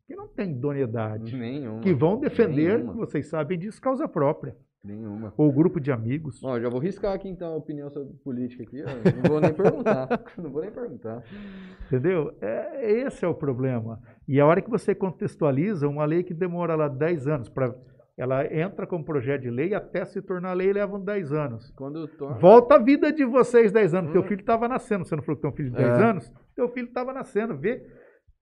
[0.08, 1.36] que não tem idoneidade.
[1.36, 1.82] Nenhuma.
[1.82, 2.94] Que vão defender, nenhuma.
[2.94, 4.56] vocês sabem disso, causa própria.
[4.84, 5.34] Nenhuma.
[5.36, 6.44] Ou grupo de amigos.
[6.44, 8.84] Ó, já vou riscar aqui então a opinião sobre política aqui.
[8.84, 10.08] Não vou nem perguntar.
[10.38, 11.24] não vou nem perguntar.
[11.88, 12.36] Entendeu?
[12.40, 14.00] É, esse é o problema.
[14.28, 17.74] E a hora que você contextualiza uma lei que demora lá 10 anos para
[18.18, 21.72] ela entra como projeto de lei até se tornar lei levam 10 anos.
[21.72, 22.38] Quando torna...
[22.38, 24.10] Volta a vida de vocês 10 anos.
[24.10, 24.14] Hum.
[24.14, 25.04] Teu filho estava nascendo.
[25.04, 26.04] Você não falou que tem um filho de 10 é.
[26.04, 26.34] anos?
[26.56, 27.58] Teu filho estava nascendo.
[27.58, 27.86] Vê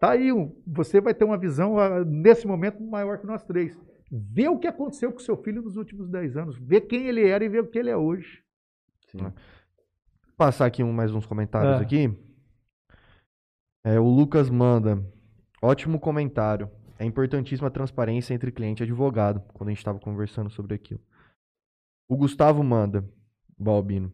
[0.04, 0.32] Tá aí,
[0.68, 3.80] você vai ter uma visão ah, nesse momento maior que nós três.
[4.12, 7.46] Vê o que aconteceu com seu filho nos últimos 10 anos, vê quem ele era
[7.46, 8.44] e vê o que ele é hoje.
[9.08, 9.20] Sim.
[9.20, 9.34] Vou
[10.36, 11.82] passar aqui um, mais uns comentários é.
[11.82, 12.20] aqui.
[13.82, 15.02] É, o Lucas manda,
[15.62, 16.70] ótimo comentário.
[17.00, 21.00] É importantíssima a transparência entre cliente e advogado, quando a gente estava conversando sobre aquilo.
[22.10, 23.10] O Gustavo manda,
[23.58, 24.12] Balbino.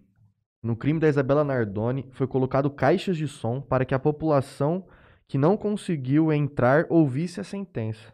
[0.61, 4.85] No crime da Isabela Nardoni, foi colocado caixas de som para que a população
[5.29, 8.11] que não conseguiu entrar ouvisse a sentença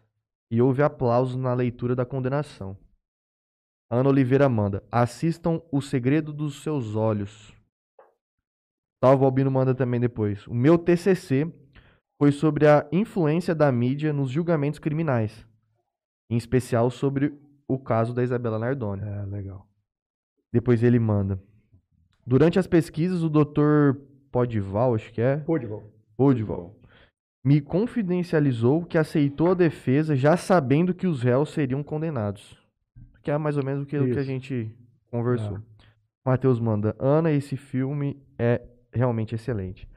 [0.51, 2.77] e houve aplausos na leitura da condenação.
[3.89, 7.55] Ana Oliveira manda: assistam O Segredo dos Seus Olhos.
[9.01, 10.45] Salvo Albino manda também depois.
[10.45, 11.49] O meu TCC
[12.17, 15.47] foi sobre a influência da mídia nos julgamentos criminais,
[16.29, 17.33] em especial sobre
[17.65, 19.03] o caso da Isabela Nardoni.
[19.03, 19.65] É, legal.
[20.51, 21.41] Depois ele manda.
[22.27, 24.01] Durante as pesquisas, o doutor
[24.31, 25.37] Podival, acho que é.
[25.37, 25.83] Podival.
[26.17, 26.75] Podival
[27.45, 32.57] me confidencializou que aceitou a defesa já sabendo que os réus seriam condenados.
[33.21, 34.75] Que é mais ou menos o que, que a gente
[35.11, 35.57] conversou.
[35.57, 35.61] É.
[36.25, 39.87] Matheus manda, Ana, esse filme é realmente excelente.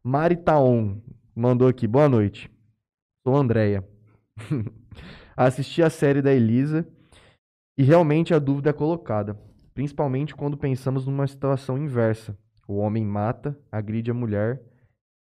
[0.00, 0.98] Mari Taon,
[1.34, 2.48] mandou aqui, boa noite.
[3.26, 3.84] Sou Andréia.
[5.36, 6.86] Assisti a série da Elisa
[7.76, 9.36] e realmente a dúvida é colocada,
[9.74, 12.38] principalmente quando pensamos numa situação inversa.
[12.68, 14.69] O homem mata, agride a mulher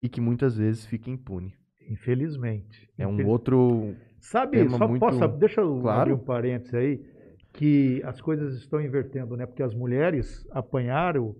[0.02, 1.54] e que muitas vezes fica impune.
[1.90, 2.90] Infelizmente.
[2.98, 3.96] É um outro.
[4.20, 6.02] Sabe, só muito posso, deixa eu claro.
[6.02, 7.02] abrir um parênteses aí,
[7.54, 9.46] que as coisas estão invertendo, né?
[9.46, 11.36] Porque as mulheres apanharam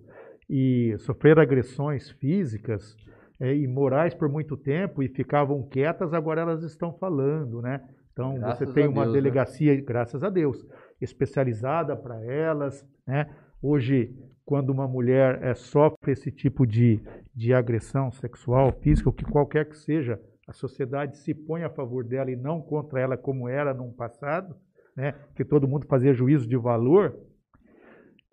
[0.48, 2.96] e sofreram agressões físicas
[3.38, 7.80] é, e morais por muito tempo e ficavam quietas, agora elas estão falando, né?
[8.12, 9.20] Então Graças você tem uma Deus, né?
[9.20, 10.66] delegacia, graças a Deus,
[11.00, 13.30] especializada para elas, né?
[13.62, 14.14] Hoje,
[14.50, 17.00] quando uma mulher é, sofre esse tipo de,
[17.32, 22.02] de agressão sexual, física, o que qualquer que seja, a sociedade se põe a favor
[22.02, 24.56] dela e não contra ela como era no passado,
[24.96, 25.14] né?
[25.36, 27.16] Que todo mundo fazia juízo de valor.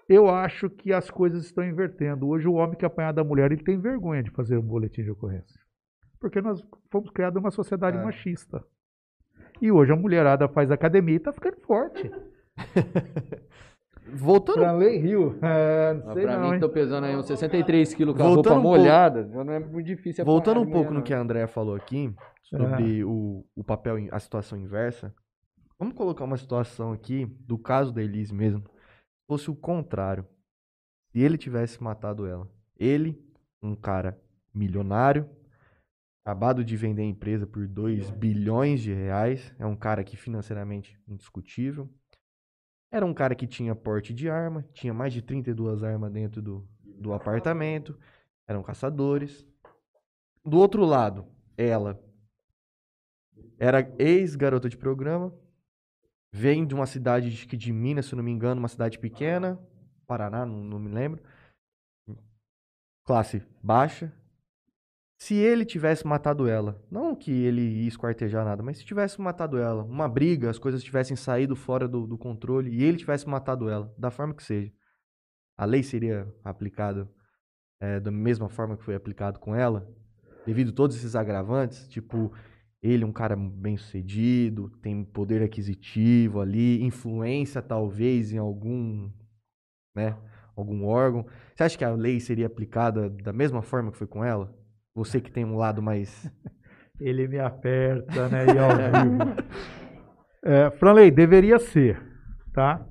[0.09, 2.27] Eu acho que as coisas estão invertendo.
[2.27, 5.11] Hoje o homem que apanhar da mulher, ele tem vergonha de fazer um boletim de
[5.11, 5.61] ocorrência.
[6.19, 6.59] Porque nós
[6.91, 8.03] fomos criados numa sociedade É.
[8.03, 8.63] machista.
[9.61, 12.09] E hoje a mulherada faz academia e tá ficando forte.
[14.13, 15.37] Voltando, Franley Rio.
[15.41, 16.59] É, não Ah, sei pra não, mim, hein?
[16.59, 19.29] tô pesando aí uns 63 quilos com a Voltando roupa um pouco- molhada.
[19.31, 22.13] Já não é muito difícil voltando um pouco no que a Andrea falou aqui,
[22.43, 25.13] sobre o, o papel, a situação inversa,
[25.77, 28.63] vamos colocar uma situação aqui, do caso da Elise mesmo,
[29.29, 30.25] fosse o contrário.
[31.11, 32.47] Se ele tivesse matado ela.
[32.79, 33.19] Ele,
[33.61, 34.19] um cara
[34.53, 35.29] milionário,
[36.25, 40.97] acabado de vender a empresa por 2 bilhões de reais, é um cara que financeiramente
[41.07, 41.89] indiscutível.
[42.91, 46.67] Era um cara que tinha porte de arma, tinha mais de 32 armas dentro do,
[46.83, 47.97] do apartamento,
[48.47, 49.45] eram caçadores.
[50.43, 51.27] Do outro lado,
[51.57, 52.01] ela
[53.59, 55.33] era ex-garota de programa,
[56.31, 59.59] vem de uma cidade de, de Minas, se não me engano, uma cidade pequena,
[60.05, 61.21] Paraná, não, não me lembro.
[63.03, 64.13] Classe baixa.
[65.17, 69.57] Se ele tivesse matado ela, não que ele ia esquartejar nada, mas se tivesse matado
[69.57, 73.67] ela, uma briga, as coisas tivessem saído fora do, do controle e ele tivesse matado
[73.67, 74.71] ela, da forma que seja,
[75.57, 77.09] a lei seria aplicada
[77.81, 79.89] eh, da mesma forma que foi aplicado com ela,
[80.45, 82.31] devido a todos esses agravantes, tipo,
[82.81, 89.11] ele é um cara bem sucedido, tem poder aquisitivo ali, influência talvez em algum,
[89.95, 90.15] né,
[90.55, 91.25] algum órgão.
[91.55, 94.55] Você acha que a lei seria aplicada da mesma forma que foi com ela?
[94.97, 96.27] Você que tem um lado mais
[96.99, 98.45] Ele me aperta, né?
[98.47, 99.43] E ao vivo.
[100.43, 102.01] É, Franley, deveria ser,
[102.51, 102.83] tá?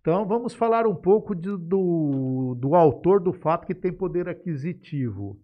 [0.00, 5.36] Então vamos falar um pouco de- do, do autor do fato que tem poder aquisitivo.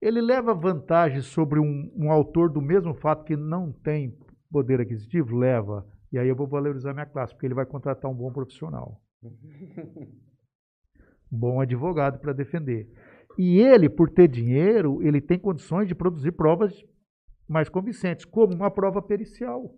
[0.00, 4.14] Ele leva vantagem sobre um, um autor do mesmo fato que não tem
[4.50, 5.34] poder aquisitivo?
[5.36, 5.86] Leva.
[6.12, 9.00] E aí eu vou valorizar minha classe, porque ele vai contratar um bom profissional.
[9.24, 9.32] Um
[11.32, 12.86] bom advogado para defender.
[13.38, 16.84] E ele, por ter dinheiro, ele tem condições de produzir provas
[17.48, 19.74] mais convincentes, como uma prova pericial.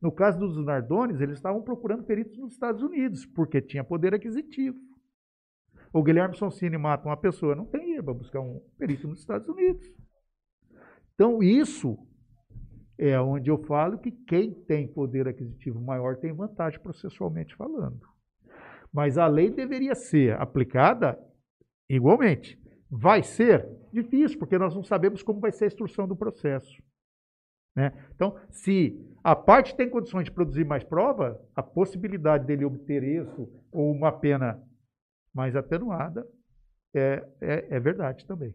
[0.00, 4.78] No caso dos Nardones, eles estavam procurando peritos nos Estados Unidos, porque tinha poder aquisitivo.
[5.92, 9.48] O Guilherme Sonsini mata uma pessoa, não tem dinheiro para buscar um perito nos Estados
[9.48, 9.86] Unidos.
[11.14, 11.98] Então, isso
[12.98, 18.00] é onde eu falo que quem tem poder aquisitivo maior tem vantagem processualmente falando.
[18.92, 21.18] Mas a lei deveria ser aplicada
[21.96, 22.58] igualmente.
[22.90, 26.82] Vai ser difícil, porque nós não sabemos como vai ser a instrução do processo.
[27.76, 27.92] né?
[28.14, 33.48] Então, se a parte tem condições de produzir mais prova, a possibilidade dele obter isso
[33.70, 34.62] ou uma pena
[35.34, 36.26] mais atenuada
[36.94, 38.54] é, é, é verdade também.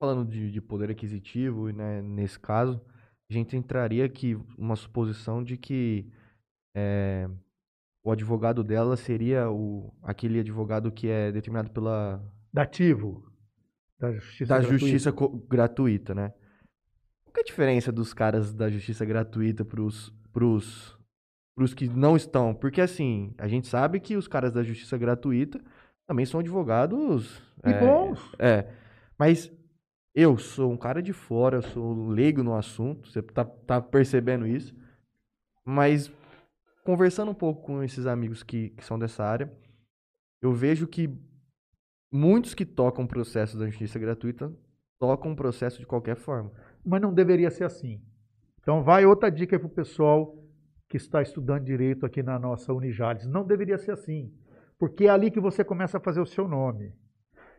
[0.00, 2.80] falando de, de poder aquisitivo, né, nesse caso,
[3.30, 6.06] a gente entraria aqui uma suposição de que
[6.76, 7.28] é,
[8.04, 12.22] o advogado dela seria o, aquele advogado que é determinado pela
[12.54, 13.24] Dativo
[13.98, 14.78] da justiça da gratuita.
[14.78, 15.14] justiça
[15.48, 16.32] gratuita, né?
[17.24, 20.96] Qual que é a diferença dos caras da justiça gratuita pros, pros,
[21.56, 22.54] pros que não estão?
[22.54, 25.60] Porque, assim, a gente sabe que os caras da justiça gratuita
[26.06, 27.42] também são advogados...
[27.66, 28.32] E é, bons.
[28.38, 28.72] É,
[29.18, 29.52] mas
[30.14, 34.46] eu sou um cara de fora, eu sou leigo no assunto, você tá, tá percebendo
[34.46, 34.72] isso.
[35.64, 36.08] Mas
[36.84, 39.52] conversando um pouco com esses amigos que, que são dessa área,
[40.40, 41.08] eu vejo que
[42.14, 44.52] muitos que tocam processo da justiça gratuita
[45.00, 46.52] tocam processo de qualquer forma.
[46.84, 48.00] mas não deveria ser assim.
[48.60, 50.38] Então, vai outra dica para o pessoal
[50.88, 53.26] que está estudando direito aqui na nossa Unijales.
[53.26, 54.32] Não deveria ser assim,
[54.78, 56.94] porque é ali que você começa a fazer o seu nome.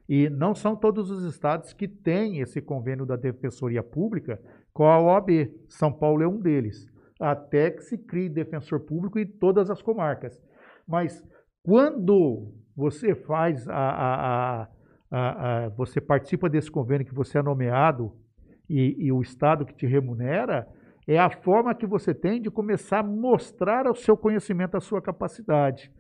[0.08, 4.40] E não são todos os estados que têm esse convênio da Defensoria Pública
[4.72, 5.52] com a OAB.
[5.68, 6.88] São Paulo é um deles.
[7.20, 10.40] Até que se crie defensor público em todas as comarcas.
[10.88, 11.24] Mas
[11.64, 14.68] quando você faz a, a-
[15.12, 18.12] a- a- você participa desse convênio que você é nomeado
[18.70, 20.68] e, e o Estado que te remunera,
[21.08, 25.02] é a forma que você tem de começar a mostrar o seu conhecimento, a sua
[25.02, 25.92] capacidade.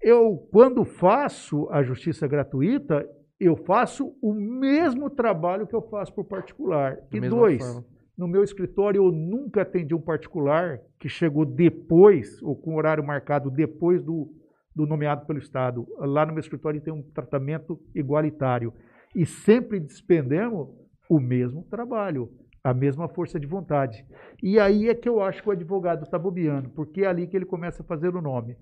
[0.00, 3.06] Eu, quando faço a justiça gratuita,
[3.38, 6.96] eu faço o mesmo trabalho que eu faço por particular.
[7.10, 7.84] Da e dois, forma.
[8.16, 13.50] no meu escritório eu nunca atendi um particular que chegou depois, ou com horário marcado
[13.50, 14.32] depois do,
[14.76, 15.88] do nomeado pelo Estado.
[15.96, 18.74] Lá no meu escritório tem um tratamento igualitário.
[19.14, 20.68] E sempre despendemos
[21.08, 22.30] o mesmo trabalho,
[22.62, 24.06] a mesma força de vontade.
[24.42, 27.34] E aí é que eu acho que o advogado está bobeando, porque é ali que
[27.34, 28.58] ele começa a fazer o nome.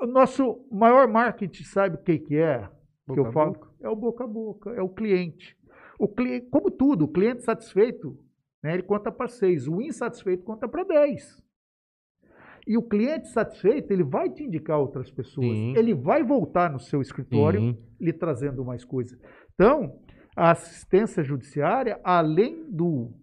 [0.00, 2.66] O nosso maior marketing, sabe o que, que é?
[3.06, 3.52] Boca que eu falo?
[3.52, 3.70] boca.
[3.80, 5.56] É o boca a boca, é o cliente.
[5.98, 8.18] O cliente, como tudo, o cliente satisfeito,
[8.62, 11.44] né, ele conta para seis, o insatisfeito conta para dez.
[12.66, 15.56] E o cliente satisfeito, ele vai te indicar outras pessoas.
[15.56, 15.76] Sim.
[15.76, 17.78] Ele vai voltar no seu escritório Sim.
[18.00, 19.16] lhe trazendo mais coisas.
[19.54, 20.00] Então,
[20.36, 23.14] a assistência judiciária, além do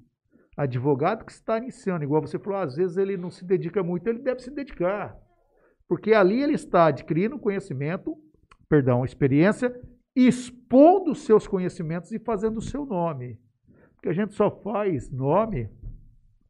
[0.56, 4.20] advogado que está iniciando, igual você falou, às vezes ele não se dedica muito, ele
[4.20, 5.18] deve se dedicar.
[5.90, 8.15] Porque ali ele está adquirindo conhecimento,
[8.70, 9.74] perdão, experiência,
[10.15, 13.38] expondo os seus conhecimentos e fazendo o seu nome.
[13.95, 15.70] Porque a gente só faz nome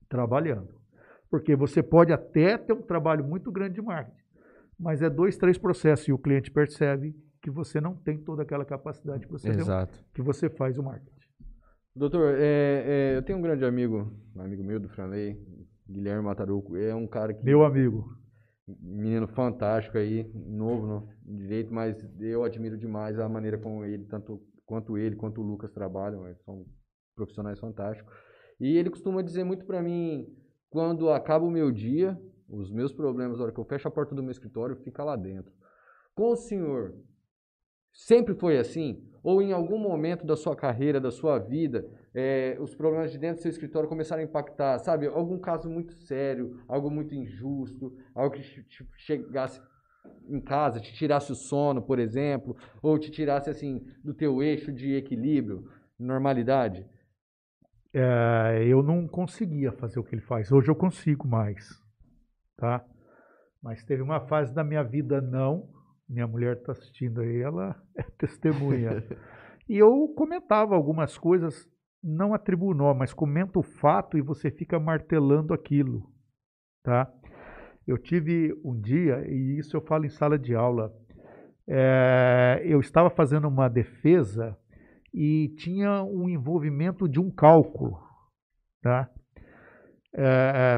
[0.07, 0.82] trabalhando.
[1.34, 4.22] Porque você pode até ter um trabalho muito grande de marketing,
[4.80, 8.64] mas é dois, três processos e o cliente percebe que você não tem toda aquela
[8.64, 9.97] capacidade que você, deu, Exato.
[10.14, 11.10] que você faz o marketing.
[11.95, 15.43] Doutor, é, é, eu tenho um grande amigo, um amigo meu do Franley,
[15.89, 16.77] Guilherme Mataruco.
[16.77, 17.43] É um cara que.
[17.43, 18.15] Meu amigo,
[18.80, 20.85] menino fantástico aí, novo
[21.26, 25.43] no direito, mas eu admiro demais a maneira como ele, tanto quanto ele, quanto o
[25.43, 26.64] Lucas trabalham, eles são
[27.15, 28.14] profissionais fantásticos.
[28.60, 30.27] E ele costuma dizer muito pra mim,
[30.74, 32.20] quando acaba o meu dia,
[32.50, 35.16] os meus problemas, na hora que eu fecho a porta do meu escritório, fica lá
[35.16, 35.54] dentro.
[36.16, 36.95] Com o senhor,
[37.91, 39.08] sempre foi assim?
[39.22, 43.38] Ou em algum momento da sua carreira, da sua vida, eh, os problemas de dentro
[43.38, 45.06] do seu escritório começaram a impactar, sabe?
[45.06, 49.62] Algum caso muito sério, algo muito injusto, algo que te chegasse
[50.28, 54.74] em casa, te tirasse o sono, por exemplo, ou te tirasse assim do teu eixo
[54.74, 55.70] de equilíbrio,
[56.00, 56.84] normalidade.
[57.94, 60.52] É, eu não conseguia fazer o que ele faz.
[60.52, 61.80] Hoje eu consigo mais,
[62.57, 62.84] tá?
[63.61, 65.70] Mas teve uma fase da minha vida não.
[66.10, 69.03] Minha mulher está assistindo aí, ela é testemunha.
[69.70, 71.70] e eu comentava algumas coisas,
[72.03, 76.11] não atribuo nome, mas comento o fato e você fica martelando aquilo,
[76.84, 77.11] tá?
[77.86, 80.91] Eu tive um dia, e isso eu falo em sala de aula,
[81.68, 84.57] é, eu estava fazendo uma defesa
[85.14, 88.02] e tinha um envolvimento de um cálculo,
[88.81, 89.10] tá?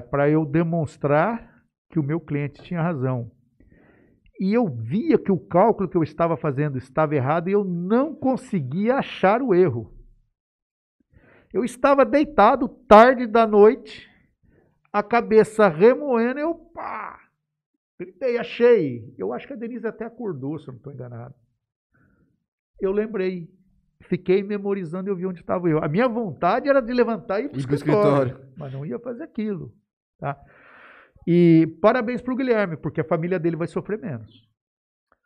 [0.10, 3.32] para eu demonstrar que o meu cliente tinha razão.
[4.40, 8.14] E eu via que o cálculo que eu estava fazendo estava errado e eu não
[8.14, 9.94] conseguia achar o erro.
[11.54, 14.10] Eu estava deitado tarde da noite,
[14.92, 17.18] a cabeça remoendo, eu pá,
[17.98, 19.14] gritei, achei.
[19.18, 21.34] Eu acho que a Denise até acordou, se eu não estou enganado.
[22.80, 23.50] Eu lembrei,
[24.04, 25.84] fiquei memorizando e eu vi onde estava eu.
[25.84, 28.54] A minha vontade era de levantar e ir para o escritório, escritório.
[28.58, 29.74] mas não ia fazer aquilo.
[30.20, 30.40] Tá?
[31.28, 34.32] E parabéns para o Guilherme, porque a família dele vai sofrer menos.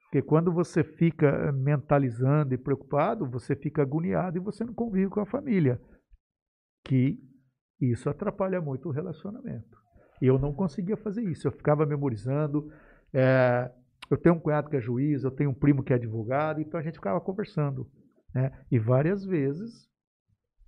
[0.06, 5.20] Porque quando você fica mentalizando e preocupado, você fica agoniado e você não convive com
[5.20, 5.80] a família.
[6.84, 7.20] Que
[7.80, 9.78] isso atrapalha muito o relacionamento.
[10.22, 11.48] E eu não conseguia fazer isso.
[11.48, 12.72] Eu ficava memorizando.
[13.14, 13.72] é,
[14.10, 16.80] eu tenho um cunhado que é juiz, eu tenho um primo que é advogado, então
[16.80, 17.88] a gente ficava conversando.
[18.34, 18.52] Né?
[18.72, 19.90] E várias vezes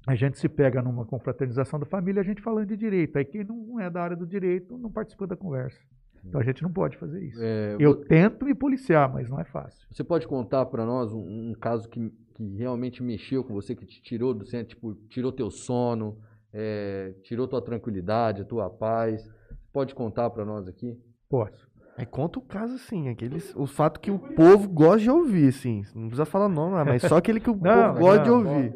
[0.08, 3.18] a gente se pega numa confraternização da família, a gente falando de direito.
[3.18, 5.80] Aí quem não é da área do direito não participa da conversa.
[6.26, 7.40] Então a gente não pode fazer isso.
[7.42, 9.88] É, Eu tento me policiar, mas não é fácil.
[9.92, 13.86] Você pode contar para nós um, um caso que, que realmente mexeu com você, que
[13.86, 16.20] te tirou do centro, tipo, tirou teu sono,
[16.54, 19.28] é, tirou tua tranquilidade, a tua paz.
[19.74, 21.00] Pode contar para nós aqui?
[21.30, 21.71] Posso.
[21.98, 25.84] Aí conta o caso, assim, aqueles, o fato que o povo gosta de ouvir, assim.
[25.94, 28.74] Não precisa falar nome, mas só aquele que o Não, povo gosta de não, ouvir.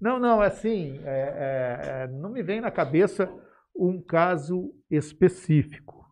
[0.00, 3.32] Não, não, assim, é, é, é, não me vem na cabeça
[3.76, 6.04] um caso específico,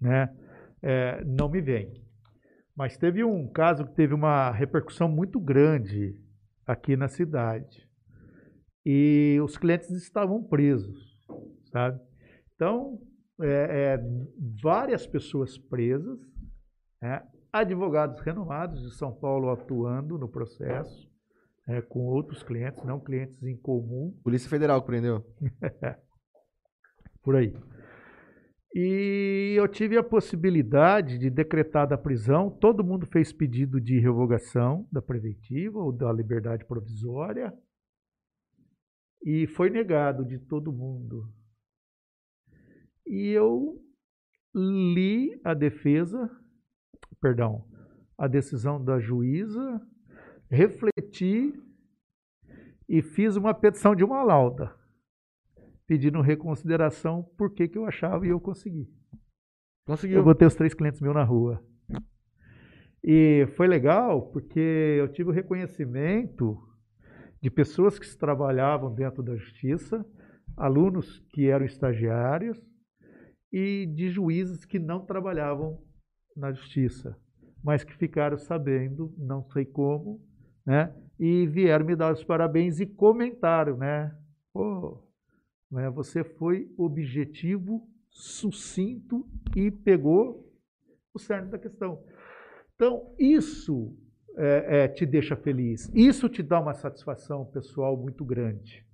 [0.00, 0.28] né?
[0.82, 1.92] É, não me vem.
[2.76, 6.14] Mas teve um caso que teve uma repercussão muito grande
[6.66, 7.88] aqui na cidade.
[8.86, 10.96] E os clientes estavam presos,
[11.72, 12.00] sabe?
[12.54, 13.00] Então,
[13.40, 13.98] é, é,
[14.62, 16.18] várias pessoas presas,
[17.00, 17.22] né?
[17.52, 21.08] advogados renomados de São Paulo atuando no processo,
[21.66, 25.24] é, com outros clientes, não clientes em comum, Polícia Federal que prendeu.
[27.22, 27.54] por aí.
[28.74, 34.86] E eu tive a possibilidade de decretar da prisão, todo mundo fez pedido de revogação
[34.92, 37.52] da preventiva ou da liberdade provisória.
[39.24, 41.28] e foi negado de todo mundo.
[43.08, 43.82] E eu
[44.54, 46.30] li a defesa,
[47.20, 47.64] perdão,
[48.18, 49.80] a decisão da juíza,
[50.50, 51.54] refleti
[52.88, 54.74] e fiz uma petição de uma lauda,
[55.86, 58.92] pedindo reconsideração por que, que eu achava e eu consegui.
[59.86, 60.18] Conseguiu.
[60.18, 61.64] Eu botei os três clientes meus na rua.
[63.02, 64.60] E foi legal porque
[64.98, 66.58] eu tive o reconhecimento
[67.40, 70.04] de pessoas que trabalhavam dentro da justiça,
[70.56, 72.60] alunos que eram estagiários
[73.52, 75.82] e de juízes que não trabalhavam
[76.36, 77.16] na justiça,
[77.62, 80.20] mas que ficaram sabendo, não sei como,
[80.64, 80.94] né?
[81.18, 84.16] E vieram me dar os parabéns e comentaram, né?
[84.52, 85.02] Pô,
[85.70, 89.26] né, você foi objetivo, sucinto
[89.56, 90.48] e pegou
[91.12, 92.02] o cerne da questão.
[92.74, 93.96] Então, isso
[94.36, 95.90] é, é, te deixa feliz.
[95.92, 98.86] Isso te dá uma satisfação pessoal muito grande.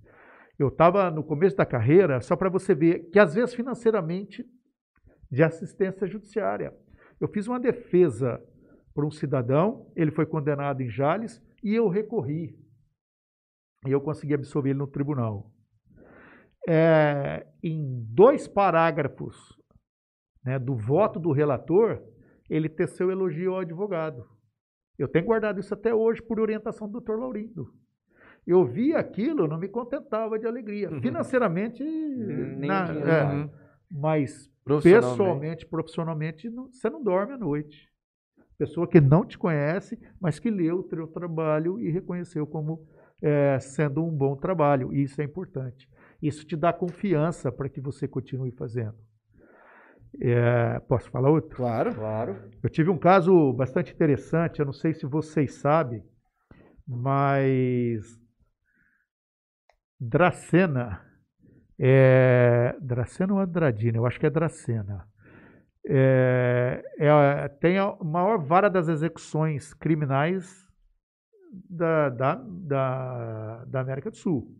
[0.57, 4.45] Eu estava no começo da carreira, só para você ver que, às vezes, financeiramente,
[5.29, 6.73] de assistência judiciária.
[7.19, 8.41] Eu fiz uma defesa
[8.93, 12.57] por um cidadão, ele foi condenado em Jales e eu recorri.
[13.85, 15.51] E eu consegui absolver ele no tribunal.
[16.67, 19.35] É, em dois parágrafos
[20.43, 22.01] né, do voto do relator,
[22.49, 24.25] ele teceu elogio ao advogado.
[24.97, 27.73] Eu tenho guardado isso até hoje por orientação do doutor Laurindo.
[28.45, 30.89] Eu vi aquilo, não me contentava de alegria.
[30.91, 31.01] Uhum.
[31.01, 33.49] Financeiramente, Nem na, dinheiro é,
[33.89, 35.17] mas Profissionalmente.
[35.17, 37.89] pessoalmente, profissionalmente, não- você não dorme à noite.
[38.57, 42.85] Pessoa que não te conhece, mas que leu o teu trabalho e reconheceu como
[43.21, 44.93] é, sendo um bom trabalho.
[44.93, 45.89] E isso é importante.
[46.21, 48.95] Isso te dá confiança para que você continue fazendo.
[50.21, 51.55] É, posso falar outro?
[51.57, 51.93] Claro.
[51.93, 52.37] Claro.
[52.63, 56.01] Eu tive um caso bastante interessante, eu não sei se vocês sabem,
[56.87, 58.17] mas
[59.99, 61.01] Dracena,
[61.79, 63.97] é, Dracena ou Andradina?
[63.97, 65.07] Eu acho que é Dracena.
[65.87, 70.65] É, é- tem a maior vara das execuções criminais
[71.69, 74.51] da, da, da, da América do Sul.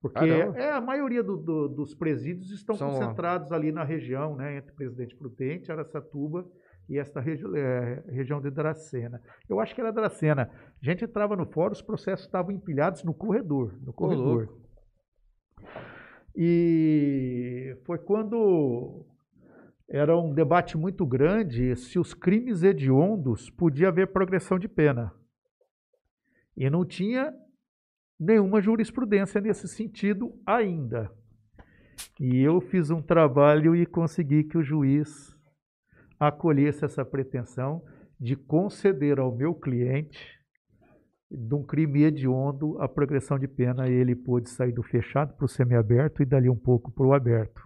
[0.00, 0.58] Porque Caramba.
[0.58, 2.94] é, a maioria do- do- dos presídios estão São lá.
[2.98, 6.44] concentrados ali na região, né, entre Presidente Prudente, Araçatuba
[6.88, 9.20] e esta regi é, região de Dracena.
[9.48, 10.50] Eu acho que era Dracena.
[10.82, 13.74] A gente entrava no fórum, os processos estavam empilhados no corredor.
[13.82, 14.48] No corredor.
[16.36, 19.06] E foi quando
[19.88, 25.12] era um debate muito grande se os crimes hediondos podia haver progressão de pena.
[26.56, 27.32] E não tinha
[28.18, 31.10] nenhuma jurisprudência nesse sentido ainda.
[32.18, 35.36] E eu fiz um trabalho e consegui que o juiz
[36.18, 37.84] acolhesse essa pretensão
[38.18, 40.43] de conceder ao meu cliente
[41.30, 45.48] de um crime hediondo a progressão de pena ele pôde sair do fechado para o
[45.48, 47.62] semiaberto e dali um pouco para o aberto.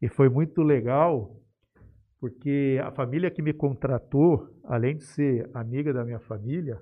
[0.00, 1.36] E foi muito legal
[2.20, 6.80] porque a família que me contratou, além de ser amiga da minha família,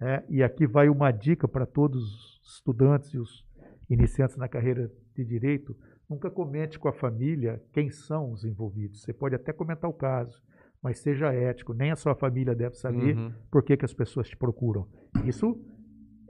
[0.00, 3.46] né, e aqui vai uma dica para todos os estudantes e os
[3.90, 5.76] iniciantes na carreira de direito,
[6.08, 9.02] nunca comente com a família quem são os envolvidos.
[9.02, 10.42] Você pode até comentar o caso,
[10.82, 13.32] mas seja ético, nem a sua família deve saber Uhum.
[13.50, 14.86] por que, que as pessoas te procuram.
[15.24, 15.58] Isso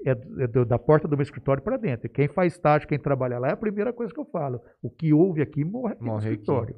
[0.04, 2.08] é, é da porta do meu escritório para dentro.
[2.10, 4.60] Quem faz estágio, quem trabalha lá, é a primeira coisa que eu falo.
[4.82, 6.28] O que houve aqui morre aqui Morre no aqui.
[6.28, 6.76] escritório.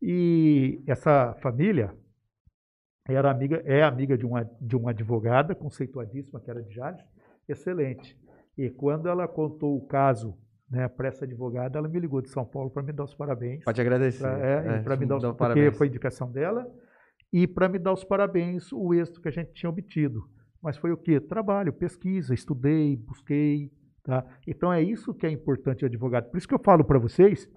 [0.00, 1.92] E essa família
[3.08, 7.02] era amiga, é amiga de uma, de uma advogada conceituadíssima, que era de Jales,
[7.48, 8.16] excelente.
[8.58, 10.36] E quando ela contou o caso
[10.70, 13.64] né, para essa advogada, ela me ligou de São Paulo para me dar os parabéns.
[14.24, 14.82] Te agradecer.
[14.82, 15.76] para me dar os dá porque parabéns.
[15.76, 16.66] foi indicação dela
[17.32, 20.28] e para me dar os parabéns o êxito que a gente tinha obtido.
[20.60, 21.20] Mas foi o quê?
[21.20, 23.70] Trabalho, pesquisa, estudei, busquei,
[24.02, 24.24] tá?
[24.46, 26.30] Então é isso que é importante o advogado.
[26.30, 27.48] Por isso que eu falo para vocês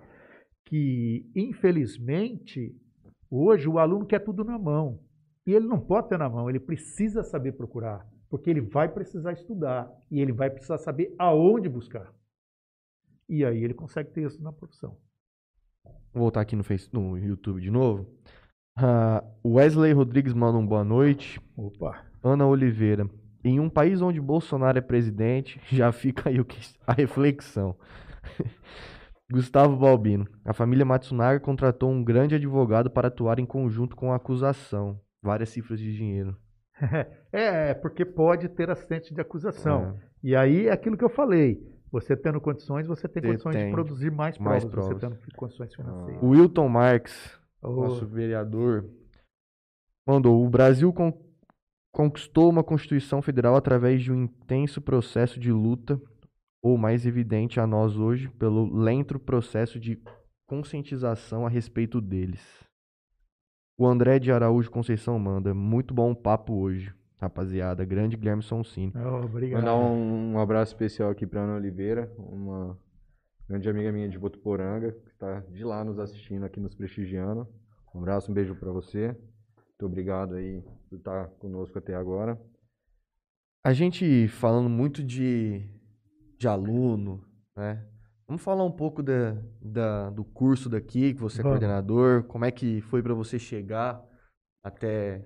[0.66, 2.76] que infelizmente
[3.30, 5.00] hoje o aluno quer tudo na mão
[5.48, 9.32] e ele não pode ter na mão, ele precisa saber procurar, porque ele vai precisar
[9.32, 12.14] estudar e ele vai precisar saber aonde buscar.
[13.30, 14.98] E aí ele consegue ter isso na profissão.
[16.14, 18.08] Vou voltar aqui no, face, no YouTube de novo.
[18.76, 21.40] Ah, Wesley Rodrigues manda um boa noite.
[21.56, 22.04] Opa.
[22.24, 23.08] Ana Oliveira.
[23.44, 27.78] Em um país onde Bolsonaro é presidente, já fica aí o que- a reflexão.
[29.32, 30.28] Gustavo Balbino.
[30.44, 35.00] A família Matsunaga contratou um grande advogado para atuar em conjunto com a acusação.
[35.22, 36.36] Várias cifras de dinheiro.
[37.32, 39.96] É, porque pode ter assistente de acusação.
[40.02, 40.10] É.
[40.24, 41.62] E aí é aquilo que eu falei.
[41.92, 43.66] Você tendo condições, você tem condições tem.
[43.68, 45.20] de produzir mais Mais provas, você provas.
[45.20, 46.22] tendo condições financeiras.
[46.24, 48.88] O Wilton Marques, Ô, nosso vereador,
[50.08, 51.18] mandou: o Brasil con-
[51.92, 56.00] conquistou uma Constituição Federal através de um intenso processo de luta
[56.62, 60.00] ou mais evidente a nós hoje pelo lento processo de
[60.48, 62.42] conscientização a respeito deles.
[63.78, 67.86] O André de Araújo Conceição manda, muito bom papo hoje, rapaziada.
[67.86, 68.94] Grande Guilherme Sonsini.
[68.96, 69.62] Oh, obrigado.
[69.62, 72.78] Mandar um, um abraço especial aqui para Ana Oliveira, uma
[73.48, 77.48] grande amiga minha de Botuporanga, que está de lá nos assistindo, aqui nos prestigiando.
[77.94, 79.08] Um abraço, um beijo para você.
[79.08, 82.40] Muito obrigado aí por estar conosco até agora.
[83.64, 85.62] A gente falando muito de,
[86.38, 87.24] de aluno,
[87.56, 87.86] né?
[88.28, 91.58] Vamos falar um pouco da, da, do curso daqui, que você é Vamos.
[91.58, 94.06] coordenador, como é que foi para você chegar
[94.64, 95.26] até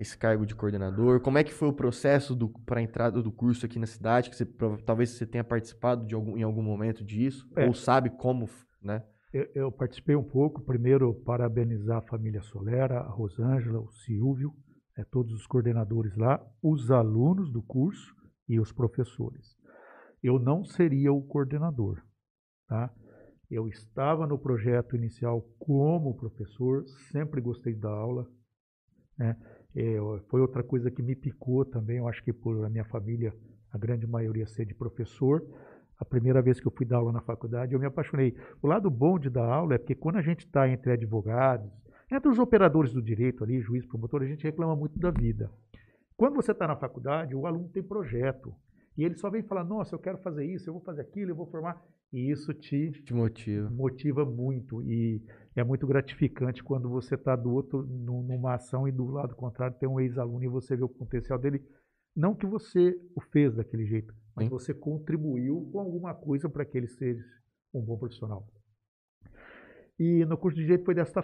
[0.00, 3.66] esse cargo de coordenador, como é que foi o processo para a entrada do curso
[3.66, 4.46] aqui na cidade, que você,
[4.86, 7.66] talvez você tenha participado de algum, em algum momento disso, É.
[7.66, 8.48] ou sabe como,
[8.82, 9.04] né?
[9.32, 10.62] Eu, eu participei um pouco.
[10.62, 14.52] Primeiro, parabenizar a família Solera, a Rosângela, o Silvio,
[14.96, 18.16] eh, todos os coordenadores lá, os alunos do curso
[18.48, 19.54] e os professores.
[20.22, 22.02] Eu não seria o coordenador,
[22.66, 22.90] tá?
[23.50, 28.26] Eu estava no projeto inicial como professor, sempre gostei da aula,
[29.18, 29.36] né?
[29.74, 33.32] Eu- foi outra coisa que me picou também, eu acho que por a minha família,
[33.72, 35.44] a grande maioria ser de professor.
[35.98, 38.34] A primeira vez que eu fui dar aula na faculdade, eu me apaixonei.
[38.62, 41.70] O lado bom de dar aula é porque quando a gente está entre advogados,
[42.10, 45.50] entre os operadores do direito ali, juiz, promotor, a gente reclama muito da vida.
[46.16, 48.52] Quando você está na faculdade, o aluno tem projeto.
[48.96, 51.36] E ele só vem falar, nossa, eu quero fazer isso, eu vou fazer aquilo, eu
[51.36, 51.80] vou formar.
[52.12, 53.70] E isso te Te motiva.
[53.70, 54.82] motiva muito.
[54.82, 55.22] E
[55.60, 59.76] é muito gratificante quando você está do outro, nu- numa ação e do lado contrário
[59.78, 61.62] tem um ex-aluno e você vê o potencial dele.
[62.16, 64.50] Não que você o fez daquele jeito, mas Sim.
[64.50, 67.22] você contribuiu com alguma coisa para que ele seja
[67.72, 68.46] um bom profissional.
[69.98, 71.22] E no curso de Direito foi desta,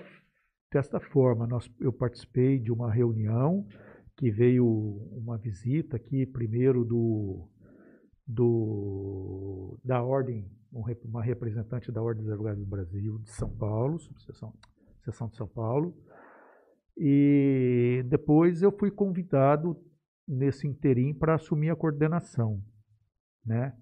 [0.73, 1.47] desta forma.
[1.47, 3.67] Nós, eu participei de uma reunião
[4.17, 4.67] que veio
[5.13, 7.49] uma visita aqui, primeiro do,
[8.27, 10.47] do, da Ordem,
[11.05, 14.53] uma representante da Ordem dos Advogados do Brasil, de São Paulo, subseção,
[15.05, 15.97] seção de São Paulo.
[16.97, 19.77] E depois eu fui convidado
[20.27, 22.62] nesse interim para assumir a coordenação,
[23.44, 23.74] né?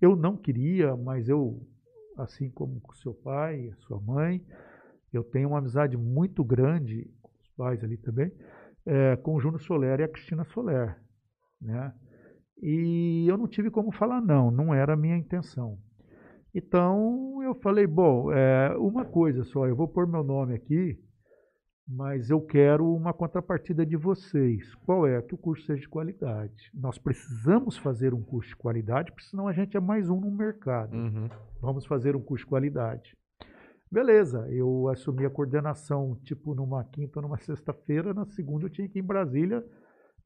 [0.00, 1.60] Eu não queria, mas eu,
[2.16, 4.44] assim como com seu pai, sua mãe,
[5.12, 8.30] eu tenho uma amizade muito grande com os pais ali também,
[8.86, 11.00] eh, com o Júnior Soler e a Cristina Soler,
[11.60, 11.92] né?
[12.60, 15.78] E eu não tive como falar não, não era a minha intenção.
[16.58, 20.98] Então eu falei, bom, é, uma coisa só, eu vou pôr meu nome aqui,
[21.86, 24.74] mas eu quero uma contrapartida de vocês.
[24.84, 25.22] Qual é?
[25.22, 26.70] Que o curso seja de qualidade.
[26.74, 30.32] Nós precisamos fazer um curso de qualidade, porque senão a gente é mais um no
[30.32, 30.96] mercado.
[30.96, 31.28] Uhum.
[31.60, 33.16] Vamos fazer um curso de qualidade.
[33.90, 38.88] Beleza, eu assumi a coordenação tipo numa quinta ou numa sexta-feira, na segunda eu tinha
[38.88, 39.64] que ir em Brasília,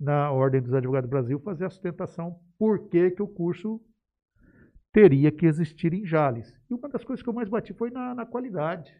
[0.00, 3.80] na Ordem dos Advogados do Brasil, fazer a sustentação por que, que o curso
[4.93, 6.55] teria que existir em Jales.
[6.70, 8.94] E uma das coisas que eu mais bati foi na, na qualidade.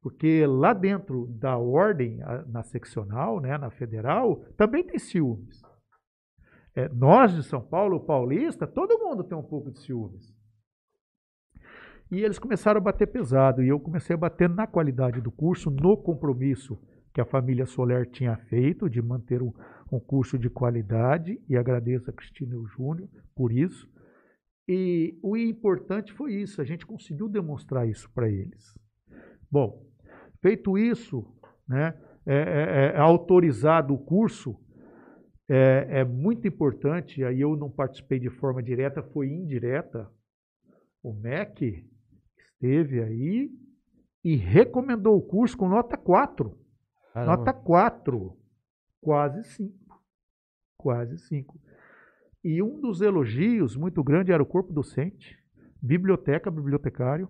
[0.00, 5.62] Porque lá dentro da ordem, na seccional, né, na federal, também tem ciúmes.
[6.74, 10.34] É, nós de São Paulo, paulista, todo mundo tem um pouco de ciúmes.
[12.10, 15.70] E eles começaram a bater pesado, e eu comecei a bater na qualidade do curso,
[15.70, 16.78] no compromisso
[17.12, 19.52] que a família Soler tinha feito de manter um,
[19.90, 23.88] um curso de qualidade, e agradeço a Cristina e o Júnior por isso.
[24.68, 28.78] E o importante foi isso, a gente conseguiu demonstrar isso para eles.
[29.50, 29.86] Bom,
[30.40, 31.26] feito isso,
[31.68, 34.58] né, é, é- é autorizado o curso,
[35.48, 40.10] é, é muito importante, aí eu não participei de forma direta, foi indireta.
[41.02, 41.86] O MEC
[42.38, 43.50] esteve aí
[44.24, 46.58] e recomendou o curso com nota 4.
[47.12, 47.36] Caramba.
[47.36, 48.34] Nota 4.
[49.02, 50.02] Quase 5.
[50.78, 51.60] Quase 5.
[52.44, 55.42] E um dos elogios muito grande era o corpo docente,
[55.80, 57.28] biblioteca, bibliotecário,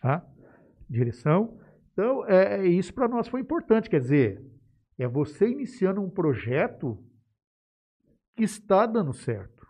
[0.00, 0.26] tá?
[0.88, 1.60] direção.
[1.92, 3.90] Então, é, é- isso para nós foi importante.
[3.90, 4.42] Quer dizer,
[4.98, 6.98] é você iniciando um projeto
[8.36, 9.66] que está dando certo.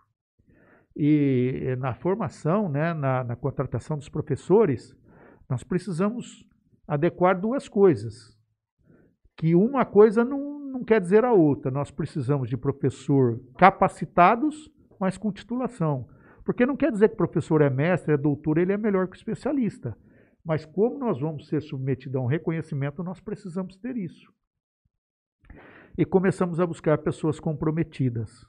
[0.95, 4.95] E eh, na formação, né, na, na contratação dos professores,
[5.49, 6.47] nós precisamos
[6.87, 8.37] adequar duas coisas.
[9.37, 11.71] Que uma coisa não, não quer dizer a outra.
[11.71, 14.69] Nós precisamos de professor capacitados,
[14.99, 16.07] mas com titulação.
[16.45, 19.15] Porque não quer dizer que o professor é mestre, é doutor, ele é melhor que
[19.15, 19.95] o especialista.
[20.43, 24.31] Mas como nós vamos ser submetidos a um reconhecimento, nós precisamos ter isso.
[25.97, 28.45] E começamos a buscar pessoas comprometidas.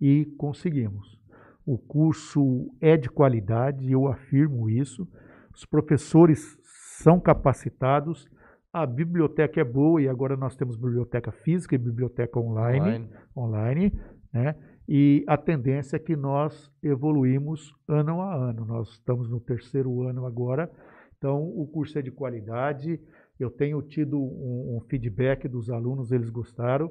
[0.00, 1.18] E conseguimos.
[1.66, 5.08] O curso é de qualidade, eu afirmo isso.
[5.54, 6.58] Os professores
[6.98, 8.28] são capacitados,
[8.74, 13.10] a biblioteca é boa e agora nós temos biblioteca física e biblioteca online, Online.
[13.36, 14.00] online,
[14.32, 14.56] né?
[14.88, 18.64] E a tendência é que nós evoluímos ano a ano.
[18.64, 20.68] Nós estamos no terceiro ano agora,
[21.16, 23.00] então o curso é de qualidade.
[23.38, 26.90] Eu tenho tido um, um feedback dos alunos, eles gostaram.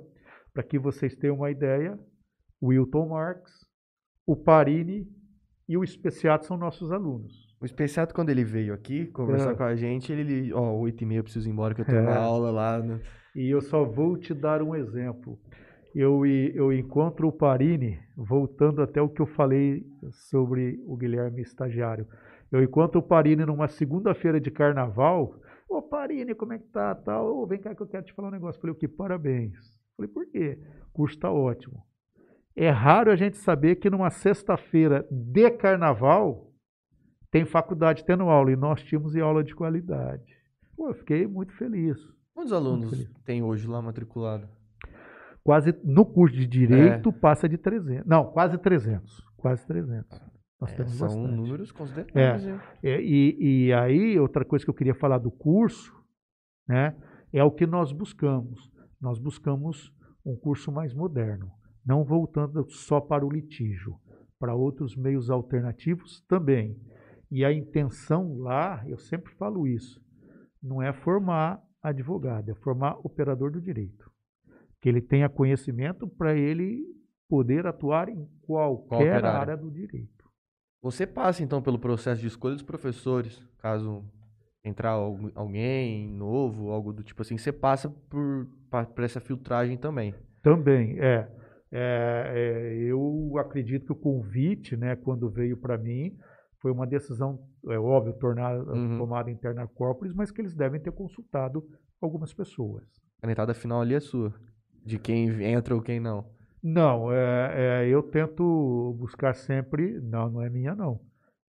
[0.53, 1.99] Para que vocês tenham uma ideia,
[2.61, 3.51] o Wilton Marx,
[4.26, 5.05] o Parini
[5.68, 7.43] e o Especiato são nossos alunos.
[7.64, 9.56] O Especiato, quando ele veio aqui conversar é.
[9.56, 11.99] com a gente, ele, ó, oito e meia eu preciso ir embora, que eu tenho
[11.99, 12.02] é.
[12.02, 12.77] uma aula lá.
[12.77, 12.99] No...
[13.34, 15.40] E eu só vou te dar um exemplo.
[15.95, 19.81] Eu, eu encontro o Parini, voltando até o que eu falei
[20.11, 22.06] sobre o Guilherme estagiário.
[22.52, 25.34] Eu encontro o Parini numa segunda-feira de carnaval.
[25.69, 26.94] Ô Parini, como é que tá?
[26.94, 27.34] Tal?
[27.34, 28.60] Ô, vem cá que eu quero te falar um negócio.
[28.60, 28.90] Falei, o que?
[28.90, 29.56] Parabéns.
[29.95, 30.60] Falei, por quê?
[30.90, 31.81] O curso está ótimo.
[32.57, 36.52] É raro a gente saber que numa sexta-feira de carnaval
[37.34, 40.38] tem faculdade tendo aula e nós tínhamos aula de qualidade.
[40.77, 41.97] Pô, eu fiquei muito feliz.
[42.31, 43.11] Quantos alunos feliz.
[43.26, 44.47] tem hoje lá matriculado?
[45.43, 47.11] Quase no curso de direito é.
[47.11, 48.05] passa de 300.
[48.05, 49.19] Não, quase 300.
[49.35, 50.22] Quase 300.
[50.61, 51.35] Nós é, temos são bastante.
[51.35, 52.45] números consideráveis.
[52.84, 52.89] É.
[52.91, 53.01] é.
[53.01, 55.91] E, e aí, outra coisa que eu queria falar do curso,
[56.68, 56.95] né,
[57.34, 58.72] é o que nós buscamos.
[59.01, 59.91] Nós buscamos
[60.23, 61.51] um curso mais moderno
[61.85, 63.95] não voltando só para o litígio,
[64.39, 66.80] para outros meios alternativos também.
[67.34, 69.99] E a intenção lá, eu sempre falo isso,
[70.61, 74.07] não é formar advogado, é formar operador do direito.
[74.80, 76.85] Que ele tenha conhecimento para ele
[77.27, 79.30] poder atuar em qualquer, qualquer área.
[79.31, 80.30] área do direito.
[80.80, 84.05] Você passa então pelo processo de escolha dos professores, caso
[84.64, 88.47] entrar alguém novo, algo do tipo assim, você passa por,
[88.93, 90.14] por essa filtragem também.
[90.43, 91.27] Também, é.
[91.72, 96.15] É, é, eu acredito que o convite, né, quando veio para mim,
[96.64, 97.38] foi uma decisão,
[97.68, 98.98] é óbvio, tornar, uhum.
[98.98, 101.61] tomada interna corporis, mas que eles devem ter consultado
[102.02, 102.85] algumas pessoas.
[103.18, 104.34] A canetada final ali é sua,
[104.85, 106.26] de quem entra ou quem não.
[106.64, 111.02] Não, é, é, eu tento buscar sempre, não, não é minha não,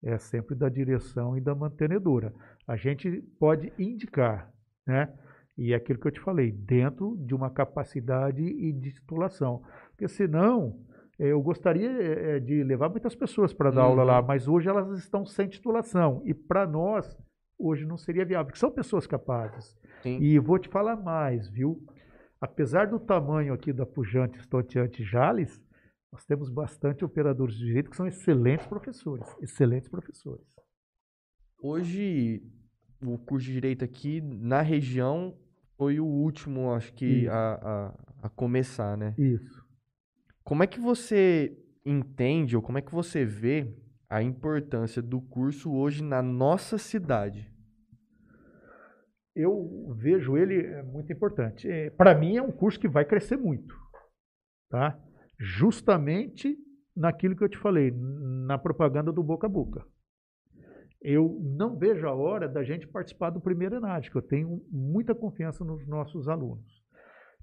[0.04, 2.32] é sempre da direção e da mantenedora.
[2.68, 4.54] A gente pode indicar,
[4.86, 5.12] né?
[5.58, 9.64] E é aquilo que eu te falei, dentro de uma capacidade e de titulação.
[9.90, 10.80] Porque senão,
[11.20, 13.88] eu gostaria eh, de levar muitas pessoas para dar uhum.
[13.90, 14.28] aula lá, uhum.
[14.28, 16.22] mas hoje elas estão sem titulação.
[16.26, 17.18] E para nós,
[17.58, 19.78] hoje não seria viável, porque são pessoas capazes.
[20.02, 20.18] Sim.
[20.22, 21.84] E vou te falar mais, viu?
[22.40, 25.62] Apesar do tamanho aqui da Pujante, Estonteante Jales,
[26.12, 29.28] nós temos bastante operadores de direito que são excelentes professores.
[29.42, 30.46] Excelentes professores.
[31.62, 32.42] Hoje,
[33.04, 35.38] o curso de direito aqui na região
[35.78, 39.14] foi o último, acho que, a, a, a, começar, né?
[39.18, 39.59] Isso.
[40.50, 41.56] Como é que você
[41.86, 43.72] entende ou como é que você vê
[44.10, 47.54] a importância do curso hoje na nossa cidade?
[49.36, 51.70] Eu vejo ele é muito importante.
[51.70, 53.76] É, Para mim é um curso que vai crescer muito,
[54.72, 55.00] tá?
[55.38, 56.58] Justamente
[56.96, 59.86] naquilo que eu te falei, na propaganda do boca a boca.
[61.00, 65.14] Eu não vejo a hora da gente participar do primeiro ENAD, que eu tenho muita
[65.14, 66.79] confiança nos nossos alunos.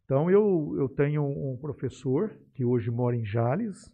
[0.06, 3.92] Então, eu, eu tenho um professor que hoje mora em Jales,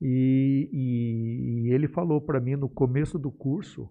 [0.00, 3.88] e, e, e ele falou para mim no começo do curso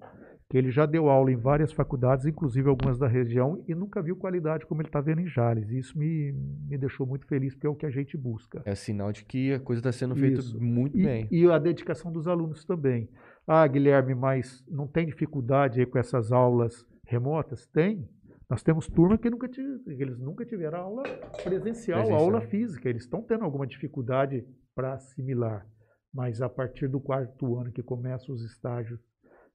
[0.49, 4.15] que ele já deu aula em várias faculdades, inclusive algumas da região, e nunca viu
[4.15, 5.69] qualidade como ele está vendo em Jales.
[5.69, 6.31] Isso me,
[6.67, 8.59] me deixou muito feliz, porque é o que a gente busca.
[8.65, 11.27] É sinal de que a coisa está sendo feita muito e, bem.
[11.29, 13.07] E a dedicação dos alunos também.
[13.47, 17.67] Ah, Guilherme, mas não tem dificuldade aí com essas aulas remotas?
[17.67, 18.09] Tem.
[18.49, 19.47] Nós temos turma que nunca
[19.87, 21.03] eles nunca tiveram aula
[21.43, 22.19] presencial, presencial.
[22.19, 22.89] aula física.
[22.89, 24.43] Eles estão tendo alguma dificuldade
[24.73, 25.67] para assimilar.
[26.11, 28.99] Mas a partir do quarto ano que começam os estágios,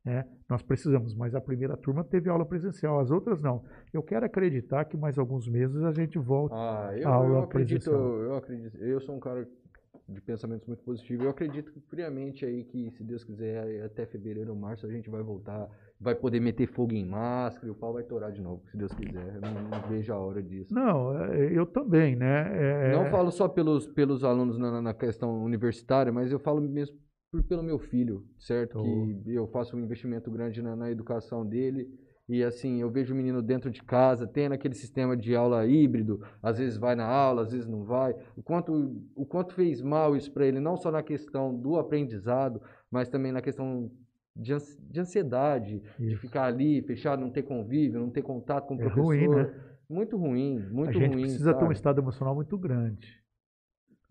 [0.05, 1.13] né, nós precisamos.
[1.17, 3.65] Mas a primeira turma teve aula presencial, as outras não.
[3.93, 7.43] Eu quero acreditar que mais alguns meses a gente volta ah, eu, à aula eu
[7.43, 8.01] acredito, presencial.
[8.01, 8.77] Eu, eu acredito.
[8.77, 9.49] Eu sou um cara
[10.09, 11.25] de pensamentos muito positivos.
[11.25, 15.23] Eu acredito friamente aí que, se Deus quiser, até fevereiro ou março a gente vai
[15.23, 15.69] voltar
[16.01, 18.93] vai poder meter fogo em máscara e o pau vai torar de novo, se Deus
[18.93, 19.37] quiser.
[19.37, 20.73] Eu não, vejo a hora disso.
[20.75, 22.91] Não, é, eu também, né?
[22.91, 22.93] É...
[22.93, 26.97] Não falo só pelos, pelos alunos na, na, questão universitária, mas eu falo mesmo
[27.31, 28.79] por, pelo meu filho, certo?
[28.79, 29.23] Oh.
[29.23, 31.89] Que eu faço um investimento grande na, na educação dele.
[32.29, 36.23] E assim, eu vejo o menino dentro de casa, tendo aquele sistema de aula híbrido,
[36.43, 38.15] às vezes vai na aula, às vezes não vai.
[38.35, 42.63] O quanto, o quanto fez mal isso para ele, não só na questão do aprendizado,
[42.91, 43.91] mas também na questão
[44.37, 46.09] de ansiedade, Isso.
[46.09, 49.05] de ficar ali fechado, não ter convívio, não ter contato com o é professor.
[49.05, 49.55] Ruim, né?
[49.89, 50.89] Muito ruim, muito ruim.
[50.89, 51.59] A gente ruim, precisa sabe?
[51.59, 53.23] ter um estado emocional muito grande.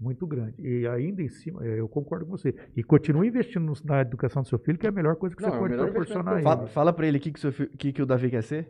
[0.03, 0.61] Muito grande.
[0.61, 2.53] E ainda em cima, é, eu concordo com você.
[2.75, 5.49] E continue investindo na educação do seu filho, que é a melhor coisa que não,
[5.49, 6.43] você é pode proporcionar ele.
[6.43, 8.69] Fala, fala para ele o que, que, que, que o Davi quer ser.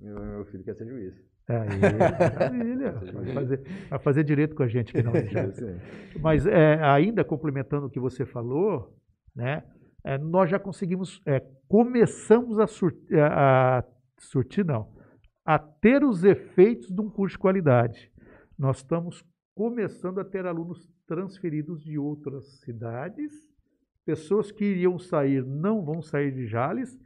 [0.00, 1.14] Meu, meu filho quer ser juiz.
[1.46, 2.92] Aí, maravilha.
[2.92, 5.34] Vai fazer, vai fazer direito com a gente finalmente.
[6.18, 8.96] Mas é, ainda complementando o que você falou,
[9.36, 9.62] né?
[10.02, 13.84] É, nós já conseguimos, é, começamos a, surtir, a
[14.18, 14.88] surtir, não,
[15.44, 18.10] a ter os efeitos de um curso de qualidade.
[18.58, 19.22] Nós estamos
[19.60, 23.30] começando a ter alunos transferidos de outras cidades,
[24.06, 26.98] pessoas que iriam sair não vão sair de Jales,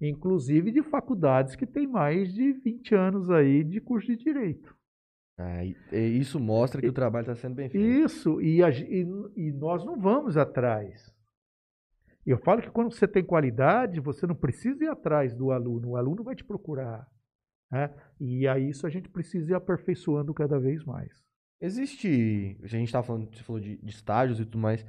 [0.00, 4.72] inclusive de faculdades que têm mais de 20 anos aí de curso de direito.
[5.36, 7.84] Ah, isso mostra que e, o trabalho está sendo bem feito.
[7.84, 9.04] Isso, e, a, e,
[9.34, 11.12] e nós não vamos atrás.
[12.24, 15.96] Eu falo que quando você tem qualidade, você não precisa ir atrás do aluno, o
[15.96, 17.04] aluno vai te procurar.
[17.68, 17.92] Né?
[18.20, 21.25] E a isso a gente precisa ir aperfeiçoando cada vez mais.
[21.60, 24.84] Existe, a gente estava falando, você falou de, de estágios e tudo mais,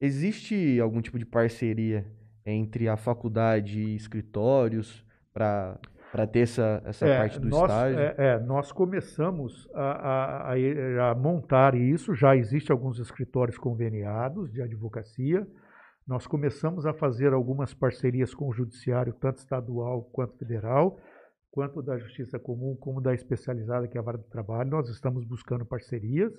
[0.00, 2.04] existe algum tipo de parceria
[2.44, 5.78] entre a faculdade e escritórios para
[6.10, 7.98] para ter essa, essa é, parte do nós, estágio?
[8.00, 14.60] É, é, nós começamos a, a, a, montar isso, já existem alguns escritórios conveniados de
[14.60, 15.46] advocacia,
[16.06, 20.98] nós começamos a fazer algumas parcerias com o judiciário, tanto estadual quanto federal,
[21.50, 24.70] quanto da justiça comum, como da especializada, que é a vara do trabalho.
[24.70, 26.32] Nós estamos buscando parcerias,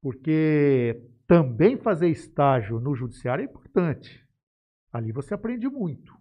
[0.00, 4.24] porque também fazer estágio no judiciário é importante.
[4.92, 6.12] Ali você aprende muito.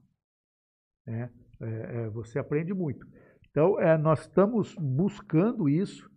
[1.06, 1.30] Né?
[1.62, 3.06] É, é, você aprende muito.
[3.50, 6.10] Então, é, nós estamos buscando isso.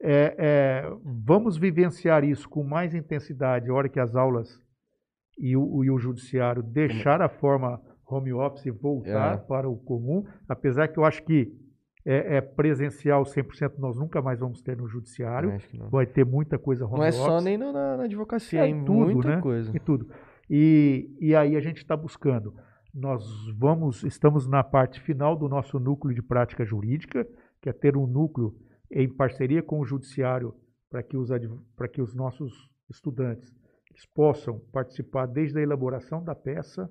[0.00, 0.90] É, é,
[1.24, 4.62] vamos vivenciar isso com mais intensidade a hora que as aulas
[5.38, 9.36] e o, e o judiciário deixar a forma home office voltar é.
[9.36, 11.52] para o comum, apesar que eu acho que
[12.04, 15.58] é, é, presencial 100% nós nunca mais vamos ter no judiciário.
[15.90, 17.20] Vai ter muita coisa home Não é office.
[17.20, 19.40] só nem na, na advocacia, é, em tudo, muita né?
[19.40, 19.76] coisa.
[19.76, 20.08] Em tudo.
[20.48, 22.54] E, e aí a gente está buscando.
[22.94, 23.24] Nós
[23.58, 27.26] vamos, estamos na parte final do nosso núcleo de prática jurídica,
[27.60, 28.54] que é ter um núcleo
[28.90, 30.54] em parceria com o judiciário
[30.88, 31.28] para que os,
[31.76, 33.52] para que os nossos estudantes
[34.14, 36.88] possam participar desde a elaboração da peça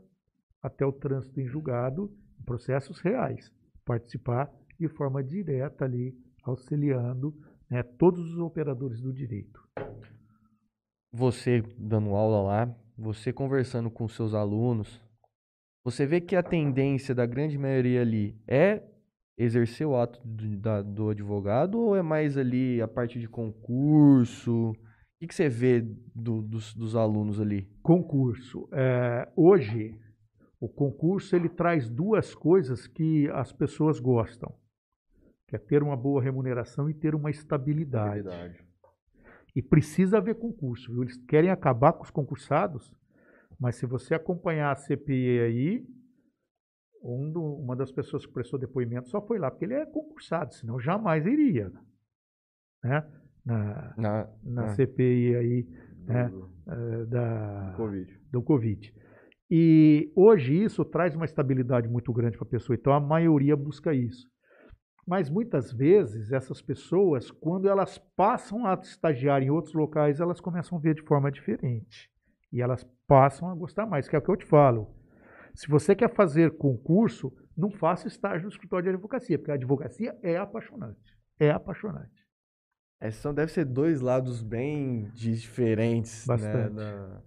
[0.66, 3.52] até o trânsito em julgado, em processos reais,
[3.86, 7.34] participar de forma direta ali, auxiliando
[7.70, 9.64] né, todos os operadores do direito.
[11.14, 15.00] Você dando aula lá, você conversando com seus alunos,
[15.84, 18.82] você vê que a tendência da grande maioria ali é
[19.38, 24.72] exercer o ato do, da, do advogado ou é mais ali a parte de concurso?
[24.72, 24.76] O
[25.20, 25.82] que, que você vê
[26.14, 27.70] do, dos, dos, alunos ali?
[27.84, 28.68] Concurso.
[28.72, 29.96] É, hoje,
[30.60, 34.54] o concurso ele traz duas coisas que as pessoas gostam,
[35.48, 38.20] que é ter uma boa remuneração e ter uma estabilidade.
[38.20, 38.66] estabilidade.
[39.56, 40.92] E precisa haver concurso.
[40.92, 41.04] Viu?
[41.04, 42.94] Eles querem acabar com os concursados,
[43.60, 45.88] mas se você acompanhar a CPI aí,
[47.02, 50.54] um do, uma das pessoas que prestou depoimento só foi lá porque ele é concursado,
[50.56, 51.72] senão jamais iria.
[52.84, 53.06] Né?
[53.46, 56.32] Na, na, na CPI aí do, né?
[56.32, 58.20] uh, da, do COVID.
[58.32, 58.94] do COVID.
[59.50, 63.94] E hoje isso traz uma estabilidade muito grande para a pessoa, então a maioria busca
[63.94, 64.28] isso.
[65.08, 70.78] Mas muitas vezes essas pessoas, quando elas passam a estagiar em outros locais, elas começam
[70.78, 72.10] a ver de forma diferente.
[72.52, 74.96] E elas passam a gostar mais, que é o que eu te falo.
[75.54, 80.18] Se você quer fazer concurso, não faça estágio no escritório de advocacia, porque a advocacia
[80.24, 81.16] é apaixonante.
[81.40, 82.26] É apaixonante.
[83.00, 86.26] É, são, deve ser dois lados bem diferentes.
[86.28, 86.74] Né, Bastante.
[86.74, 87.22] Né,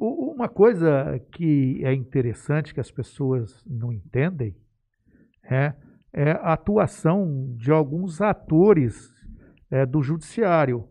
[0.00, 4.56] uma coisa que é interessante que as pessoas não entendem
[5.42, 5.74] é,
[6.12, 9.12] é a atuação de alguns atores
[9.70, 10.88] é, do judiciário,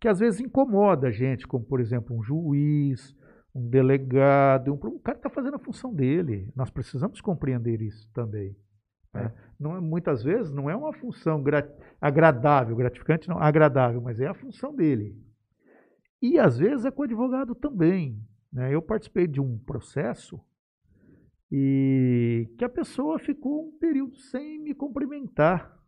[0.00, 3.14] que às vezes incomoda a gente, como por exemplo um juiz,
[3.54, 6.50] um delegado, um, o cara está fazendo a função dele.
[6.56, 8.56] Nós precisamos compreender isso também.
[9.12, 9.32] Né?
[9.34, 9.46] É.
[9.58, 11.70] Não, é, muitas vezes não é uma função grat,
[12.00, 15.14] agradável, gratificante não, agradável, mas é a função dele.
[16.20, 18.18] E às vezes é com o advogado também.
[18.56, 18.74] Né?
[18.74, 20.40] Eu participei de um processo
[21.52, 25.78] e que a pessoa ficou um período sem me cumprimentar.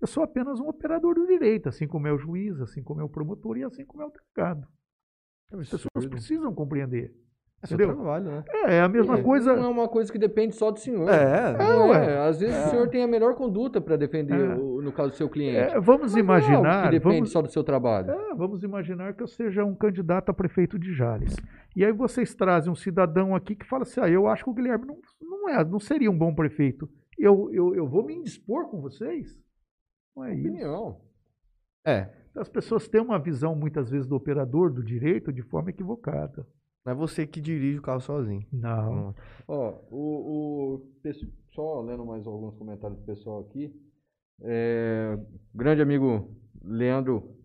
[0.00, 3.04] Eu sou apenas um operador do direito, assim como é o juiz, assim como é
[3.04, 4.68] o promotor e assim como é o delegado.
[5.52, 7.12] As pessoas precisam compreender.
[7.60, 8.44] É seu trabalho, né?
[8.48, 9.54] É, é a mesma é, coisa.
[9.56, 11.08] Não é uma coisa que depende só do senhor.
[11.08, 12.18] É, é, é.
[12.18, 12.66] Às vezes é.
[12.66, 14.54] o senhor tem a melhor conduta para defender, é.
[14.54, 15.56] o, no caso do seu cliente.
[15.56, 16.84] É, vamos imaginar.
[16.84, 18.10] que depende vamos, só do seu trabalho.
[18.10, 21.34] É, vamos imaginar que eu seja um candidato a prefeito de Jales.
[21.74, 24.54] E aí vocês trazem um cidadão aqui que fala assim: ah, eu acho que o
[24.54, 26.88] Guilherme não, não, é, não seria um bom prefeito.
[27.18, 29.38] Eu, eu, eu vou me indispor com vocês?
[30.16, 30.90] Não é Opinião.
[30.90, 31.12] isso.
[31.86, 32.22] É.
[32.36, 36.46] As pessoas têm uma visão, muitas vezes, do operador do direito de forma equivocada.
[36.84, 38.44] Não é você que dirige o carro sozinho.
[38.52, 39.14] Não.
[39.46, 40.82] Ó, o, o,
[41.52, 43.72] só lendo mais alguns comentários do pessoal aqui.
[44.44, 45.16] É,
[45.54, 46.30] grande amigo
[46.64, 47.36] Leandro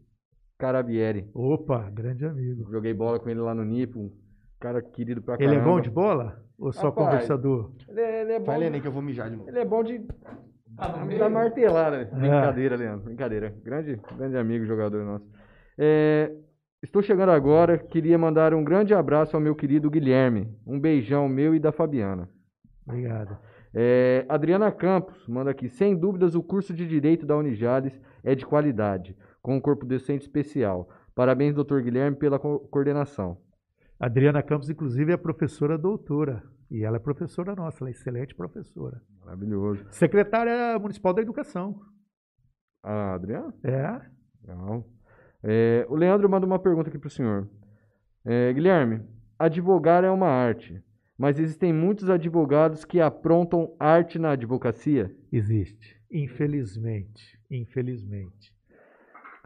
[0.58, 1.30] Carabieri.
[1.34, 2.70] Opa, grande amigo.
[2.72, 4.00] Joguei bola com ele lá no Nipo.
[4.00, 4.12] Um
[4.60, 5.62] cara querido pra Ele caramba.
[5.62, 6.44] é bom de bola?
[6.58, 7.72] Ou só Rapaz, conversador?
[7.88, 8.46] Ele é, ele é bom.
[8.46, 9.50] Vai aí que eu vou mijar de novo.
[9.50, 10.00] Ele é bom de.
[11.20, 12.06] da martelada.
[12.06, 13.06] Brincadeira, Leandro.
[13.06, 13.54] Brincadeira.
[13.64, 15.26] Grande, grande amigo, jogador nosso.
[15.78, 16.32] É,
[16.82, 17.78] estou chegando agora.
[17.78, 20.52] Queria mandar um grande abraço ao meu querido Guilherme.
[20.66, 22.28] Um beijão meu e da Fabiana.
[22.88, 23.38] Obrigado.
[23.74, 25.70] É, Adriana Campos manda aqui.
[25.70, 30.22] Sem dúvidas, o curso de Direito da Unijales é de qualidade, com um corpo docente
[30.24, 30.90] especial.
[31.14, 33.38] Parabéns, doutor Guilherme, pela co- coordenação.
[34.00, 36.44] Adriana Campos, inclusive, é professora doutora.
[36.70, 39.02] E ela é professora nossa, ela é excelente professora.
[39.24, 39.86] Maravilhoso.
[39.92, 41.80] Secretária Municipal da Educação.
[42.84, 43.54] Ah, Adriana?
[43.64, 44.02] É.
[44.46, 44.86] Legal.
[45.44, 47.48] É, o Leandro manda uma pergunta aqui para o senhor.
[48.26, 49.02] É, Guilherme,
[49.40, 50.84] advogar é uma arte,
[51.18, 55.14] mas existem muitos advogados que aprontam arte na advocacia?
[55.32, 56.00] Existe.
[56.12, 57.40] Infelizmente.
[57.50, 58.54] Infelizmente.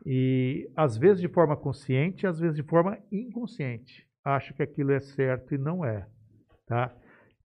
[0.06, 4.08] E às vezes de forma consciente, às vezes de forma inconsciente.
[4.24, 6.08] Acho que aquilo é certo e não é.
[6.66, 6.96] Tá?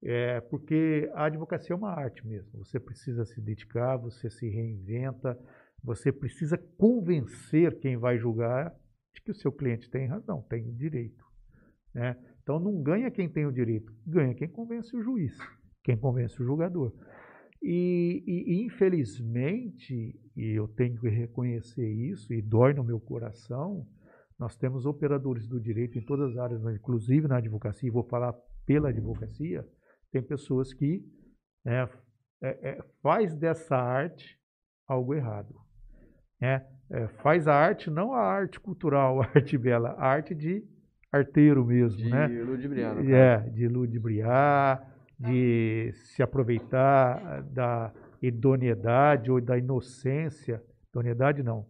[0.03, 2.65] É porque a advocacia é uma arte mesmo.
[2.65, 5.39] Você precisa se dedicar, você se reinventa,
[5.83, 8.75] você precisa convencer quem vai julgar
[9.15, 11.25] de que o seu cliente tem razão, tem direito.
[11.95, 12.17] Né?
[12.47, 15.37] Então não ganha quem tem o direito, ganha quem convence o juiz,
[15.83, 16.93] quem convence o julgador.
[17.61, 23.85] E, e, infelizmente, e eu tenho que reconhecer isso, e dói no meu coração,
[24.39, 28.33] nós temos operadores do direito em todas as áreas, inclusive na advocacia, e vou falar
[28.65, 29.67] pela advocacia,
[30.13, 31.05] tem pessoas que
[31.65, 31.89] né,
[32.41, 34.39] é, é, faz dessa arte
[34.87, 35.53] algo errado.
[36.41, 36.65] Né?
[36.93, 40.76] É, faz a arte, não a arte cultural, a arte bela, a arte de
[41.17, 42.27] arteiro mesmo, De né?
[42.27, 43.15] ludibriano.
[43.15, 44.87] É, de ludibriar,
[45.19, 51.67] de se aproveitar da idoneidade ou da inocência, idoneidade não,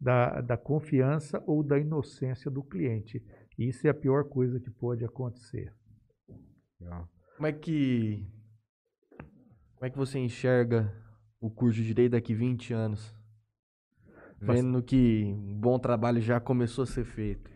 [0.00, 3.22] da, da confiança ou da inocência do cliente.
[3.58, 5.72] Isso é a pior coisa que pode acontecer.
[7.36, 8.26] Como é que.
[9.74, 10.92] Como é que você enxerga
[11.40, 13.14] o curso de direito daqui 20 anos?
[14.40, 17.50] Vendo que um bom trabalho já começou a ser feito.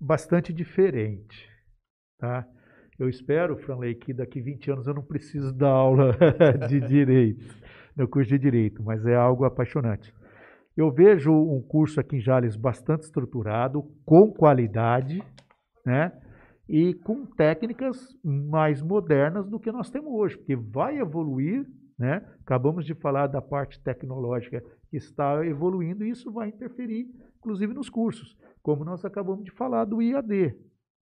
[0.00, 1.48] Bastante diferente,
[2.18, 2.46] tá?
[2.98, 6.16] Eu espero, Franley, que daqui 20 anos eu não preciso dar aula
[6.68, 7.44] de direito,
[7.96, 10.12] no curso de direito, mas é algo apaixonante.
[10.76, 15.22] Eu vejo um curso aqui em Jales bastante estruturado, com qualidade,
[15.84, 16.12] né?
[16.68, 21.66] E com técnicas mais modernas do que nós temos hoje, porque vai evoluir,
[21.98, 22.22] né?
[22.42, 27.06] Acabamos de falar da parte tecnológica que está evoluindo e isso vai interferir,
[27.46, 30.56] inclusive, nos cursos, como nós acabamos de falar do IAD.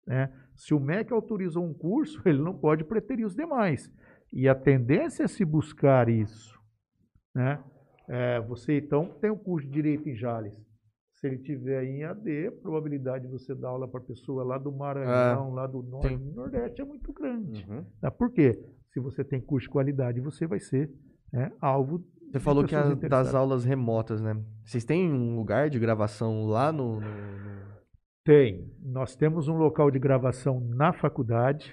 [0.06, 0.32] Né?
[0.54, 3.90] Se o MEC autorizou um curso, ele não pode preterir os demais.
[4.34, 6.60] E a tendência é se buscar isso.
[7.34, 7.64] Né?
[8.10, 10.54] É, você então tem o curso de Direito em Jales.
[11.14, 14.72] Se ele tiver em AD, a probabilidade de você dar aula para pessoa lá do
[14.72, 16.18] Maranhão, lá do Norte.
[16.18, 17.66] Nordeste é muito grande.
[17.70, 17.86] Uhum.
[18.02, 18.12] Tá?
[18.12, 18.52] Por quê?
[18.92, 20.92] Se você tem curso de qualidade, você vai ser
[21.32, 22.06] né, alvo
[22.36, 24.36] Você falou que a- das aulas remotas, né?
[24.66, 27.00] Vocês têm um lugar de gravação lá no.
[27.00, 27.66] no- no-
[28.26, 28.70] Tem.
[28.84, 31.72] Nós temos um local de gravação na faculdade,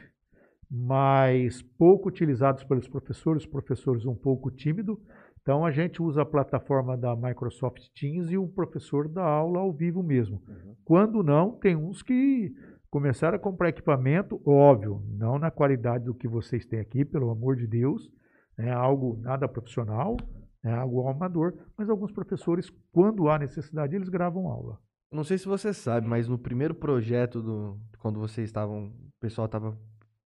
[0.71, 5.01] mas pouco utilizados pelos professores, os professores um pouco tímido.
[5.41, 9.73] Então a gente usa a plataforma da Microsoft Teams e o professor dá aula ao
[9.73, 10.41] vivo mesmo.
[10.85, 12.53] Quando não, tem uns que
[12.89, 17.57] começaram a comprar equipamento, óbvio, não na qualidade do que vocês têm aqui, pelo amor
[17.57, 18.09] de Deus,
[18.57, 20.17] é algo nada profissional,
[20.65, 24.79] é algo amador, mas alguns professores, quando há necessidade, eles gravam aula.
[25.13, 27.79] Não sei se você sabe, mas no primeiro projeto do.
[27.99, 28.87] Quando vocês estavam.
[28.87, 29.79] O pessoal estava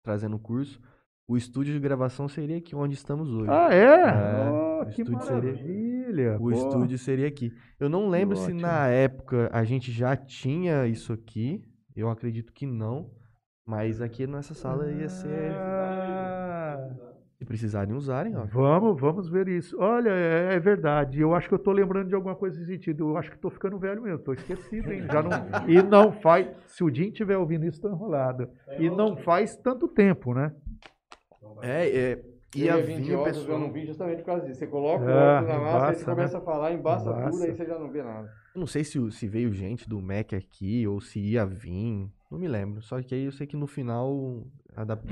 [0.02, 0.78] trazendo o curso,
[1.26, 3.50] o estúdio de gravação seria aqui onde estamos hoje.
[3.50, 3.84] Ah, é?
[3.84, 6.34] É, Oh, o que estúdio seria- maravilha.
[6.36, 6.50] O pô.
[6.52, 7.50] estúdio seria aqui.
[7.80, 11.64] Eu não lembro se na época a gente já tinha isso aqui.
[11.96, 13.10] Eu acredito que não.
[13.66, 15.52] Mas aqui nessa sala ia ser.
[15.52, 16.23] Ah,
[17.38, 18.44] Se precisarem usarem, ó.
[18.44, 19.76] vamos, vamos ver isso.
[19.80, 21.20] Olha, é, é verdade.
[21.20, 23.10] Eu acho que eu estou lembrando de alguma coisa nesse sentido.
[23.10, 24.18] Eu acho que estou ficando velho mesmo.
[24.18, 25.02] Estou esquecido, hein?
[25.10, 25.30] Já não,
[25.68, 26.48] e não faz.
[26.66, 28.48] Se o Jim estiver ouvindo isso, estou enrolado.
[28.78, 30.54] E não faz tanto tempo, né?
[31.62, 32.24] É, é.
[32.56, 33.58] E a vir 20 o horas pessoal.
[33.58, 34.60] eu não vi justamente por causa disso.
[34.60, 36.38] Você coloca o Ah, óculos na massa, aí você embaça, começa né?
[36.38, 37.44] a falar, embaça tudo, Embaça.
[37.46, 38.30] aí você já não vê nada.
[38.54, 42.08] Eu não sei se, o- se veio gente do Mac aqui ou se ia vir.
[42.30, 42.80] Não me lembro.
[42.80, 44.46] Só que aí eu sei que no final.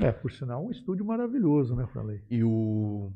[0.01, 2.21] É, por sinal, um estúdio maravilhoso, né, Franley?
[2.29, 3.11] E o.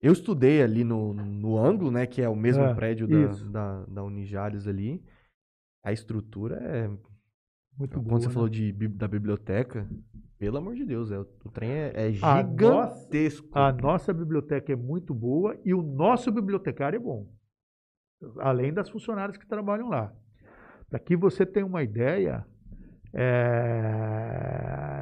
[0.00, 2.06] Eu estudei ali no, no ângulo, né?
[2.06, 3.48] Que é o mesmo É, prédio da, isso.
[3.48, 5.02] da, da Unijales ali.
[5.84, 6.88] A estrutura é.
[7.78, 8.20] Muito Quando boa.
[8.20, 8.34] você né?
[8.34, 9.88] falou de, da biblioteca,
[10.38, 13.48] pelo amor de Deus, é, o trem é, é A gigantesco.
[13.52, 17.26] A nossa biblioteca é muito boa e o nosso bibliotecário é bom.
[18.40, 20.12] além das funcionárias que trabalham lá.
[20.90, 22.44] Para que você tenha uma ideia,
[23.14, 25.01] é,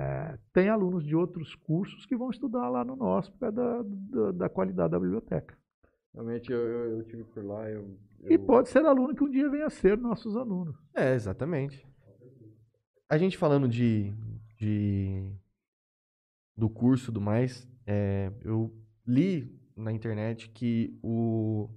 [0.52, 4.32] tem alunos de outros cursos que vão estudar lá no nosso, por causa da, da,
[4.32, 5.56] da qualidade da biblioteca.
[6.12, 7.68] Realmente, eu, eu, eu tive por lá.
[7.70, 10.76] Eu, E pode ser aluno que um dia venha a ser nossos alunos.
[10.94, 11.86] É, exatamente.
[13.08, 14.12] A gente falando de,
[14.56, 15.32] de
[16.56, 18.72] do curso e do mais, é, eu
[19.06, 21.68] li na internet que o,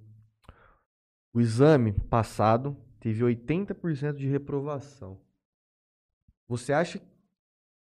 [1.32, 5.20] o exame passado teve 80% de reprovação.
[6.46, 7.00] Você acha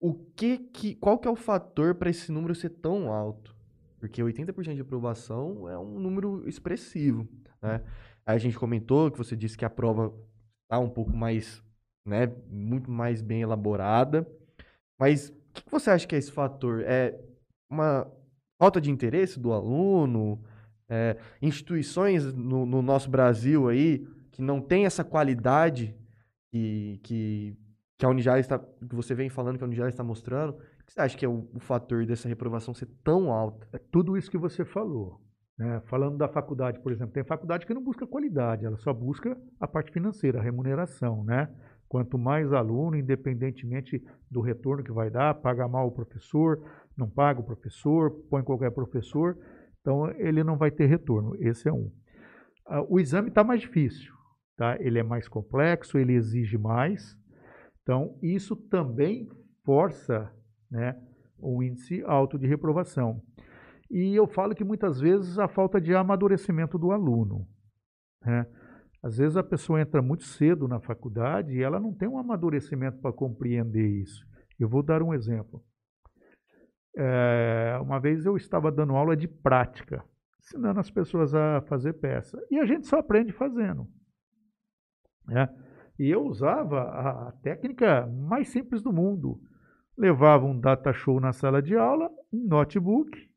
[0.03, 3.55] o que que qual que é o fator para esse número ser tão alto?
[4.01, 7.25] Porque 80% de aprovação é um número expressivo,
[7.61, 7.81] né?
[8.25, 10.13] A gente comentou que você disse que a prova
[10.63, 11.63] está um pouco mais,
[12.05, 14.27] né, muito mais bem elaborada.
[14.99, 16.81] Mas o que que você acha que é esse fator?
[16.81, 17.17] É
[17.69, 18.05] uma
[18.59, 20.43] falta de interesse do aluno?
[20.89, 25.95] É, instituições no, no nosso Brasil aí que não tem essa qualidade
[26.51, 27.57] que, que,
[28.03, 30.49] que a Unijales está, que você vem falando que a Unijales está mostrando?
[30.51, 33.65] O que você acha que é o, o fator dessa reprovação ser tão alta?
[33.71, 35.21] É tudo isso que você falou.
[35.57, 35.81] né?
[35.85, 39.65] Falando da faculdade, por exemplo, tem faculdade que não busca qualidade, ela só busca a
[39.65, 41.47] parte financeira, a remuneração, né?
[41.87, 46.59] Quanto mais aluno, independentemente do retorno que vai dar, paga mal o professor,
[46.97, 49.37] não paga o professor, põe qualquer professor,
[49.79, 51.37] então ele não vai ter retorno.
[51.39, 51.89] Esse é um.
[52.67, 54.11] Ah, O exame está mais difícil,
[54.57, 54.75] tá?
[54.81, 57.15] Ele é mais complexo, ele exige mais.
[57.83, 59.29] Então, isso também
[59.63, 60.31] força,
[60.71, 60.99] né,
[61.61, 63.21] índice alto de reprovação.
[63.91, 67.47] E eu falo que muitas vezes a falta de amadurecimento do aluno.
[68.25, 68.45] Né?
[69.03, 72.99] Às vezes a pessoa entra muito cedo na faculdade e ela não tem um amadurecimento
[72.99, 74.25] para compreender isso.
[74.57, 75.61] Eu vou dar um exemplo.
[76.95, 80.03] É, uma vez eu estava dando aula de prática,
[80.39, 82.41] ensinando as pessoas a fazer peça.
[82.49, 83.87] E a gente só aprende fazendo.
[85.27, 85.49] né?
[85.99, 89.39] E eu usava a, técnica mais simples do mundo.
[89.97, 93.29] Levava um data show na sala de aula, um notebook,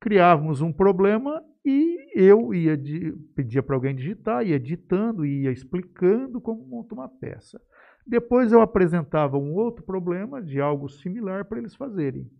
[0.00, 6.40] criávamos um problema e eu ia di- pedia para alguém digitar, ia editando, ia explicando
[6.40, 7.60] como monta uma peça.
[8.06, 12.30] Depois eu apresentava um outro problema de algo similar para eles fazerem.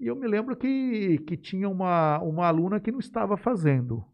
[0.00, 4.04] E eu me lembro que, que tinha uma, uma aluna que não estava fazendo.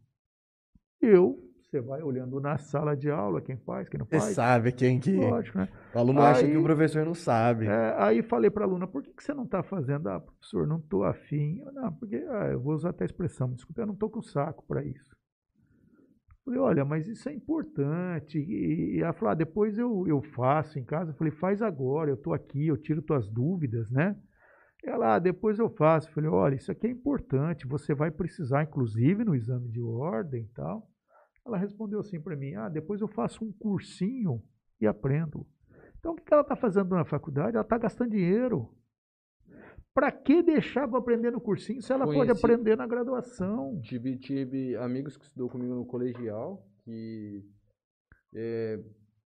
[1.00, 4.34] Eu, você vai olhando na sala de aula, quem faz, quem não Você faz.
[4.34, 5.12] sabe quem que.
[5.14, 5.68] Lógico, né?
[5.94, 7.66] O aluno acha Aí- que o professor não sabe.
[7.66, 10.08] É, aí falei para a aluna, por que, que você não está fazendo?
[10.08, 11.60] Ah, professor, não estou afim.
[11.60, 14.20] Eu, não, porque ah, eu vou usar até a expressão, desculpa, eu não estou com
[14.20, 15.14] saco para isso.
[16.44, 18.36] Falei, olha, mas isso é importante.
[18.38, 21.12] E, e ela falou, ah, depois eu, eu faço em casa.
[21.12, 24.16] Eu falei, faz agora, eu estou aqui, eu tiro tuas dúvidas, né?
[24.82, 26.08] Ela, ah, depois eu faço.
[26.08, 30.42] Eu falei, olha, isso aqui é importante, você vai precisar, inclusive, no exame de ordem
[30.42, 30.89] e tal.
[31.46, 34.42] Ela respondeu assim para mim, ah, depois eu faço um cursinho
[34.80, 35.46] e aprendo.
[35.98, 37.56] Então, o que ela está fazendo na faculdade?
[37.56, 38.74] Ela está gastando dinheiro.
[39.92, 43.80] Para que deixar para aprender no cursinho se ela pode Conheci- aprender na graduação?
[43.82, 47.44] Tive, tive amigos que estudou comigo no colegial, que
[48.34, 48.78] é,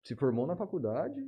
[0.04, 1.22] se formou na faculdade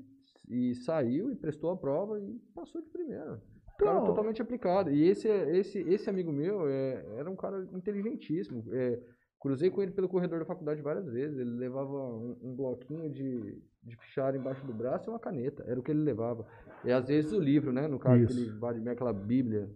[0.48, 3.40] e saiu e prestou a prova e passou de primeira.
[3.78, 4.90] Cara Então- totalmente aplicado.
[4.90, 8.66] E esse, esse, esse amigo meu é, era um cara inteligentíssimo.
[8.74, 9.00] É,
[9.40, 11.38] cruzei com ele pelo corredor da faculdade várias vezes.
[11.38, 15.64] Ele levava um, um bloquinho de, de fichário embaixo do braço e uma caneta.
[15.68, 16.46] Era o que ele levava.
[16.84, 17.88] E às vezes o livro, né?
[17.88, 18.66] No caso, Isso.
[18.66, 19.70] aquele, aquela bíblia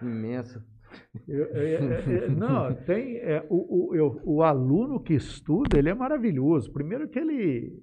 [0.00, 0.64] imensa.
[1.26, 1.74] Eu- é-
[2.24, 6.70] é- não, tem é, o, o, eu- o aluno que estuda, ele é maravilhoso.
[6.72, 7.82] Primeiro que ele,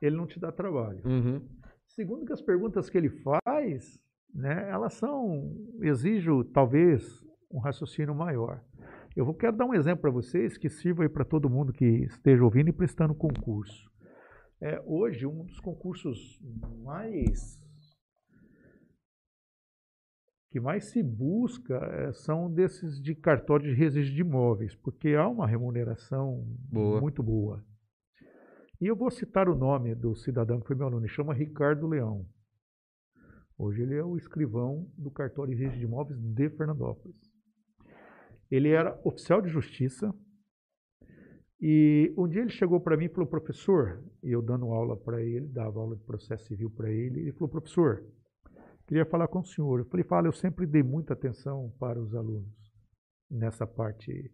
[0.00, 1.00] ele não te dá trabalho.
[1.04, 1.42] Uhum.
[1.86, 3.98] Segundo que as perguntas que ele faz,
[4.34, 8.62] né, elas são, exigem talvez um raciocínio maior.
[9.16, 11.86] Eu vou, quero dar um exemplo para vocês que sirva aí para todo mundo que
[12.04, 13.90] esteja ouvindo e prestando concurso.
[14.60, 16.38] É, hoje, um dos concursos
[16.82, 17.58] mais
[20.50, 25.26] que mais se busca é, são desses de cartório de registro de imóveis, porque há
[25.26, 27.00] uma remuneração Boa.
[27.00, 27.64] muito boa.
[28.78, 31.86] E eu vou citar o nome do cidadão que foi meu aluno, ele chama Ricardo
[31.86, 32.26] Leão.
[33.58, 37.35] Hoje ele é o escrivão do cartório de registro de imóveis de Fernandópolis.
[38.50, 40.14] Ele era oficial de justiça
[41.60, 45.48] e um dia ele chegou para mim e falou, professor, eu dando aula para ele,
[45.48, 48.04] dava aula de processo civil para ele, ele falou, professor,
[48.86, 49.80] queria falar com o senhor.
[49.80, 52.54] Eu falei, fala, eu sempre dei muita atenção para os alunos
[53.30, 54.30] nessa parte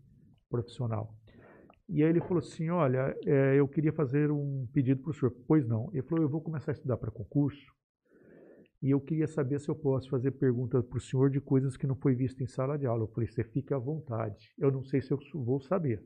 [0.50, 1.14] profissional.
[1.88, 5.34] E aí ele falou assim, olha, é, eu queria fazer um pedido para o senhor.
[5.46, 5.90] Pois não.
[5.92, 7.72] Ele falou, eu vou começar a estudar para concurso
[8.82, 11.86] e eu queria saber se eu posso fazer perguntas para o senhor de coisas que
[11.86, 13.04] não foi visto em sala de aula.
[13.04, 14.52] Eu falei, você fica à vontade.
[14.58, 16.04] Eu não sei se eu vou saber,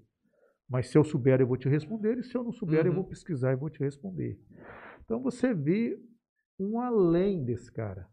[0.69, 2.97] Mas se eu souber, eu vou te responder, e se eu não souber, eu Uhum.
[2.97, 4.39] vou pesquisar e vou te responder.
[5.05, 5.98] Então você vê
[6.59, 8.09] um além desse cara.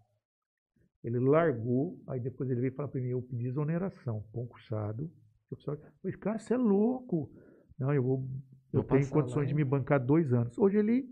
[1.03, 5.11] Ele largou, aí depois ele veio falar para mim, eu pedi exoneração, concursado.
[5.52, 5.57] Eu
[6.02, 7.31] falei, cara, você é louco.
[7.77, 8.27] Não, eu vou,
[8.72, 10.57] eu Vou tenho passar condições lá, de me bancar dois anos.
[10.57, 11.07] Hoje ele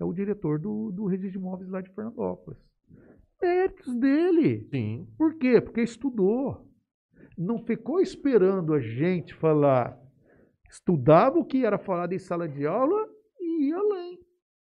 [0.00, 2.58] é o diretor do, do Registro de Imóveis lá de Fernandópolis.
[3.42, 4.68] Méritos dele.
[4.70, 5.08] Sim.
[5.18, 5.60] Por quê?
[5.60, 6.66] Porque estudou.
[7.36, 9.98] Não ficou esperando a gente falar.
[10.70, 13.08] Estudava o que era falado em sala de aula
[13.40, 14.18] e ia além.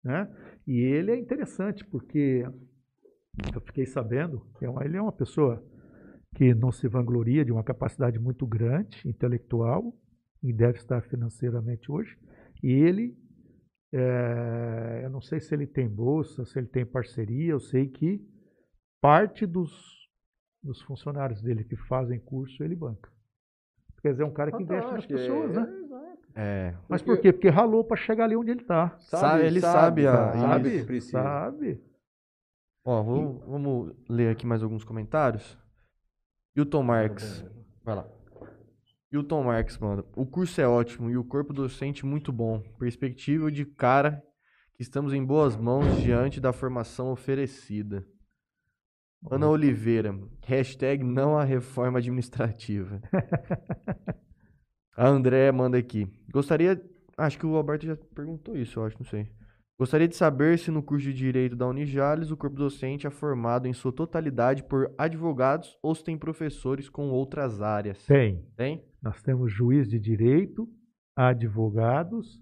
[0.03, 0.27] Né?
[0.65, 2.45] E ele é interessante, porque
[3.53, 5.63] eu fiquei sabendo que é ele é uma pessoa
[6.35, 9.93] que não se vangloria de uma capacidade muito grande, intelectual,
[10.41, 12.17] e deve estar financeiramente hoje.
[12.61, 13.15] E ele,
[13.93, 18.21] é, eu não sei se ele tem bolsa, se ele tem parceria, eu sei que
[19.03, 20.07] parte dos,
[20.63, 23.11] dos funcionários dele que fazem curso, ele banca.
[24.01, 25.67] Quer dizer, é um cara que investe nas pessoas, é, né?
[26.35, 26.75] É.
[26.87, 27.33] Mas Porque- por quê?
[27.33, 28.97] Porque ralou para chegar ali onde ele está.
[28.99, 30.31] Sabe, ele sabe a- sabe,
[30.69, 30.83] que Sabe?
[30.85, 31.21] precisa.
[31.21, 31.83] Sabe?
[32.85, 35.57] Ó, vou- vamos ler aqui mais alguns comentários.
[36.55, 37.45] Hilton Marx.
[37.83, 38.07] Vai lá.
[39.11, 40.05] Hilton Marx, mano.
[40.15, 42.61] O curso é ótimo e o corpo docente muito bom.
[42.79, 44.23] Perspectiva de cara
[44.75, 48.05] que estamos em boas mãos diante da formação oferecida.
[49.29, 50.17] Ana Oliveira.
[50.45, 53.01] Hashtag não a reforma administrativa.
[54.95, 56.07] A André manda aqui.
[56.31, 56.79] Gostaria.
[57.17, 59.27] Acho que o Alberto já perguntou isso, eu acho, não sei.
[59.77, 63.67] Gostaria de saber se no curso de Direito da Unijales o corpo docente é formado
[63.67, 68.03] em sua totalidade por advogados ou se tem professores com outras áreas.
[68.05, 68.45] Tem.
[68.55, 68.83] Tem?
[69.01, 70.69] Nós temos juiz de direito,
[71.15, 72.39] advogados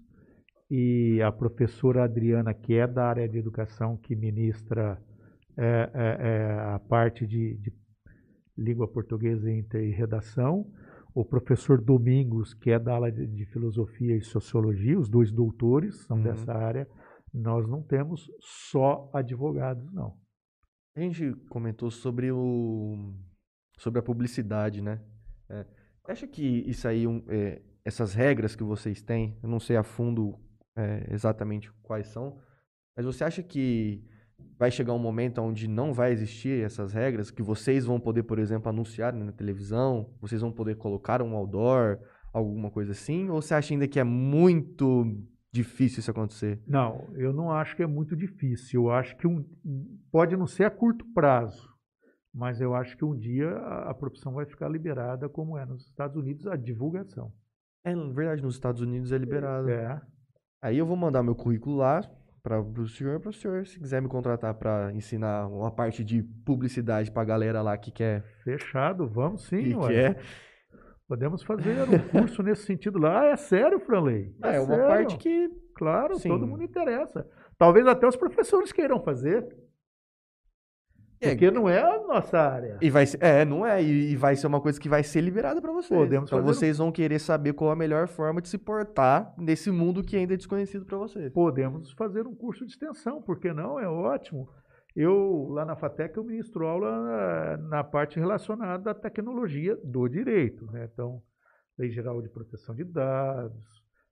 [0.70, 5.02] e a professora Adriana, que é da área de educação, que ministra
[5.56, 7.72] é, é, é, a parte de, de
[8.56, 10.70] língua portuguesa e inter- e redação.
[11.14, 16.04] O professor Domingos, que é da área de, de filosofia e sociologia, os dois doutores
[16.06, 16.22] são Uhum.
[16.22, 16.88] dessa área.
[17.32, 20.16] Nós não temos só advogados, não.
[20.96, 23.14] A gente comentou sobre o
[23.78, 25.00] sobre a publicidade, né?
[25.50, 25.66] É,
[26.08, 29.82] acha que isso aí, um, é, essas regras que vocês têm, eu não sei a
[29.82, 30.38] fundo
[30.76, 32.38] é, exatamente quais são,
[32.96, 34.04] mas você acha que
[34.58, 38.38] vai chegar um momento onde não vai existir essas regras, que vocês vão poder, por
[38.38, 41.98] exemplo, anunciar na televisão, vocês vão poder colocar um outdoor,
[42.32, 45.04] alguma coisa assim, ou você acha ainda que é muito
[45.52, 46.62] difícil isso acontecer?
[46.66, 48.84] Não, eu não acho que é muito difícil.
[48.84, 49.44] Eu acho que um,
[50.10, 51.68] pode não ser a curto prazo,
[52.34, 55.86] mas eu acho que um dia a, a profissão vai ficar liberada, como é nos
[55.86, 57.32] Estados Unidos, a divulgação.
[57.84, 59.68] É, na verdade, nos Estados Unidos é liberado.
[59.68, 60.00] É,
[60.62, 62.00] Aí eu vou mandar meu currículo lá
[62.42, 66.22] para o senhor, para o senhor, se quiser me contratar para ensinar uma parte de
[66.44, 68.24] publicidade para a galera lá que quer.
[68.42, 69.62] fechado, vamos sim.
[69.62, 69.88] que ué.
[69.88, 70.22] quer.
[71.06, 73.20] Podemos fazer um curso nesse sentido lá.
[73.20, 74.34] Ah, é sério, Franley?
[74.42, 74.86] É, uma sério.
[74.86, 75.50] parte que.
[75.74, 76.28] Claro, Sim.
[76.28, 77.26] todo mundo interessa.
[77.58, 79.61] Talvez até os professores queiram fazer, É,
[81.30, 82.78] porque não é a nossa área.
[82.80, 85.60] E vai ser, é, não é, e, vai ser uma coisa que vai ser liberada
[85.60, 85.98] para vocês.
[85.98, 89.34] Podemos então fazer um- vocês vão querer saber qual a melhor forma de se portar
[89.38, 91.32] nesse mundo que ainda é desconhecido para vocês.
[91.32, 93.78] Podemos fazer um curso de extensão, por que não?
[93.78, 94.48] É ótimo.
[94.94, 100.70] Eu, lá na FATEC, eu ministro aula eh, na parte relacionada à tecnologia do direito.
[100.70, 100.86] Né?
[100.92, 101.22] Então,
[101.78, 103.64] Lei Geral de Proteção de Dados,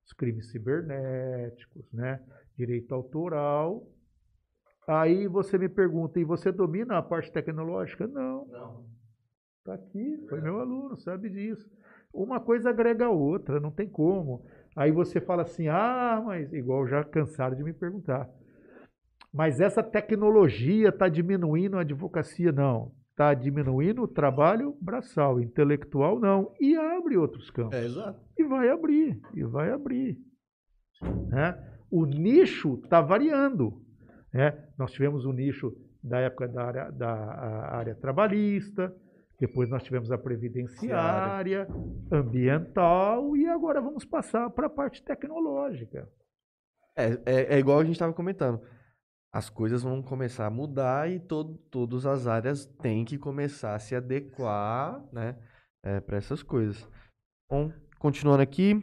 [0.06, 2.18] os crimes cibernéticos, né?
[2.56, 3.86] direito autoral.
[4.90, 8.08] Aí você me pergunta, e você domina a parte tecnológica?
[8.08, 8.44] Não.
[8.46, 8.84] Não.
[9.58, 11.70] Está aqui, foi meu aluno, sabe disso.
[12.12, 14.44] Uma coisa agrega a outra, não tem como.
[14.74, 18.28] Aí você fala assim, ah, mas igual já cansaram de me perguntar.
[19.32, 22.50] Mas essa tecnologia está diminuindo a advocacia?
[22.50, 22.90] Não.
[23.12, 26.52] Está diminuindo o trabalho braçal, intelectual não.
[26.60, 27.74] E abre outros campos.
[27.78, 28.20] É, exato.
[28.36, 30.18] E vai abrir, e vai abrir.
[31.28, 31.56] né?
[31.88, 33.88] O nicho está variando.
[34.32, 34.56] Né?
[34.78, 37.12] Nós tivemos o nicho da época da área, da
[37.76, 38.94] área trabalhista,
[39.38, 41.66] depois nós tivemos a previdenciária,
[42.12, 46.06] ambiental, e agora vamos passar para a parte tecnológica.
[46.94, 48.60] É, é, é igual a gente estava comentando.
[49.32, 53.78] As coisas vão começar a mudar e todo, todas as áreas têm que começar a
[53.78, 55.36] se adequar né,
[56.04, 56.86] para essas coisas.
[57.48, 58.82] Bom, continuando aqui.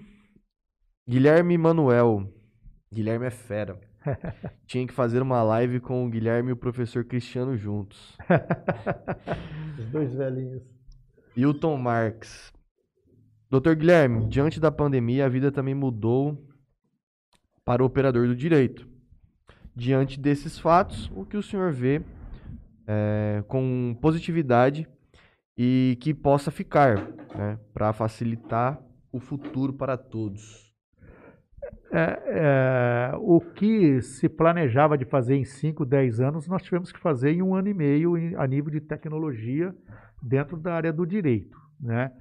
[1.07, 2.33] Guilherme Manuel.
[2.91, 3.79] Guilherme é fera.
[4.65, 8.17] Tinha que fazer uma live com o Guilherme e o professor Cristiano juntos.
[9.79, 10.63] Os dois velhinhos.
[11.35, 12.53] Hilton Marx.
[13.49, 16.45] Doutor Guilherme, diante da pandemia, a vida também mudou
[17.63, 18.87] para o operador do direito.
[19.75, 22.01] Diante desses fatos, o que o senhor vê
[22.87, 24.87] é, com positividade
[25.57, 26.97] e que possa ficar,
[27.35, 28.81] né, para facilitar
[29.11, 30.66] o futuro para todos?
[31.91, 36.99] É, é, o que se planejava de fazer em 5, 10 anos, nós tivemos que
[36.99, 39.73] fazer em um ano e meio a nível de tecnologia
[40.21, 41.57] dentro da área do direito.
[41.79, 42.11] Né?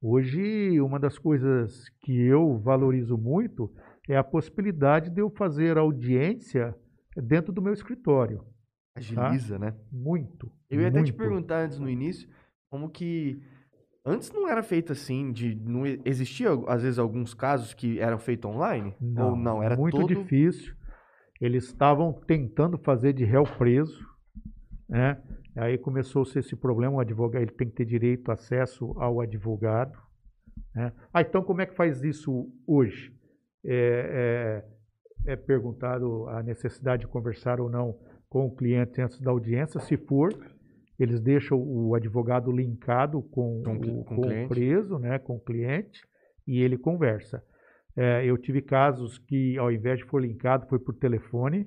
[0.00, 3.72] Hoje, uma das coisas que eu valorizo muito
[4.08, 6.76] é a possibilidade de eu fazer audiência
[7.16, 8.38] dentro do meu escritório.
[8.38, 9.00] Tá?
[9.28, 9.66] Agiliza, tá?
[9.66, 9.74] né?
[9.90, 10.52] Muito.
[10.68, 10.98] Eu ia muito.
[10.98, 12.28] até te perguntar antes no início,
[12.70, 13.42] como que
[14.06, 18.50] Antes não era feito assim, de não existia às vezes alguns casos que eram feitos
[18.50, 20.06] online não, ou não era muito todo...
[20.06, 20.74] difícil.
[21.40, 24.06] Eles estavam tentando fazer de réu preso,
[24.88, 25.20] né?
[25.56, 29.96] Aí começou-se esse problema, o advogado ele tem que ter direito acesso ao advogado.
[30.74, 30.92] Né?
[31.12, 33.12] Ah, então como é que faz isso hoje?
[33.64, 34.64] É,
[35.26, 37.98] é, é perguntado a necessidade de conversar ou não
[38.28, 40.30] com o cliente antes da audiência, se for,
[40.98, 45.40] eles deixam o advogado linkado com, com, o, com, com o preso, né, com o
[45.40, 46.00] cliente,
[46.46, 47.42] e ele conversa.
[47.96, 51.66] É, eu tive casos que, ao invés de for linkado, foi por telefone,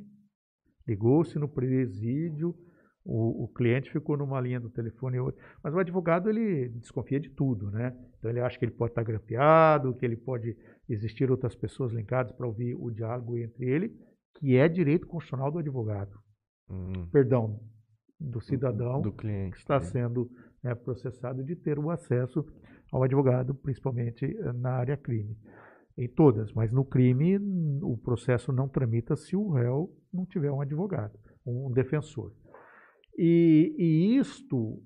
[0.88, 2.56] ligou-se no presídio,
[3.04, 5.18] o, o, cliente ficou numa linha do telefone,
[5.64, 7.96] mas o advogado ele desconfia de tudo, né?
[8.18, 10.58] Então ele acha que ele pode estar grampeado, que ele pode
[10.90, 13.96] existir outras pessoas linkadas para ouvir o diálogo entre ele,
[14.36, 16.20] que é direito constitucional do advogado.
[16.70, 17.08] Hum.
[17.10, 17.62] Perdão,
[18.20, 20.30] do cidadão do cliente, que está sendo
[20.64, 22.46] né, processado de ter o acesso
[22.92, 25.38] ao advogado, principalmente eh, na área crime.
[25.98, 27.40] Em todas, mas no crime
[27.82, 32.32] o processo não tramita se o réu não tiver um advogado, um defensor.
[33.18, 34.80] E, e isto,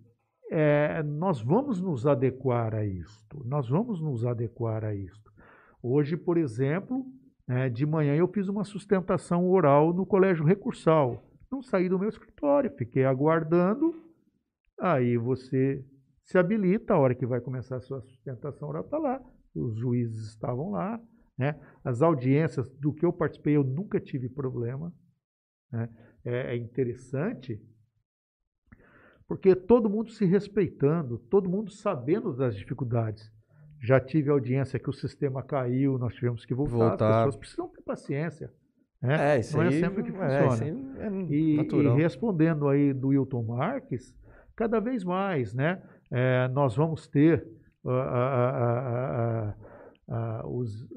[0.49, 5.29] é, nós vamos nos adequar a isto, nós vamos nos adequar a isto.
[5.83, 7.05] Hoje, por exemplo,
[7.49, 11.21] é, de manhã eu fiz uma sustentação oral no colégio recursal
[11.51, 13.93] não saí do meu escritório, fiquei aguardando.
[14.79, 15.85] Aí você
[16.23, 19.21] se habilita, a hora que vai começar a sua sustentação oral está lá,
[19.53, 20.99] os juízes estavam lá,
[21.37, 21.59] né?
[21.83, 24.93] As audiências do que eu participei eu nunca tive problema,
[25.71, 25.89] né?
[26.23, 27.61] é, é interessante
[29.31, 33.31] porque todo mundo se respeitando, todo mundo sabendo das dificuldades.
[33.79, 36.89] Já tive audiência que o sistema caiu, nós tivemos que voltar.
[36.89, 37.09] voltar.
[37.09, 38.53] As pessoas precisam ter paciência.
[39.03, 40.65] É, é isso não é aí, é sempre que funciona.
[40.99, 44.15] É, é e, e, respondendo aí do Wilton Marques,
[44.55, 45.81] cada vez mais, né?
[46.11, 47.47] É, nós vamos ter
[47.83, 49.53] uh, uh,
[50.09, 50.87] uh, os,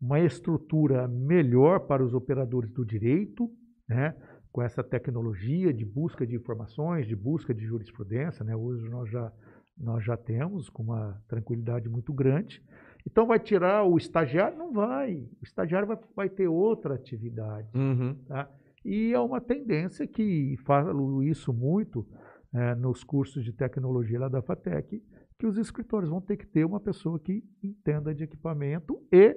[0.00, 3.50] uma estrutura melhor para os operadores do direito,
[3.88, 4.14] né?
[4.52, 8.44] com essa tecnologia de busca de informações, de busca de jurisprudência.
[8.44, 8.56] Né?
[8.56, 9.30] Hoje nós já,
[9.76, 12.62] nós já temos com uma tranquilidade muito grande.
[13.06, 14.58] Então vai tirar o estagiário?
[14.58, 15.14] Não vai.
[15.40, 17.68] O estagiário vai, vai ter outra atividade.
[17.74, 18.14] Uhum.
[18.26, 18.50] Tá?
[18.84, 22.06] E é uma tendência que falo isso muito
[22.52, 25.02] é, nos cursos de tecnologia lá da FATEC,
[25.38, 29.36] que os escritores vão ter que ter uma pessoa que entenda de equipamento e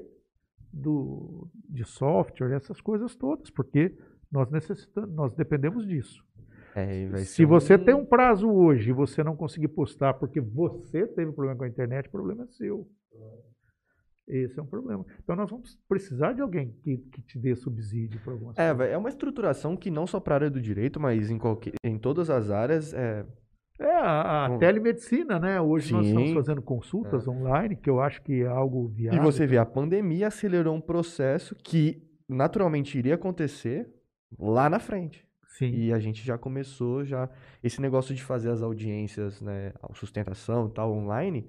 [0.71, 3.97] do, de software, essas coisas todas, porque
[4.31, 6.23] nós necessitamos, nós dependemos disso.
[6.75, 7.83] É, Se você um...
[7.83, 11.67] tem um prazo hoje e você não conseguir postar porque você teve problema com a
[11.67, 12.87] internet, o problema é seu.
[14.29, 15.03] Esse é um problema.
[15.23, 18.93] Então nós vamos precisar de alguém que, que te dê subsídio para algumas é, coisas.
[18.93, 21.97] É uma estruturação que não só para a área do direito, mas em, qualquer, em
[21.97, 23.25] todas as áreas é.
[23.79, 25.59] É, a, a telemedicina, né?
[25.59, 25.93] Hoje Sim.
[25.93, 27.29] nós estamos fazendo consultas é.
[27.29, 29.19] online, que eu acho que é algo viável.
[29.19, 33.89] E você vê, a pandemia acelerou um processo que naturalmente iria acontecer
[34.37, 35.25] lá na frente.
[35.47, 35.71] Sim.
[35.71, 37.29] E a gente já começou já
[37.63, 41.47] esse negócio de fazer as audiências, né, a sustentação e tal online,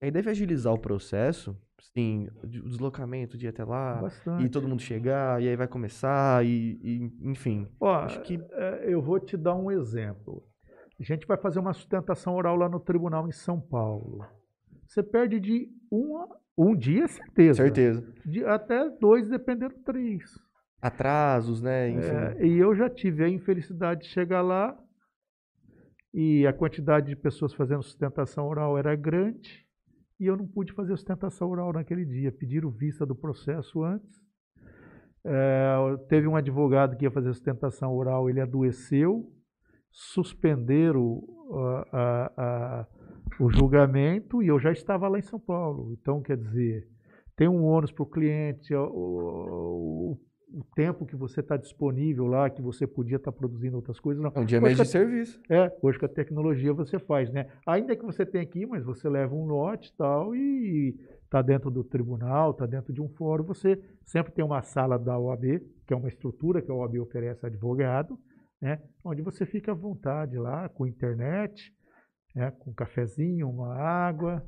[0.00, 1.56] aí deve agilizar o processo
[1.92, 4.44] Sim, o deslocamento de ir até lá, Bastante.
[4.44, 7.68] e todo mundo chegar, e aí vai começar, e, e enfim.
[7.80, 8.40] Ó, acho que...
[8.52, 10.42] É, eu vou te dar um exemplo.
[10.98, 14.24] A gente vai fazer uma sustentação oral lá no tribunal em São Paulo.
[14.86, 16.26] Você perde de um,
[16.56, 17.62] um dia, certeza.
[17.62, 18.14] Certeza.
[18.24, 20.38] De, até dois, dependendo, três.
[20.80, 21.90] Atrasos, né?
[21.90, 22.06] Enfim.
[22.38, 24.78] É, e eu já tive a infelicidade de chegar lá
[26.14, 29.61] e a quantidade de pessoas fazendo sustentação oral era grande
[30.22, 32.30] e eu não pude fazer sustentação oral naquele dia.
[32.30, 34.22] Pediram vista do processo antes.
[35.24, 35.74] É,
[36.08, 39.28] teve um advogado que ia fazer sustentação oral, ele adoeceu,
[39.90, 41.20] suspenderam
[41.92, 42.86] a, a,
[43.40, 45.92] o julgamento e eu já estava lá em São Paulo.
[46.00, 46.88] Então, quer dizer,
[47.36, 50.16] tem um ônus para o cliente, o,
[50.54, 54.22] o tempo que você está disponível lá, que você podia estar tá produzindo outras coisas.
[54.22, 54.32] Não.
[54.34, 55.40] É um dia meio de serviço.
[55.48, 57.48] É, hoje com a tecnologia você faz, né?
[57.66, 61.70] Ainda que você tenha aqui, mas você leva um lote e tal e está dentro
[61.70, 65.94] do tribunal, está dentro de um fórum, você sempre tem uma sala da OAB, que
[65.94, 68.18] é uma estrutura que a OAB oferece a advogado,
[68.60, 68.80] né?
[69.04, 71.72] Onde você fica à vontade lá, com internet,
[72.34, 72.50] né?
[72.58, 74.44] com um cafezinho, uma água.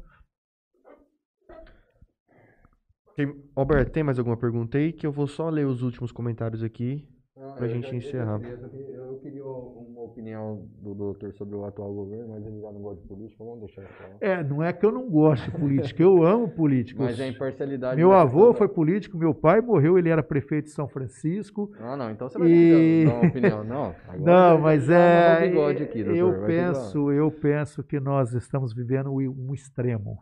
[3.16, 4.92] Tem- Alberto, tem mais alguma pergunta aí?
[4.92, 7.06] Que eu vou só ler os últimos comentários aqui.
[7.36, 8.40] Não, Pra eu gente encerrar.
[8.42, 12.72] Eu queria, eu queria uma opinião do doutor sobre o atual governo, mas ele já
[12.72, 14.16] não gosta de política, vamos deixar ele falar.
[14.20, 17.02] É, não é que eu não gosto de política, eu amo política.
[17.02, 17.96] Mas a imparcialidade.
[17.96, 21.70] Meu avô foi político, meu pai morreu, ele era prefeito de São Francisco.
[21.80, 23.64] Ah, não, então você vai E- dar uma opinião.
[23.64, 25.44] Não, agora Não, mas é.
[25.82, 30.18] aqui, doutor, eu penso, eu penso que nós estamos vivendo um extremo.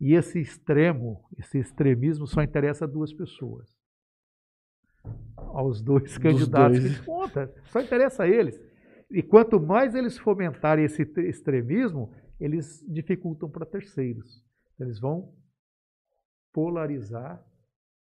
[0.00, 3.74] E esse extremo, esse extremismo só interessa a duas pessoas.
[5.36, 6.98] Aos dois candidatos dois.
[6.98, 8.60] que conta, só interessa a eles.
[9.10, 14.44] E quanto mais eles fomentarem esse extremismo, eles dificultam para terceiros.
[14.78, 15.32] Eles vão
[16.52, 17.42] polarizar,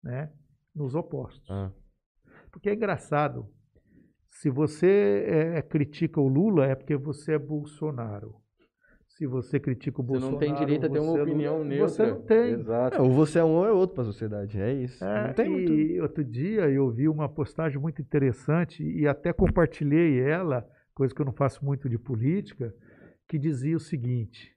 [0.02, 0.32] né,
[0.74, 1.48] nos opostos.
[1.50, 1.72] Ah,
[2.52, 3.48] Porque é engraçado.
[4.26, 5.24] Se você
[5.56, 8.39] é, critica o Lula, é porque você é Bolsonaro.
[9.20, 10.32] Se você critica o Você Bolsonaro.
[10.32, 11.88] não tem direito a ter uma você opinião não, neutra.
[11.88, 12.52] Você não tem.
[12.54, 12.96] Exato.
[12.96, 14.58] É, ou você é um ou é outro pra sociedade.
[14.58, 15.04] É isso.
[15.04, 15.72] É, não tem muito.
[15.74, 21.20] e outro dia eu vi uma postagem muito interessante e até compartilhei ela, coisa que
[21.20, 22.74] eu não faço muito de política,
[23.28, 24.56] que dizia o seguinte: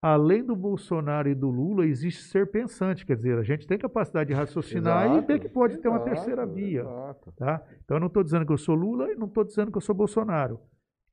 [0.00, 4.28] além do Bolsonaro e do Lula, existe ser pensante, quer dizer, a gente tem capacidade
[4.28, 6.82] de raciocinar e Exato, ver que pode ter uma exato, terceira via.
[6.82, 7.32] exato.
[7.32, 7.60] Tá?
[7.84, 9.82] Então eu não estou dizendo que eu sou Lula e não estou dizendo que eu
[9.82, 10.60] sou Bolsonaro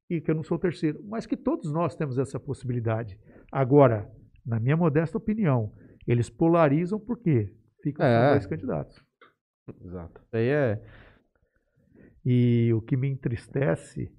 [0.09, 3.19] e que eu não sou o terceiro, mas que todos nós temos essa possibilidade.
[3.51, 4.09] Agora,
[4.45, 5.71] na minha modesta opinião,
[6.07, 7.51] eles polarizam por quê?
[7.81, 8.27] Ficam É.
[8.27, 9.03] com dois candidatos.
[9.83, 10.21] Exato.
[10.31, 10.81] Aí é.
[12.23, 14.11] E o que me entristece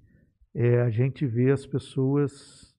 [0.55, 2.73] é a gente ver as pessoas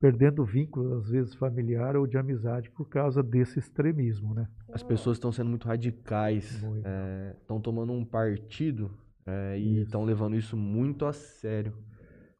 [0.00, 4.46] perdendo vínculo, às vezes familiar ou de amizade, por causa desse extremismo, né?
[4.72, 6.62] As pessoas estão sendo muito radicais.
[6.62, 6.86] Muito.
[7.40, 8.96] Estão tomando um partido
[9.26, 11.74] é, e estão levando isso muito a sério.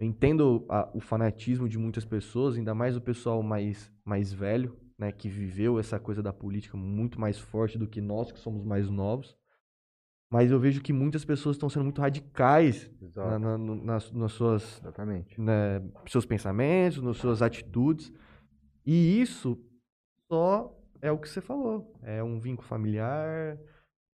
[0.00, 4.76] Eu entendo a- o fanatismo de muitas pessoas, ainda mais o pessoal mais, mais velho,
[4.96, 8.64] né, que viveu essa coisa da política muito mais forte do que nós, que somos
[8.64, 9.36] mais novos.
[10.30, 14.78] Mas eu vejo que muitas pessoas estão sendo muito radicais na- na- nas, nas suas
[14.80, 15.40] Exatamente.
[15.40, 18.12] né, seus pensamentos, nas suas atitudes.
[18.86, 19.58] E isso
[20.30, 21.94] só é o que você falou.
[22.02, 23.58] É um vínculo familiar,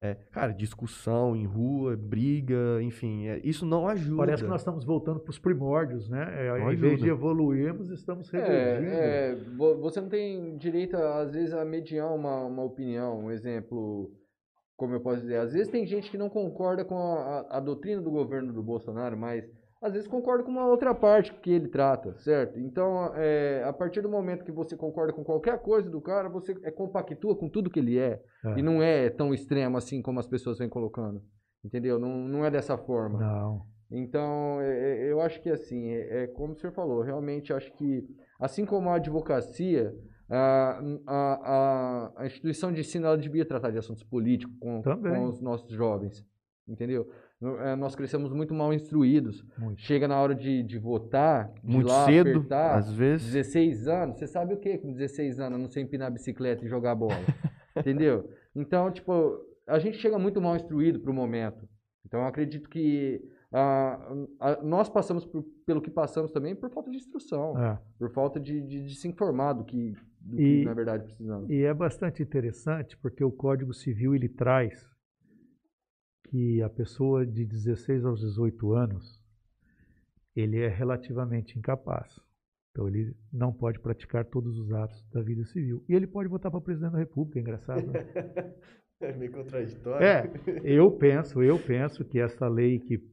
[0.03, 4.17] é, cara, discussão em rua, briga, enfim, é- isso não ajuda.
[4.17, 6.47] Parece que nós estamos voltando para os primórdios, né?
[6.47, 8.91] É, em vez de evoluirmos, estamos regredindo.
[8.91, 13.17] É, é, vo- você não tem direito, às vezes, a mediar uma, uma opinião.
[13.25, 14.11] Um exemplo,
[14.75, 17.59] como eu posso dizer, às vezes tem gente que não concorda com a, a- a
[17.61, 19.45] doutrina do governo do Bolsonaro, mas
[19.83, 22.57] às vezes concorda com uma outra parte que ele trata, certo?
[22.59, 26.55] Então, é, a partir do momento que você concorda com qualquer coisa do cara, você
[26.63, 28.21] é, compactua com tudo que ele é.
[28.45, 28.57] É.
[28.59, 31.21] E não é tão extremo assim como as pessoas vêm colocando.
[31.63, 31.99] Entendeu?
[31.99, 33.19] Não, não é dessa forma.
[33.19, 33.61] Não.
[33.91, 37.71] Então, é- é- eu acho que assim, é, é como o senhor falou, realmente acho
[37.73, 38.03] que,
[38.39, 39.93] assim como a advocacia,
[40.29, 44.81] a, a, a- a instituição de ensino ela devia tratar de assuntos políticos com,
[45.11, 46.25] com os nossos jovens,
[46.67, 47.07] entendeu?
[47.59, 49.45] É, Nós crescemos muito mal instruídos.
[49.57, 49.81] Muito.
[49.81, 53.31] Chega na hora de, de votar, de Muito lá cedo, apertar, às vezes.
[53.33, 56.67] 16 anos, você sabe o que com 16 anos, não ser empinar a bicicleta e
[56.67, 57.13] jogar bola?
[57.75, 58.29] Entendeu?
[58.55, 61.67] Então, tipo, a gente chega muito mal instruído para o momento.
[62.05, 63.21] Então, eu acredito que
[63.51, 63.99] ah,
[64.63, 67.79] nós passamos por- pelo que passamos também por falta de instrução, É.
[67.99, 71.49] por falta de, de- de se informar do que, do E- que na verdade precisamos.
[71.49, 74.87] E é bastante interessante porque o Código Civil ele traz
[76.33, 79.21] que a pessoa de 16 aos 18 anos
[80.35, 82.19] ele é relativamente incapaz.
[82.71, 85.85] Então ele não pode praticar todos os atos da vida civil.
[85.87, 87.85] E ele pode votar para presidente da República, é engraçado.
[87.85, 88.03] Né?
[89.01, 90.05] É meio contraditório.
[90.05, 90.31] É,
[90.63, 93.03] eu penso, eu penso que essa lei que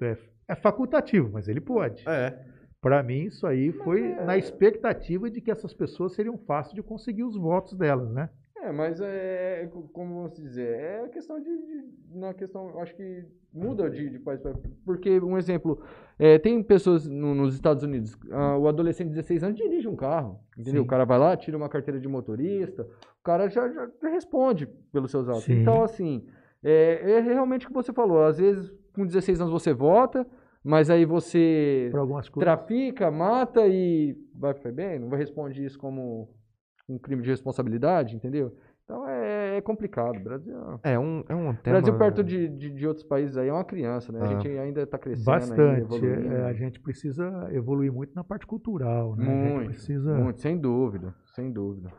[0.00, 0.16] é,
[0.46, 2.08] é facultativo, mas ele pode.
[2.08, 2.46] É.
[2.80, 7.24] Para mim, isso aí foi na expectativa de que essas pessoas seriam fáceis de conseguir
[7.24, 8.30] os votos delas, né?
[8.66, 11.84] É, mas é, é co- como vamos dizer, é questão de, de-
[12.18, 15.80] na questão, acho que muda de, de país para porque um exemplo,
[16.18, 18.16] é, tem pessoas no- nos Estados Unidos,
[18.60, 20.82] o adolescente de 16 anos dirige um carro, entendeu?
[20.82, 20.86] Sim.
[20.86, 25.10] O cara vai lá, tira uma carteira de motorista, o cara já, já responde pelos
[25.10, 25.44] seus atos.
[25.44, 25.60] Sim.
[25.62, 26.24] Então, assim,
[26.62, 30.26] é, é realmente o que você falou, às vezes com 16 anos você vota,
[30.64, 36.28] mas aí você Para trafica, mata e vai ficar bem, não vai responder isso como
[36.88, 38.54] um crime de responsabilidade, entendeu?
[38.84, 40.16] Então é, é complicado.
[40.16, 40.54] O Brasil,
[40.84, 41.78] É um, é um o tema...
[41.80, 44.20] Brasil perto de, de, de outros países aí é uma criança, né?
[44.20, 44.28] A Ah.
[44.28, 46.06] gente ainda está crescendo, Bastante.
[46.06, 49.24] É, a gente precisa evoluir muito na parte cultural, né?
[49.24, 50.14] Muito, precisa.
[50.14, 51.90] muito, sem dúvida, sem dúvida.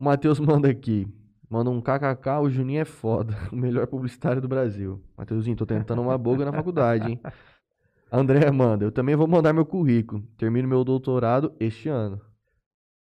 [0.00, 1.06] O Matheus manda aqui.
[1.48, 3.32] Manda um kkk, o Juninho é foda.
[3.52, 5.00] O melhor publicitário do Brasil.
[5.16, 7.20] Mateuzinho, tô tentando uma boga na faculdade, hein?
[8.10, 10.22] André manda, eu também vou mandar meu currículo.
[10.38, 12.20] Termino meu doutorado este ano.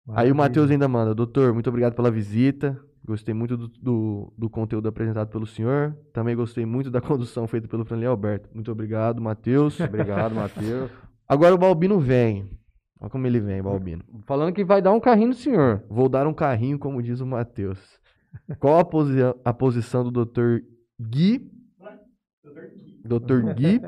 [0.09, 0.35] Aí o.
[0.35, 2.79] Matheus ainda manda, doutor, muito obrigado pela visita.
[3.03, 5.97] Gostei muito do, do, do conteúdo apresentado pelo senhor.
[6.13, 8.49] Também gostei muito da condução feita pelo Franley Alberto.
[8.53, 9.79] Muito obrigado, Matheus.
[9.81, 10.91] Obrigado, Matheus.
[11.27, 12.47] Agora o Balbino vem.
[12.99, 14.03] Olha como ele vem, Balbino.
[14.27, 15.83] Falando que vai dar um carrinho no senhor.
[15.89, 17.79] Vou dar um carrinho, como diz o Matheus.
[18.59, 20.59] Qual a, posi a posição do Dr.
[21.01, 21.49] Gui?
[23.03, 23.53] Dr.
[23.55, 23.81] Gui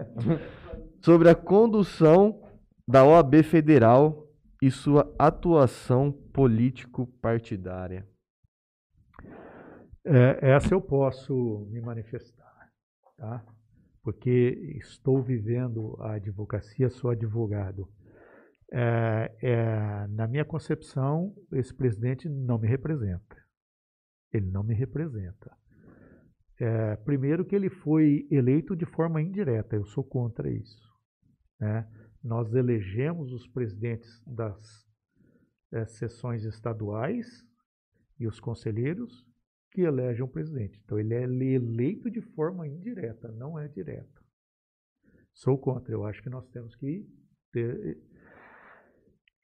[1.02, 2.42] sobre a condução
[2.88, 4.23] da OAB Federal
[4.64, 8.08] e sua atuação político-partidária.
[10.06, 12.72] É, essa eu posso me manifestar,
[13.18, 13.46] tá?
[14.02, 17.90] Porque estou vivendo a advocacia, sou advogado.
[18.72, 23.36] É, é, na minha concepção, esse presidente não me representa.
[24.32, 25.52] Ele não me representa.
[26.58, 30.88] É, primeiro que ele foi eleito de forma indireta, eu sou contra isso.
[31.60, 31.86] Né?
[32.24, 34.88] Nós elegemos os presidentes das
[35.74, 37.28] é, sessões estaduais
[38.20, 39.26] e os conselheiros
[39.72, 40.80] que elegem o presidente.
[40.84, 44.22] Então ele é eleito de forma indireta, não é direta.
[45.34, 47.06] Sou contra, eu acho que nós temos que
[47.52, 47.98] ter.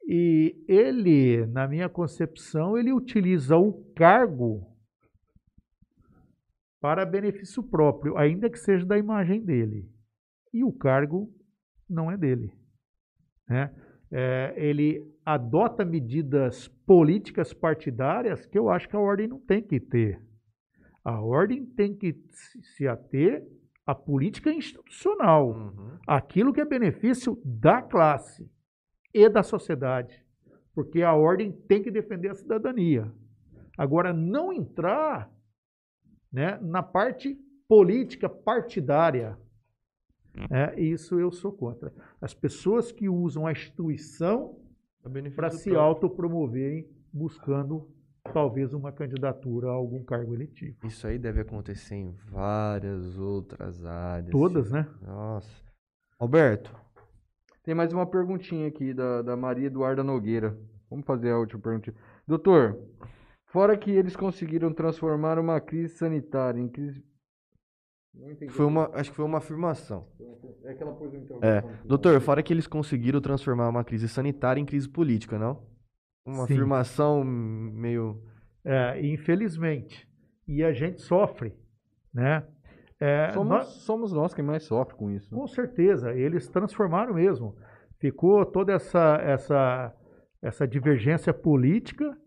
[0.07, 4.65] E ele, na minha concepção, ele utiliza o cargo
[6.79, 9.91] para benefício próprio, ainda que seja da imagem dele.
[10.53, 11.31] E o cargo
[11.89, 12.58] não é dele.
[13.49, 13.73] Né?
[14.11, 19.79] É, ele adota medidas políticas partidárias que eu acho que a ordem não tem que
[19.79, 20.21] ter.
[21.03, 22.15] A ordem tem que
[22.75, 23.45] se ater
[23.85, 25.97] à política institucional, uhum.
[26.07, 28.49] aquilo que é benefício da classe
[29.13, 30.23] e da sociedade,
[30.75, 33.11] porque a ordem tem que defender a cidadania.
[33.77, 35.31] Agora, não entrar
[36.31, 37.35] né, na parte
[37.67, 39.37] política partidária.
[40.49, 41.93] É, isso eu sou contra.
[42.21, 44.57] As pessoas que usam a instituição
[45.35, 47.89] para se autopromoverem buscando
[48.33, 50.77] talvez uma candidatura a algum cargo eletivo.
[50.85, 54.31] Isso aí deve acontecer em várias outras áreas.
[54.31, 54.87] Todas, né?
[55.01, 55.49] Nossa.
[56.19, 56.75] Alberto.
[57.63, 60.57] Tem mais uma perguntinha aqui da, da Maria Eduarda Nogueira.
[60.89, 61.93] Vamos fazer a última pergunta.
[62.27, 62.77] Doutor,
[63.51, 67.03] Fora que eles conseguiram transformar uma crise sanitária em crise.
[68.49, 70.07] Foi uma, acho que foi uma afirmação.
[70.63, 71.61] É que ela pôs É.
[71.85, 75.63] Doutor, fora que eles conseguiram transformar uma crise sanitária em crise política, não?
[76.25, 76.53] Uma Sim.
[76.53, 78.21] afirmação meio.
[78.63, 80.07] É, infelizmente.
[80.47, 81.53] E a gente sofre,
[82.13, 82.45] né?
[82.99, 85.33] É, somos, nós, somos nós quem mais sofre com isso.
[85.33, 87.55] Com certeza, eles transformaram mesmo.
[87.99, 89.95] Ficou toda essa, essa,
[90.41, 92.17] essa divergência política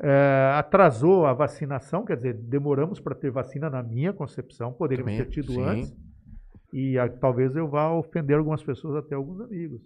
[0.00, 5.26] é, atrasou a vacinação, quer dizer, demoramos para ter vacina na minha concepção, poderíamos Também,
[5.26, 5.62] ter tido sim.
[5.62, 5.96] antes.
[6.72, 9.80] E a, talvez eu vá ofender algumas pessoas, até alguns amigos.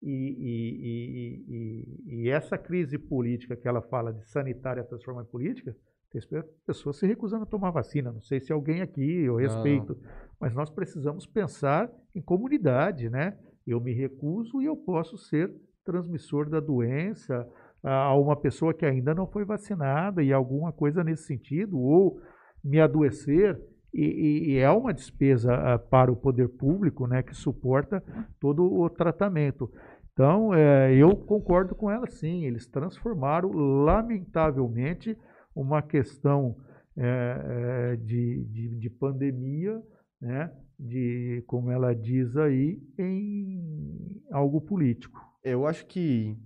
[0.00, 5.74] E, e, e, e, essa crise política que ela fala de sanitária transformar em política,
[6.10, 6.22] tem
[6.64, 8.12] pessoas se recusando a tomar vacina.
[8.12, 10.10] Não sei se alguém aqui, eu respeito, não.
[10.40, 13.36] mas nós precisamos pensar em comunidade, né?
[13.66, 15.52] Eu me recuso e eu posso ser
[15.84, 17.48] transmissor da doença,
[17.82, 22.20] a uma pessoa que ainda não foi vacinada e alguma coisa nesse sentido, ou
[22.62, 23.60] me adoecer,
[23.92, 28.02] e, e é uma despesa uh, para o poder público né, que suporta
[28.38, 29.70] todo o tratamento.
[30.12, 35.16] Então, é, eu concordo com ela sim, eles transformaram, lamentavelmente,
[35.54, 36.56] uma questão
[36.96, 39.80] é, é, de, de, de pandemia,
[40.20, 45.20] né, de, como ela diz aí, em algo político.
[45.44, 46.36] Eu acho que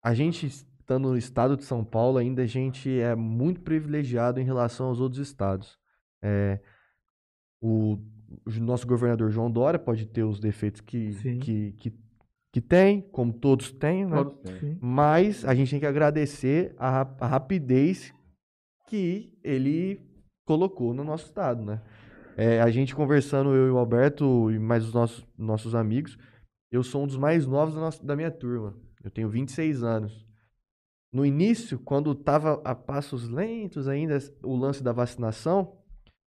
[0.00, 0.48] a gente,
[0.88, 5.00] estando no estado de São Paulo, ainda a gente é muito privilegiado em relação aos
[5.00, 5.78] outros estados.
[6.22, 6.58] É,
[7.60, 7.98] o,
[8.46, 11.10] o, nosso governador João Dória pode ter os defeitos que,
[11.40, 11.94] que, que,
[12.50, 14.16] que, tem, como todos têm, né?
[14.16, 14.78] Todos têm.
[14.80, 18.14] Mas a gente tem que agradecer a, a rapidez
[18.86, 20.00] que ele
[20.46, 21.82] colocou no nosso estado, né?
[22.34, 26.16] É, a gente conversando, eu e o Alberto e mais os nossos, nossos amigos,
[26.72, 28.74] eu sou um dos mais novos da, nossa, da minha turma.
[29.04, 30.27] Eu tenho 26 anos.
[31.12, 35.78] No início, quando estava a passos lentos ainda o lance da vacinação,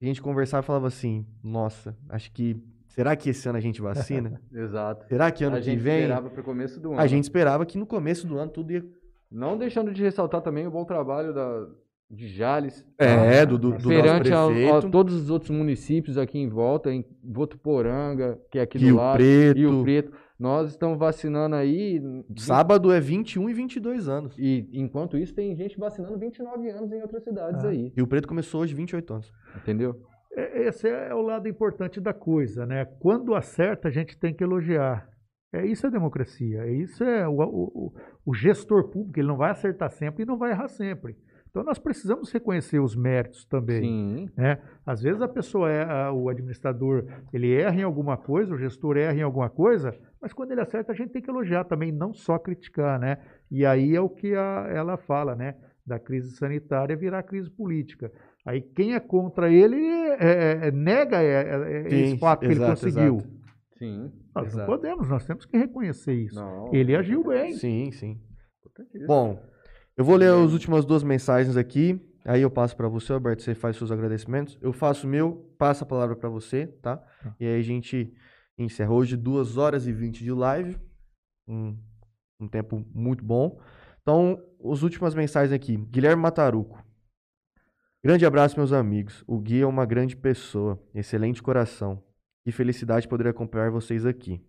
[0.00, 2.56] a gente conversava e falava assim: nossa, acho que.
[2.88, 4.40] Será que esse ano a gente vacina?
[4.52, 5.06] Exato.
[5.08, 5.94] Será que ano a que vem?
[5.94, 7.00] A gente esperava para o começo do ano.
[7.00, 8.84] A gente esperava que no começo do ano tudo ia.
[9.30, 11.66] Não deixando de ressaltar também o bom trabalho da,
[12.10, 12.86] de Jales.
[12.98, 13.44] É, tá?
[13.46, 18.38] do, do, do Perante a, a, todos os outros municípios aqui em volta, em Votuporanga,
[18.50, 19.16] que é aqui Rio do lado.
[19.16, 19.56] Preto.
[19.56, 20.12] Rio Preto.
[20.42, 22.02] Nós estamos vacinando aí.
[22.36, 24.36] Sábado é 21 e 22 anos.
[24.36, 27.68] E enquanto isso, tem gente vacinando 29 anos em outras cidades ah.
[27.68, 27.92] aí.
[27.94, 29.32] Rio Preto começou hoje 28 anos.
[29.56, 30.02] Entendeu?
[30.32, 32.84] É, esse é o lado importante da coisa, né?
[32.98, 35.08] Quando acerta, a gente tem que elogiar.
[35.52, 36.64] É isso é democracia.
[36.64, 37.92] É isso é o, o,
[38.26, 39.20] o gestor público.
[39.20, 41.16] Ele não vai acertar sempre e não vai errar sempre.
[41.52, 43.82] Então nós precisamos reconhecer os méritos também.
[43.82, 44.28] Sim.
[44.34, 44.58] Né?
[44.86, 48.96] Às vezes a pessoa é a- o administrador, ele erra em alguma coisa, o gestor
[48.96, 52.14] erra em alguma coisa, mas quando ele acerta a gente tem que elogiar também, não
[52.14, 53.18] só criticar, né?
[53.50, 55.56] E aí é o que a- ela fala, né?
[55.84, 58.10] Da crise sanitária virar crise política.
[58.46, 62.46] Aí quem é contra ele é- é- é- nega é- é- Sim, esse fato que
[62.46, 63.16] ele exato, conseguiu.
[63.16, 63.42] exato.
[63.78, 64.12] Sim.
[64.34, 64.58] Nós Exato.
[64.58, 66.36] não podemos, nós temos que reconhecer isso.
[66.36, 66.72] Não.
[66.72, 67.52] Ele agiu bem.
[67.54, 68.20] Sim, sim.
[69.06, 69.42] Bom,
[69.96, 72.00] eu vou ler as últimas duas mensagens aqui.
[72.24, 74.56] Aí eu passo pra você, Alberto, você faz seus agradecimentos.
[74.62, 76.96] Eu faço o meu, passo a palavra pra você, tá?
[76.98, 77.34] Tá.
[77.40, 78.14] E aí a gente
[78.58, 80.78] encerra hoje 2 horas e 20 de live.
[81.48, 81.76] Um,
[82.40, 83.60] um tempo muito bom.
[84.02, 85.76] Então, as últimas mensagens aqui.
[85.76, 86.82] Guilherme Mataruco.
[88.04, 89.22] Grande abraço, meus amigos.
[89.28, 92.02] O Gui é uma grande pessoa, excelente coração.
[92.44, 94.44] Que felicidade poder acompanhar vocês aqui.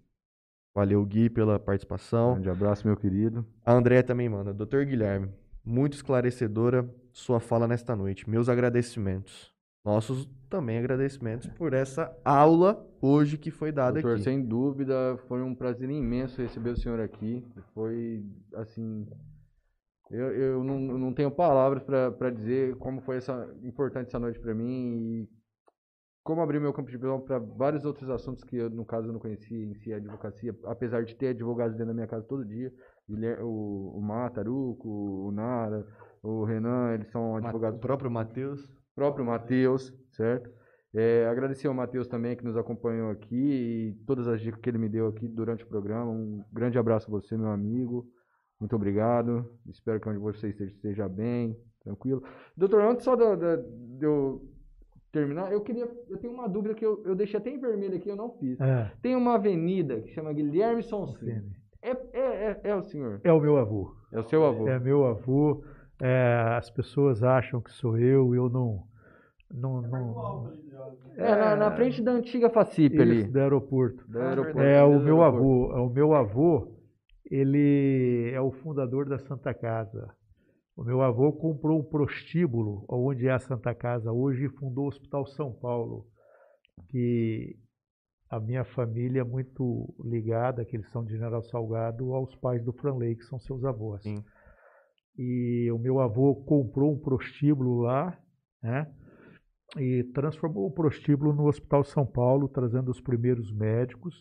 [0.75, 2.33] Valeu, Gui, pela participação.
[2.33, 3.45] Grande abraço, meu querido.
[3.63, 4.51] A André também manda.
[4.51, 5.29] Doutor Guilherme,
[5.63, 8.27] muito esclarecedora sua fala nesta noite.
[8.27, 9.52] Meus agradecimentos.
[9.83, 14.23] Nossos também agradecimentos por essa aula hoje que foi dada Doutor, aqui.
[14.23, 17.45] sem dúvida, foi um prazer imenso receber o senhor aqui.
[17.73, 18.23] Foi,
[18.55, 19.05] assim,
[20.09, 24.39] eu, eu não, eu não tenho palavras para dizer como foi essa importante essa noite
[24.39, 25.29] para mim e
[26.23, 29.11] como abriu meu campo de visão para vários outros assuntos que eu, no caso, eu
[29.11, 32.45] não conhecia em si a advocacia, apesar de ter advogados dentro da minha casa todo
[32.45, 32.71] dia.
[33.41, 35.85] O, o Mataruco, o Nara,
[36.21, 38.61] o Renan, eles são advogados O próprio Matheus.
[38.95, 40.49] Próprio Matheus, certo?
[40.95, 44.77] É, agradecer ao Matheus também que nos acompanhou aqui e todas as dicas que ele
[44.77, 46.11] me deu aqui durante o programa.
[46.11, 48.05] Um grande abraço a você, meu amigo.
[48.59, 49.49] Muito obrigado.
[49.67, 52.23] Espero que onde você esteja, esteja bem, tranquilo.
[52.55, 53.25] Doutor, antes só de,
[54.01, 54.47] eu
[55.11, 55.89] terminar, eu queria.
[56.07, 58.59] Eu tenho uma dúvida que eu, eu deixei até em vermelho aqui, eu não fiz.
[58.61, 61.41] É, Tem uma avenida que chama Guilherme Sonsin.
[61.81, 63.19] É, é, é, é o senhor.
[63.23, 63.95] é o meu avô.
[64.11, 64.67] É o seu avô.
[64.67, 65.63] É meu avô.
[66.01, 68.83] É, as pessoas acham que sou eu, eu não.
[69.51, 70.53] não, não
[71.15, 73.21] É, na, na frente da antiga Facip ali.
[73.21, 74.05] isso, do aeroporto.
[74.07, 74.59] Do aeroporto.
[74.59, 75.67] É o meu avô.
[75.85, 76.75] O meu avô,
[77.29, 80.09] ele é o fundador da Santa Casa.
[80.75, 84.87] O meu avô comprou um prostíbulo, onde é a Santa Casa hoje, e fundou o
[84.87, 86.07] Hospital São Paulo,
[86.89, 87.55] que
[88.27, 92.73] a minha família é muito ligada, que eles são de General Salgado, aos pais do
[92.73, 94.01] Franley, que são seus avós.
[94.01, 94.23] Sim.
[95.17, 98.17] E o meu avô comprou um prostíbulo lá,
[98.61, 98.91] né?
[99.77, 104.15] E transformou o prostíbulo no Hospital São Paulo, trazendo os primeiros médicos.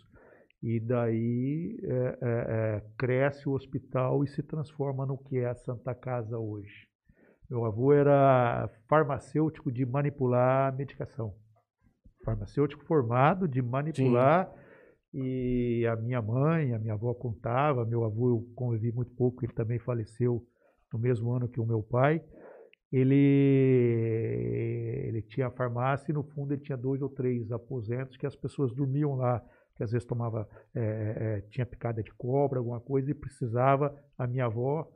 [0.62, 5.54] E daí é, é, é, cresce o hospital e se transforma no que é a
[5.54, 6.86] Santa Casa hoje.
[7.50, 11.34] Meu avô era farmacêutico de manipular medicação.
[12.24, 14.50] Farmacêutico formado de manipular.
[15.12, 19.52] E a minha mãe, a minha avó contava, meu avô eu convivi muito pouco, ele
[19.52, 20.42] também faleceu
[20.92, 22.22] no mesmo ano que o meu pai.
[22.92, 23.14] Ele,
[25.08, 28.36] ele tinha a farmácia e no fundo ele tinha dois ou três aposentos que as
[28.36, 29.42] pessoas dormiam lá,
[29.74, 34.26] que às vezes tomava, eh, eh, tinha picada de cobra, alguma coisa, e precisava a
[34.26, 34.86] minha avó,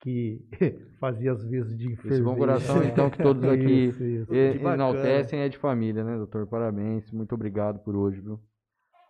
[0.00, 0.46] que
[1.00, 2.24] fazia às vezes de Esse enfermeira.
[2.24, 4.26] bom coração, então, que todos aqui Isso, isso.
[4.30, 6.46] Que enaltecem é de família, né, doutor?
[6.46, 8.38] Parabéns, muito obrigado por hoje, viu?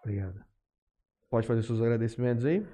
[0.02, 0.40] Obrigado.
[1.28, 2.64] Pode fazer seus agradecimentos aí?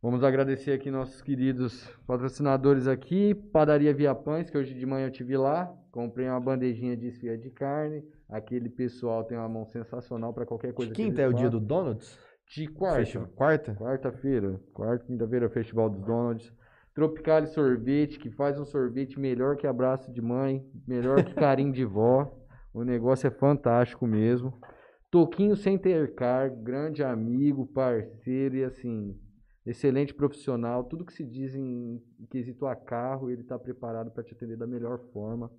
[0.00, 5.10] Vamos agradecer aqui nossos queridos patrocinadores aqui, Padaria Via Pães, que hoje de manhã eu
[5.10, 10.32] tive lá, comprei uma bandejinha de esfirra de carne, aquele pessoal tem uma mão sensacional
[10.32, 11.58] para qualquer coisa De quinta é o dia do.
[11.58, 12.16] Donuts?
[12.54, 12.98] De quarta.
[13.00, 13.74] Festival- Quarta?
[13.74, 16.52] Quarta-feira, quarta, quinta-feira, Festival dos Donuts.
[16.94, 21.84] Tropicale Sorvete, que faz um sorvete melhor que abraço de mãe, melhor que carinho de
[21.84, 22.34] vó.
[22.74, 24.52] O negócio é fantástico mesmo.
[25.10, 29.16] Toquinho Center Car, grande amigo, parceiro e assim,
[29.68, 30.84] excelente profissional.
[30.84, 34.66] Tudo que se diz em quesito a carro, ele está preparado para te atender da
[34.66, 35.50] melhor forma.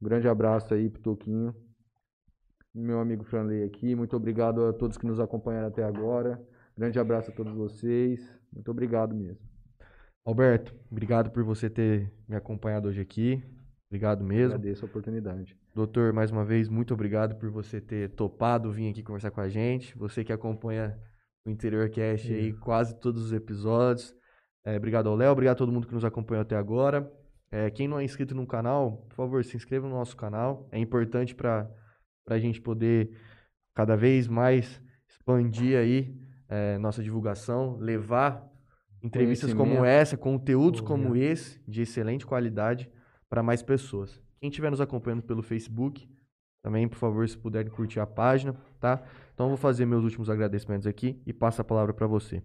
[0.00, 1.54] Um grande abraço aí pro Toquinho.
[2.74, 6.40] Meu amigo Franley aqui, muito obrigado a todos que nos acompanharam até agora.
[6.76, 8.20] Grande abraço a todos vocês.
[8.52, 9.40] Muito obrigado mesmo.
[10.24, 13.42] Alberto, obrigado por você ter me acompanhado hoje aqui.
[13.88, 14.54] Obrigado mesmo.
[14.54, 15.56] Agradeço a oportunidade.
[15.74, 19.48] Doutor, mais uma vez, muito obrigado por você ter topado vir aqui conversar com a
[19.48, 19.96] gente.
[19.96, 20.98] Você que acompanha
[21.48, 24.14] o Interior Cast aí, quase todos os episódios.
[24.64, 27.10] É, obrigado ao Léo, obrigado a todo mundo que nos acompanhou até agora.
[27.50, 30.68] É, quem não é inscrito no canal, por favor, se inscreva no nosso canal.
[30.70, 31.70] É importante para
[32.28, 33.16] a gente poder
[33.74, 36.14] cada vez mais expandir aí
[36.48, 38.46] é, nossa divulgação, levar
[39.02, 42.90] entrevistas como essa, conteúdos como esse, de excelente qualidade,
[43.28, 44.20] para mais pessoas.
[44.40, 46.08] Quem estiver nos acompanhando pelo Facebook,
[46.62, 49.02] também, por favor, se puder curtir a página, tá?
[49.38, 52.42] Então, vou fazer meus últimos agradecimentos aqui e passo a palavra para você.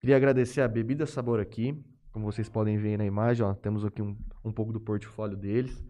[0.00, 1.80] Queria agradecer a Bebida Sabor aqui,
[2.10, 5.80] como vocês podem ver na imagem, ó, temos aqui um, um pouco do portfólio deles.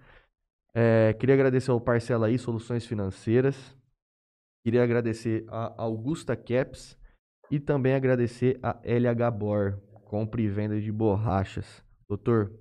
[0.75, 3.75] É, queria agradecer ao Parcela aí, Soluções Financeiras.
[4.63, 6.95] Queria agradecer a Augusta Caps
[7.51, 11.83] e também agradecer a LH Bor, compra e venda de borrachas.
[12.07, 12.53] Doutor,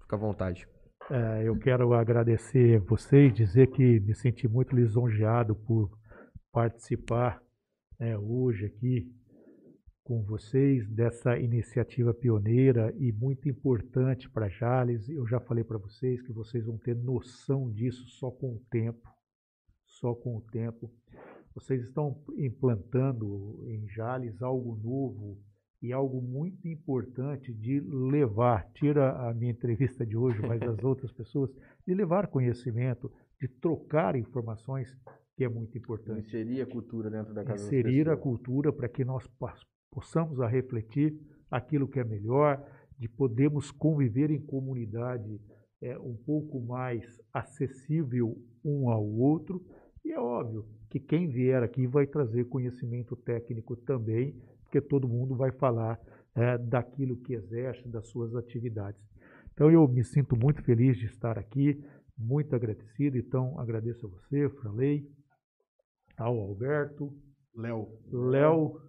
[0.00, 0.68] fica à vontade.
[1.10, 5.98] É, eu quero agradecer vocês, dizer que me senti muito lisonjeado por
[6.52, 7.42] participar
[7.98, 9.12] né, hoje aqui
[10.02, 15.08] com vocês dessa iniciativa pioneira e muito importante para Jales.
[15.08, 19.08] Eu já falei para vocês que vocês vão ter noção disso só com o tempo,
[19.84, 20.90] só com o tempo.
[21.54, 25.38] Vocês estão implantando em Jales algo novo
[25.82, 31.12] e algo muito importante de levar, tira a minha entrevista de hoje, mas as outras
[31.12, 31.50] pessoas,
[31.86, 34.94] de levar conhecimento, de trocar informações,
[35.40, 36.28] que é muito importante.
[36.28, 39.26] Inserir a cultura dentro da casa Inserir a cultura para que nós
[39.90, 41.18] possamos a refletir
[41.50, 42.62] aquilo que é melhor,
[42.98, 45.40] de podermos conviver em comunidade
[45.80, 49.64] é, um pouco mais acessível um ao outro.
[50.04, 55.34] E é óbvio que quem vier aqui vai trazer conhecimento técnico também, porque todo mundo
[55.34, 55.98] vai falar
[56.34, 59.00] é, daquilo que exerce, das suas atividades.
[59.54, 61.82] Então eu me sinto muito feliz de estar aqui,
[62.18, 63.16] muito agradecido.
[63.16, 65.08] Então agradeço a você, Franley,
[66.20, 67.10] ao Alberto,
[67.56, 68.80] Léo, Léo,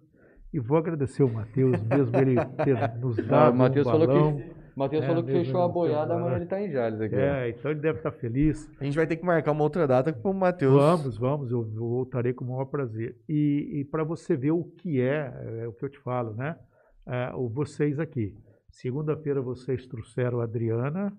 [0.52, 4.36] e vou agradecer o Matheus, mesmo ele ter nos dado o Matheus um falou balão.
[4.36, 6.36] que, Matheus É, falou que fechou a boiada, amanhã balão.
[6.36, 7.14] ele tá em Jales aqui.
[7.14, 8.70] É, então ele deve estar feliz.
[8.78, 10.74] A gente vai ter que marcar uma outra data com o Matheus.
[10.74, 13.16] Vamos, vamos, eu voltarei com o maior prazer.
[13.28, 16.58] E, e para você ver o que é, é o que eu te falo, né?
[17.06, 18.34] É, o vocês aqui.
[18.70, 21.12] Segunda-feira vocês trouxeram a Adriana,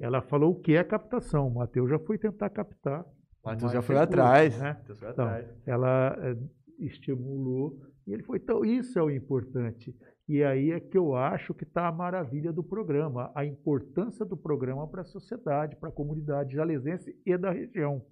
[0.00, 1.48] ela falou o que é captação.
[1.48, 3.04] O Matheus já foi tentar captar.
[3.44, 4.58] Matheus já foi atrás.
[4.60, 4.68] né?
[4.74, 5.48] Matheus foi Então, atrás.
[5.66, 6.36] ela eh,
[6.78, 8.38] estimulou e ele foi.
[8.38, 9.94] Então, isso é o importante.
[10.28, 14.36] E aí é que eu acho que está a maravilha do programa, a importância do
[14.36, 18.04] programa para a sociedade, para a comunidade jalesense e da região.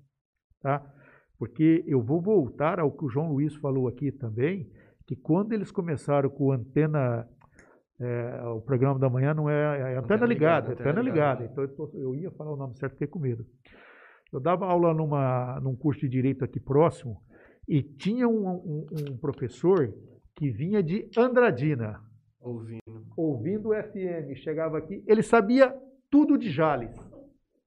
[0.60, 0.84] Tá?
[1.38, 4.68] Porque eu vou voltar ao que o João Luiz falou aqui também,
[5.06, 7.28] que quando eles começaram com antena.
[8.00, 9.54] eh, o programa da manhã não é,
[9.94, 11.40] é antena, Antena ligada, ligada, antena, antena ligada.
[11.42, 11.44] ligada.
[11.52, 13.44] Então eu, tô- eu ia falar o nome certo, fiquei com medo.
[14.32, 17.20] Eu dava aula numa, num curso de direito aqui próximo
[17.66, 19.92] e tinha um, um- um professor
[20.34, 22.00] que vinha de Andradina,
[22.40, 22.80] Ouvindo.
[23.16, 25.74] ouvindo o FM, chegava aqui, ele sabia
[26.10, 26.94] tudo de Jales.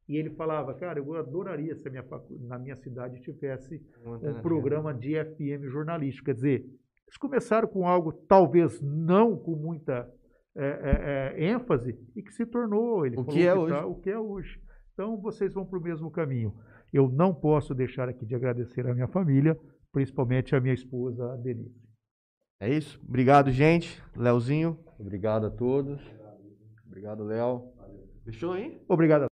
[0.07, 4.41] E ele falava, cara, eu adoraria se a minha facu- na minha cidade tivesse um
[4.41, 6.25] programa de FM jornalístico.
[6.25, 6.59] Quer dizer,
[7.07, 10.09] eles começaram com algo talvez não com muita
[10.53, 13.75] é, é, é, ênfase e que se tornou ele O falou que é tá- hoje.
[13.85, 14.59] o que é hoje.
[15.01, 16.53] Então vocês vão para o mesmo caminho.
[16.93, 19.57] Eu não posso deixar aqui de agradecer a minha família,
[19.91, 21.73] principalmente a minha esposa, a Denise.
[22.59, 23.01] É isso?
[23.09, 23.99] Obrigado, gente.
[24.15, 24.77] Léozinho.
[24.99, 25.99] Obrigado a todos.
[26.85, 27.63] Obrigado, Léo.
[28.23, 28.79] Fechou aí?
[28.87, 29.23] Obrigado.
[29.23, 29.29] a